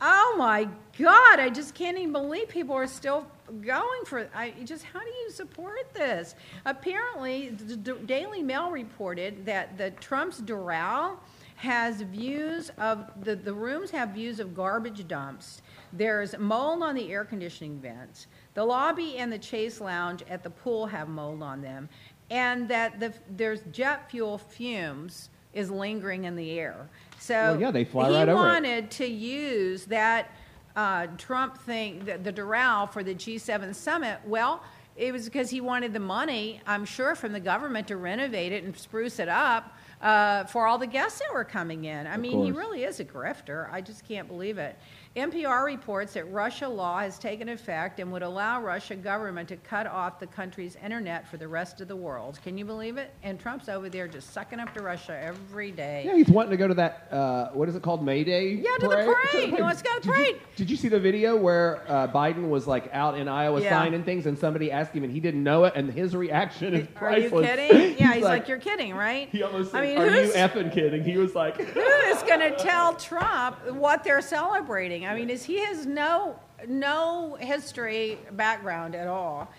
Oh 0.00 0.34
my 0.36 0.68
God, 0.98 1.38
I 1.38 1.48
just 1.48 1.76
can't 1.76 1.96
even 1.96 2.10
believe 2.10 2.48
people 2.48 2.74
are 2.74 2.88
still 2.88 3.24
going 3.60 4.04
for 4.04 4.28
I 4.34 4.50
just 4.64 4.84
how 4.84 5.00
do 5.00 5.10
you 5.10 5.30
support 5.30 5.92
this? 5.94 6.34
Apparently, 6.64 7.50
the 7.50 7.74
Daily 7.94 8.42
Mail 8.42 8.70
reported 8.70 9.44
that 9.46 9.78
the 9.78 9.90
Trump's 9.92 10.40
Doral 10.40 11.18
has 11.56 12.02
views 12.02 12.70
of 12.78 13.10
the, 13.24 13.34
the 13.34 13.52
rooms 13.52 13.90
have 13.90 14.10
views 14.10 14.38
of 14.38 14.54
garbage 14.54 15.06
dumps. 15.08 15.60
There's 15.92 16.38
mold 16.38 16.82
on 16.82 16.94
the 16.94 17.10
air 17.10 17.24
conditioning 17.24 17.80
vents. 17.80 18.28
The 18.54 18.64
lobby 18.64 19.16
and 19.18 19.32
the 19.32 19.38
chase 19.38 19.80
lounge 19.80 20.22
at 20.30 20.44
the 20.44 20.50
pool 20.50 20.86
have 20.86 21.08
mold 21.08 21.42
on 21.42 21.60
them, 21.60 21.88
and 22.30 22.68
that 22.68 23.00
the, 23.00 23.12
there's 23.30 23.62
jet 23.72 24.08
fuel 24.10 24.38
fumes 24.38 25.30
is 25.52 25.70
lingering 25.70 26.24
in 26.24 26.36
the 26.36 26.58
air. 26.58 26.88
So 27.18 27.34
well, 27.34 27.60
yeah, 27.60 27.70
they 27.72 27.84
fly 27.84 28.08
he 28.08 28.14
right 28.14 28.28
over 28.28 28.36
wanted 28.36 28.84
it. 28.84 28.90
to 28.92 29.06
use 29.06 29.84
that 29.86 30.30
uh, 30.78 31.08
Trump 31.18 31.58
thing, 31.62 32.04
the, 32.04 32.18
the 32.18 32.32
Doral 32.32 32.88
for 32.88 33.02
the 33.02 33.12
G7 33.12 33.74
summit. 33.74 34.20
Well, 34.24 34.62
it 34.96 35.12
was 35.12 35.24
because 35.24 35.50
he 35.50 35.60
wanted 35.60 35.92
the 35.92 35.98
money, 35.98 36.60
I'm 36.68 36.84
sure, 36.84 37.16
from 37.16 37.32
the 37.32 37.40
government 37.40 37.88
to 37.88 37.96
renovate 37.96 38.52
it 38.52 38.62
and 38.62 38.76
spruce 38.76 39.18
it 39.18 39.28
up 39.28 39.76
uh, 40.00 40.44
for 40.44 40.68
all 40.68 40.78
the 40.78 40.86
guests 40.86 41.18
that 41.18 41.34
were 41.34 41.42
coming 41.42 41.84
in. 41.84 42.06
I 42.06 42.14
of 42.14 42.20
mean, 42.20 42.32
course. 42.32 42.46
he 42.46 42.52
really 42.52 42.84
is 42.84 43.00
a 43.00 43.04
grifter. 43.04 43.68
I 43.72 43.80
just 43.80 44.06
can't 44.06 44.28
believe 44.28 44.58
it. 44.58 44.78
NPR 45.18 45.64
reports 45.64 46.14
that 46.14 46.30
Russia 46.32 46.68
law 46.68 46.98
has 47.00 47.18
taken 47.18 47.48
effect 47.48 48.00
and 48.00 48.10
would 48.12 48.22
allow 48.22 48.60
Russia 48.62 48.94
government 48.96 49.48
to 49.48 49.56
cut 49.56 49.86
off 49.86 50.18
the 50.20 50.26
country's 50.26 50.76
internet 50.84 51.26
for 51.28 51.36
the 51.36 51.48
rest 51.48 51.80
of 51.80 51.88
the 51.88 51.96
world. 51.96 52.38
Can 52.42 52.56
you 52.56 52.64
believe 52.64 52.96
it? 52.96 53.12
And 53.22 53.38
Trump's 53.38 53.68
over 53.68 53.88
there 53.88 54.06
just 54.08 54.32
sucking 54.32 54.60
up 54.60 54.72
to 54.74 54.82
Russia 54.82 55.18
every 55.22 55.70
day. 55.70 56.04
Yeah, 56.06 56.16
he's 56.16 56.28
wanting 56.28 56.50
to 56.52 56.56
go 56.56 56.68
to 56.68 56.74
that. 56.74 57.08
Uh, 57.10 57.48
what 57.52 57.68
is 57.68 57.74
it 57.76 57.82
called? 57.82 58.04
May 58.04 58.24
Day. 58.24 58.50
Yeah, 58.52 58.70
to 58.80 58.88
parade? 58.88 59.08
the 59.08 59.12
parade. 59.32 59.54
He 59.54 59.62
wants 59.62 59.82
to 59.82 59.88
go 59.88 59.94
to 59.98 60.06
the 60.06 60.12
parade. 60.12 60.26
Did 60.26 60.34
you, 60.34 60.40
did 60.56 60.70
you 60.70 60.76
see 60.76 60.88
the 60.88 61.00
video 61.00 61.36
where 61.36 61.82
uh, 61.88 62.08
Biden 62.08 62.48
was 62.48 62.66
like 62.66 62.88
out 62.92 63.18
in 63.18 63.28
Iowa 63.28 63.60
Yeah. 63.60 63.70
signing 63.70 64.04
things, 64.04 64.26
and 64.26 64.38
somebody 64.38 64.70
asked 64.70 64.92
him, 64.92 65.04
and 65.04 65.12
he 65.12 65.20
didn't 65.20 65.42
know 65.42 65.64
it, 65.64 65.72
and 65.76 65.90
his 65.90 66.14
reaction 66.14 66.74
is 66.74 66.86
Are 67.00 67.18
you 67.18 67.30
kidding? 67.30 67.96
Yeah, 67.98 68.14
he's 68.14 68.22
like, 68.24 68.46
"You're 68.48 68.58
kidding, 68.58 68.94
right?" 68.94 69.28
He 69.30 69.42
almost 69.42 69.74
I 69.74 69.84
said, 69.84 69.98
mean, 69.98 70.08
"Are 70.08 70.20
you 70.22 70.30
effing 70.32 70.72
kidding?" 70.72 71.02
He 71.02 71.16
was 71.18 71.34
like, 71.34 71.56
Who 71.56 71.80
is 71.80 72.22
going 72.22 72.40
to 72.50 72.54
tell 72.56 72.94
Trump 72.94 73.56
what 73.72 74.04
they're 74.04 74.20
celebrating? 74.20 75.04
I 75.08 75.14
mean, 75.14 75.30
is 75.30 75.42
he 75.42 75.58
has 75.64 75.86
no 75.86 76.38
no 76.66 77.38
history 77.40 78.18
background 78.32 78.94
at 78.94 79.08
all. 79.08 79.50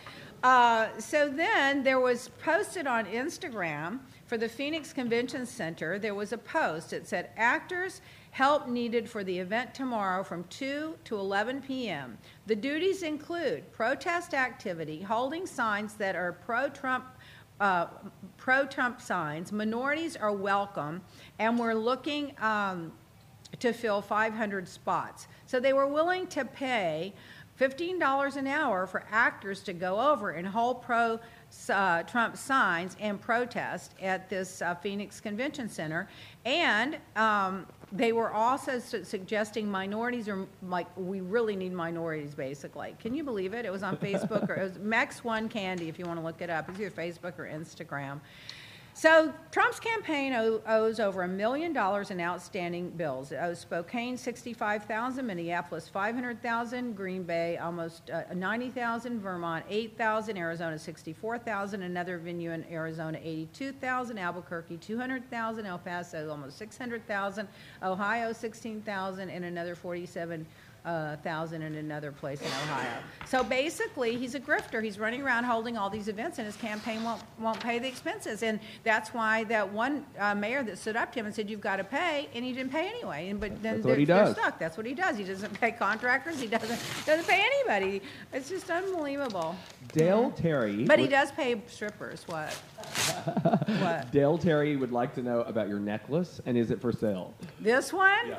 Uh, 0.43 0.87
so 0.99 1.27
then 1.27 1.81
there 1.83 1.99
was 1.99 2.29
posted 2.43 2.85
on 2.85 3.05
Instagram 3.05 3.99
for 4.27 4.37
the 4.37 4.47
Phoenix 4.47 4.93
Convention 4.93 5.45
Center. 5.47 5.97
There 5.97 6.13
was 6.13 6.33
a 6.33 6.37
post. 6.37 6.93
It 6.93 7.07
said 7.07 7.31
actors 7.35 8.01
help 8.31 8.67
needed 8.67 9.09
for 9.09 9.23
the 9.23 9.37
event 9.39 9.73
tomorrow 9.73 10.23
from 10.23 10.43
2 10.45 10.95
to 11.03 11.17
11 11.17 11.63
p.m. 11.63 12.17
The 12.45 12.55
duties 12.55 13.01
include 13.01 13.69
protest 13.71 14.35
activity, 14.35 15.01
holding 15.01 15.47
signs 15.47 15.95
that 15.95 16.15
are 16.15 16.33
pro-Trump 16.33 17.05
uh, 17.59 17.87
pro 18.37 18.65
Trump 18.65 19.01
signs. 19.01 19.51
Minorities 19.51 20.15
are 20.15 20.31
welcome, 20.31 21.01
and 21.39 21.59
we're 21.59 21.73
looking 21.73 22.33
um, 22.39 22.93
to 23.59 23.73
fill 23.73 24.01
500 24.01 24.67
spots. 24.67 25.27
So 25.45 25.59
they 25.59 25.73
were 25.73 25.87
willing 25.87 26.27
to 26.27 26.45
pay 26.45 27.13
$15 27.59 28.37
an 28.37 28.47
hour 28.47 28.87
for 28.87 29.03
actors 29.11 29.61
to 29.63 29.73
go 29.73 29.99
over 29.99 30.31
and 30.31 30.47
hold 30.47 30.81
pro 30.81 31.19
uh, 31.69 32.03
Trump 32.03 32.37
signs 32.37 32.95
and 32.99 33.19
protest 33.19 33.95
at 34.01 34.29
this 34.29 34.61
uh, 34.61 34.75
Phoenix 34.75 35.19
Convention 35.19 35.67
Center. 35.67 36.07
And 36.45 36.97
um, 37.15 37.65
they 37.91 38.11
were 38.13 38.31
also 38.31 38.79
su- 38.79 39.03
suggesting 39.03 39.69
minorities 39.69 40.29
are 40.29 40.45
like, 40.67 40.87
we 40.95 41.21
really 41.21 41.55
need 41.55 41.73
minorities, 41.73 42.33
basically. 42.35 42.95
Can 42.99 43.13
you 43.13 43.23
believe 43.23 43.53
it? 43.53 43.65
It 43.65 43.71
was 43.71 43.83
on 43.83 43.97
Facebook, 43.97 44.47
or 44.49 44.55
it 44.55 44.63
was 44.63 44.77
Mex 44.79 45.23
One 45.23 45.49
Candy, 45.49 45.89
if 45.89 45.97
you 45.99 46.05
want 46.05 46.19
to 46.19 46.23
look 46.23 46.41
it 46.41 46.49
up. 46.49 46.69
It's 46.69 46.79
either 46.79 46.91
Facebook 46.91 47.37
or 47.39 47.45
Instagram. 47.45 48.19
So 48.99 49.33
Trump's 49.53 49.79
campaign 49.79 50.33
owes 50.33 50.99
over 50.99 51.23
a 51.23 51.27
million 51.29 51.71
dollars 51.71 52.11
in 52.11 52.19
outstanding 52.19 52.89
bills. 52.89 53.31
It 53.31 53.37
owes 53.41 53.59
Spokane 53.59 54.17
65,000, 54.17 55.25
Minneapolis 55.25 55.87
500,000, 55.87 56.97
Green 56.97 57.23
Bay 57.23 57.55
almost 57.55 58.09
uh, 58.09 58.23
90,000, 58.35 59.21
Vermont 59.21 59.63
8,000, 59.69 60.35
Arizona 60.35 60.77
64,000, 60.77 61.81
another 61.81 62.17
venue 62.17 62.51
in 62.51 62.65
Arizona 62.69 63.17
82,000, 63.23 64.17
Albuquerque 64.17 64.75
200,000, 64.75 65.65
El 65.65 65.77
Paso 65.79 66.29
almost 66.29 66.57
600,000, 66.57 67.47
Ohio 67.81 68.33
16,000, 68.33 69.29
and 69.29 69.45
another 69.45 69.75
47 69.75 70.45
uh, 70.85 71.17
thousand 71.17 71.61
in 71.61 71.75
another 71.75 72.11
place 72.11 72.41
in 72.41 72.47
Ohio. 72.47 72.99
So 73.27 73.43
basically, 73.43 74.15
he's 74.15 74.35
a 74.35 74.39
grifter. 74.39 74.83
He's 74.83 74.97
running 74.97 75.21
around 75.21 75.43
holding 75.43 75.77
all 75.77 75.89
these 75.89 76.07
events, 76.07 76.37
and 76.39 76.45
his 76.45 76.55
campaign 76.55 77.03
won't 77.03 77.21
won't 77.39 77.59
pay 77.59 77.79
the 77.79 77.87
expenses. 77.87 78.43
And 78.43 78.59
that's 78.83 79.13
why 79.13 79.43
that 79.45 79.71
one 79.71 80.05
uh, 80.17 80.35
mayor 80.35 80.63
that 80.63 80.77
stood 80.77 80.95
up 80.95 81.11
to 81.13 81.19
him 81.19 81.25
and 81.25 81.35
said, 81.35 81.49
"You've 81.49 81.61
got 81.61 81.77
to 81.77 81.83
pay," 81.83 82.29
and 82.33 82.43
he 82.43 82.53
didn't 82.53 82.71
pay 82.71 82.87
anyway. 82.87 83.29
And 83.29 83.39
but 83.39 83.61
then 83.61 83.81
they're, 83.81 83.95
he 83.95 84.05
they're 84.05 84.33
stuck. 84.33 84.59
That's 84.59 84.77
what 84.77 84.85
he 84.85 84.93
does. 84.93 85.17
He 85.17 85.23
doesn't 85.23 85.59
pay 85.59 85.71
contractors. 85.71 86.39
He 86.39 86.47
doesn't 86.47 86.79
doesn't 87.05 87.27
pay 87.27 87.43
anybody. 87.43 88.01
It's 88.33 88.49
just 88.49 88.69
unbelievable. 88.69 89.55
Dale 89.93 90.31
Terry. 90.31 90.85
But 90.85 90.99
he 90.99 91.07
does 91.07 91.31
pay 91.31 91.61
strippers. 91.67 92.23
What? 92.27 92.53
what? 93.79 94.11
Dale 94.11 94.37
Terry 94.37 94.75
would 94.75 94.91
like 94.91 95.13
to 95.15 95.21
know 95.21 95.41
about 95.41 95.67
your 95.67 95.79
necklace 95.79 96.41
and 96.45 96.57
is 96.57 96.71
it 96.71 96.81
for 96.81 96.91
sale? 96.91 97.33
This 97.59 97.91
one? 97.91 98.35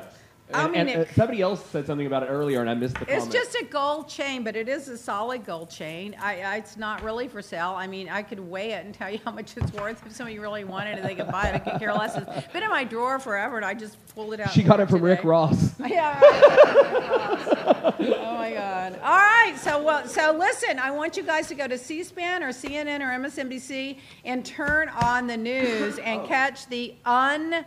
I 0.53 0.63
And, 0.63 0.71
mean, 0.71 0.81
and, 0.81 0.89
it- 0.89 1.09
uh, 1.09 1.13
somebody 1.13 1.41
else 1.41 1.65
said 1.67 1.85
something 1.87 2.07
about 2.07 2.23
it 2.23 2.27
earlier, 2.27 2.61
and 2.61 2.69
I 2.69 2.73
missed 2.73 2.95
the 2.95 3.01
It's 3.01 3.25
comment. 3.25 3.31
just 3.33 3.55
a 3.55 3.65
gold 3.65 4.07
chain, 4.09 4.43
but 4.43 4.55
it 4.55 4.67
is 4.69 4.87
a 4.87 4.97
solid 4.97 5.45
gold 5.45 5.69
chain. 5.69 6.15
I, 6.21 6.41
I, 6.41 6.55
it's 6.57 6.77
not 6.77 7.03
really 7.03 7.27
for 7.27 7.41
sale. 7.41 7.73
I 7.77 7.87
mean, 7.87 8.09
I 8.09 8.21
could 8.23 8.39
weigh 8.39 8.71
it 8.71 8.85
and 8.85 8.93
tell 8.93 9.09
you 9.09 9.19
how 9.25 9.31
much 9.31 9.55
it's 9.57 9.71
worth 9.73 10.05
if 10.05 10.11
somebody 10.13 10.39
really 10.39 10.63
wanted 10.63 10.97
it. 10.99 11.03
They 11.03 11.15
could 11.15 11.31
buy 11.31 11.49
it. 11.49 11.55
I 11.55 11.59
could 11.59 11.79
care 11.79 11.93
less. 11.93 12.15
It's 12.17 12.53
been 12.53 12.63
in 12.63 12.69
my 12.69 12.83
drawer 12.83 13.19
forever, 13.19 13.57
and 13.57 13.65
I 13.65 13.73
just 13.73 13.97
pulled 14.13 14.33
it 14.33 14.39
out. 14.39 14.51
She 14.51 14.63
got 14.63 14.79
it 14.79 14.89
from 14.89 15.01
Rick. 15.01 15.23
Ross. 15.23 15.73
Yeah. 15.91 16.19
right. 16.19 17.95
oh 17.99 18.35
my 18.37 18.51
God. 18.53 18.99
All 19.03 19.17
right. 19.17 19.55
So 19.59 19.81
well. 19.83 20.07
So 20.07 20.35
listen. 20.37 20.79
I 20.79 20.91
want 20.91 21.17
you 21.17 21.23
guys 21.23 21.47
to 21.47 21.55
go 21.55 21.67
to 21.67 21.77
C-SPAN 21.77 22.43
or 22.43 22.49
CNN 22.49 22.99
or 23.01 23.09
MSNBC 23.27 23.97
and 24.25 24.45
turn 24.45 24.89
on 24.89 25.27
the 25.27 25.37
news 25.37 25.97
and 25.99 26.25
catch 26.27 26.67
the 26.67 26.93
un. 27.05 27.65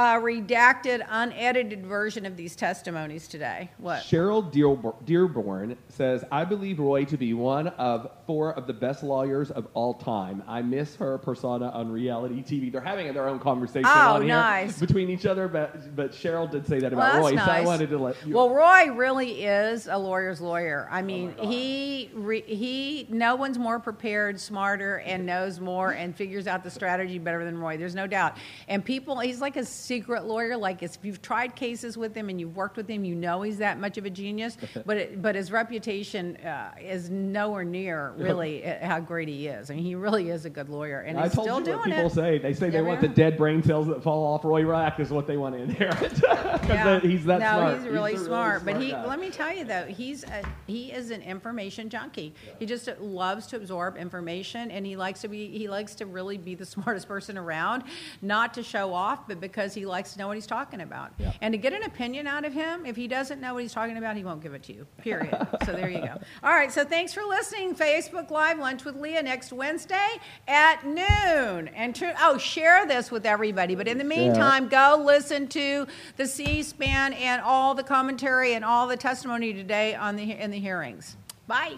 Uh, 0.00 0.18
redacted, 0.18 1.06
unedited 1.10 1.84
version 1.84 2.24
of 2.24 2.34
these 2.34 2.56
testimonies 2.56 3.28
today. 3.28 3.70
What? 3.76 4.02
Cheryl 4.02 4.50
Dearborn, 4.50 4.94
Dearborn 5.04 5.76
says, 5.90 6.24
I 6.32 6.46
believe 6.46 6.78
Roy 6.78 7.04
to 7.04 7.18
be 7.18 7.34
one 7.34 7.68
of 7.68 8.10
four 8.26 8.54
of 8.54 8.66
the 8.66 8.72
best 8.72 9.02
lawyers 9.02 9.50
of 9.50 9.68
all 9.74 9.92
time. 9.92 10.42
I 10.48 10.62
miss 10.62 10.96
her 10.96 11.18
persona 11.18 11.68
on 11.68 11.92
reality 11.92 12.42
TV. 12.42 12.72
They're 12.72 12.80
having 12.80 13.12
their 13.12 13.28
own 13.28 13.40
conversation 13.40 13.90
Oh, 13.92 14.14
on 14.14 14.22
here 14.22 14.72
between 14.80 15.10
each 15.10 15.26
other, 15.26 15.48
but, 15.48 15.94
but 15.94 16.12
Cheryl 16.12 16.50
did 16.50 16.66
say 16.66 16.80
that 16.80 16.94
about 16.94 17.12
that's 17.12 17.32
Roy, 17.32 17.36
so 17.36 17.50
I 17.50 17.60
wanted 17.60 17.90
to 17.90 17.98
let 17.98 18.16
you. 18.26 18.34
Well, 18.34 18.48
Roy 18.48 18.90
really 18.94 19.44
is 19.44 19.86
a 19.86 19.98
lawyer's 19.98 20.40
lawyer. 20.40 20.88
Oh 20.90 20.94
I 20.94 21.02
mean, 21.02 21.34
he 21.42 22.10
re, 22.14 22.40
he 22.40 23.06
no 23.10 23.36
one's 23.36 23.58
more 23.58 23.78
prepared, 23.78 24.40
smarter, 24.40 25.00
and 25.00 25.26
knows 25.26 25.60
more 25.60 25.90
and 25.90 26.16
figures 26.16 26.46
out 26.46 26.64
the 26.64 26.70
strategy 26.70 27.18
better 27.18 27.44
than 27.44 27.58
Roy. 27.58 27.76
There's 27.76 27.94
no 27.94 28.06
doubt. 28.06 28.38
And 28.66 28.82
people, 28.82 29.18
he's 29.18 29.42
like 29.42 29.58
a 29.58 29.64
secret 29.90 30.24
lawyer. 30.24 30.56
Like 30.56 30.84
if 30.84 30.98
you've 31.02 31.20
tried 31.20 31.56
cases 31.56 31.98
with 31.98 32.14
him 32.14 32.28
and 32.28 32.40
you've 32.40 32.54
worked 32.54 32.76
with 32.76 32.88
him, 32.88 33.04
you 33.04 33.16
know 33.16 33.42
he's 33.42 33.58
that 33.58 33.80
much 33.80 33.98
of 33.98 34.04
a 34.04 34.10
genius. 34.10 34.56
but 34.86 34.96
it, 34.96 35.20
but 35.20 35.34
his 35.34 35.50
reputation 35.50 36.36
uh, 36.36 36.70
is 36.80 37.10
nowhere 37.10 37.64
near 37.64 38.12
really 38.16 38.64
uh, 38.64 38.86
how 38.86 39.00
great 39.00 39.26
he 39.26 39.48
is. 39.48 39.68
I 39.68 39.74
mean, 39.74 39.82
he 39.82 39.96
really 39.96 40.30
is 40.30 40.44
a 40.44 40.50
good 40.50 40.68
lawyer, 40.68 41.00
and 41.00 41.18
I 41.18 41.24
he's 41.24 41.34
told 41.34 41.46
still 41.46 41.58
you 41.58 41.64
doing 41.64 41.78
what 41.78 41.86
people 41.88 42.06
it. 42.06 42.12
say. 42.12 42.38
They 42.38 42.54
say 42.54 42.70
they 42.70 42.82
want 42.82 43.02
yeah. 43.02 43.08
the 43.08 43.14
dead 43.14 43.36
brain 43.36 43.64
cells 43.64 43.88
that 43.88 44.00
fall 44.00 44.24
off 44.32 44.44
Roy 44.44 44.62
Black 44.64 45.00
is 45.00 45.10
what 45.10 45.26
they 45.26 45.36
want 45.36 45.56
to 45.56 45.62
inherit. 45.62 45.96
'Cause 46.20 46.68
Yeah. 46.68 47.00
he's 47.00 47.24
that 47.24 47.40
no, 47.40 47.50
smart. 47.50 47.78
he's 47.78 47.88
really 47.88 48.14
a 48.14 48.18
smart. 48.18 48.64
but 48.64 48.80
he, 48.80 48.92
guy. 48.92 49.04
let 49.06 49.18
me 49.18 49.30
tell 49.30 49.52
you 49.52 49.64
though, 49.64 49.86
he's 49.86 50.22
a, 50.22 50.44
he 50.68 50.92
is 50.92 51.10
an 51.10 51.22
information 51.22 51.88
junkie. 51.88 52.32
He 52.60 52.66
just 52.66 52.88
loves 53.00 53.46
to 53.48 53.56
absorb 53.56 53.96
information, 53.96 54.70
and 54.70 54.86
he 54.86 54.94
likes 54.96 55.20
to 55.22 55.28
be 55.28 55.48
he 55.58 55.68
likes 55.68 55.96
to 55.96 56.06
really 56.06 56.38
be 56.38 56.54
the 56.54 56.66
smartest 56.76 57.08
person 57.08 57.36
around, 57.36 57.82
not 58.22 58.54
to 58.54 58.62
show 58.62 58.94
off, 58.94 59.26
but 59.26 59.40
because 59.40 59.69
he 59.74 59.86
likes 59.86 60.12
to 60.12 60.18
know 60.18 60.28
what 60.28 60.36
he's 60.36 60.46
talking 60.46 60.80
about. 60.80 61.12
And 61.40 61.52
to 61.52 61.58
get 61.58 61.72
an 61.72 61.82
opinion 61.82 62.26
out 62.26 62.44
of 62.44 62.52
him, 62.52 62.86
if 62.86 62.96
he 62.96 63.08
doesn't 63.08 63.40
know 63.40 63.54
what 63.54 63.62
he's 63.62 63.72
talking 63.72 63.96
about, 63.96 64.16
he 64.16 64.24
won't 64.24 64.42
give 64.42 64.54
it 64.54 64.62
to 64.64 64.72
you. 64.72 64.86
Period. 64.98 65.30
so 65.64 65.72
there 65.72 65.88
you 65.88 66.00
go. 66.00 66.20
All 66.42 66.52
right. 66.52 66.72
So 66.72 66.84
thanks 66.84 67.12
for 67.12 67.22
listening. 67.22 67.74
Facebook 67.74 68.30
Live 68.30 68.58
Lunch 68.58 68.84
with 68.84 68.96
Lea 68.96 69.22
next 69.22 69.52
Wednesday 69.52 70.20
at 70.48 70.84
noon. 70.84 71.68
And 71.68 71.94
tr- 71.94 72.16
oh, 72.20 72.38
share 72.38 72.86
this 72.86 73.10
with 73.10 73.26
everybody. 73.26 73.74
But 73.74 73.88
in 73.88 73.98
the 73.98 74.04
meantime, 74.04 74.68
go 74.68 75.02
listen 75.04 75.48
to 75.48 75.86
the 76.16 76.26
C-SPAN 76.26 77.12
and 77.14 77.42
all 77.42 77.74
the 77.74 77.82
commentary 77.82 78.54
and 78.54 78.64
all 78.64 78.86
the 78.86 78.96
testimony 78.96 79.52
today 79.52 79.94
on 79.94 80.16
the 80.16 80.32
in 80.32 80.50
the 80.50 80.58
hearings. 80.58 81.16
Bye. 81.46 81.76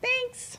Thanks. 0.00 0.58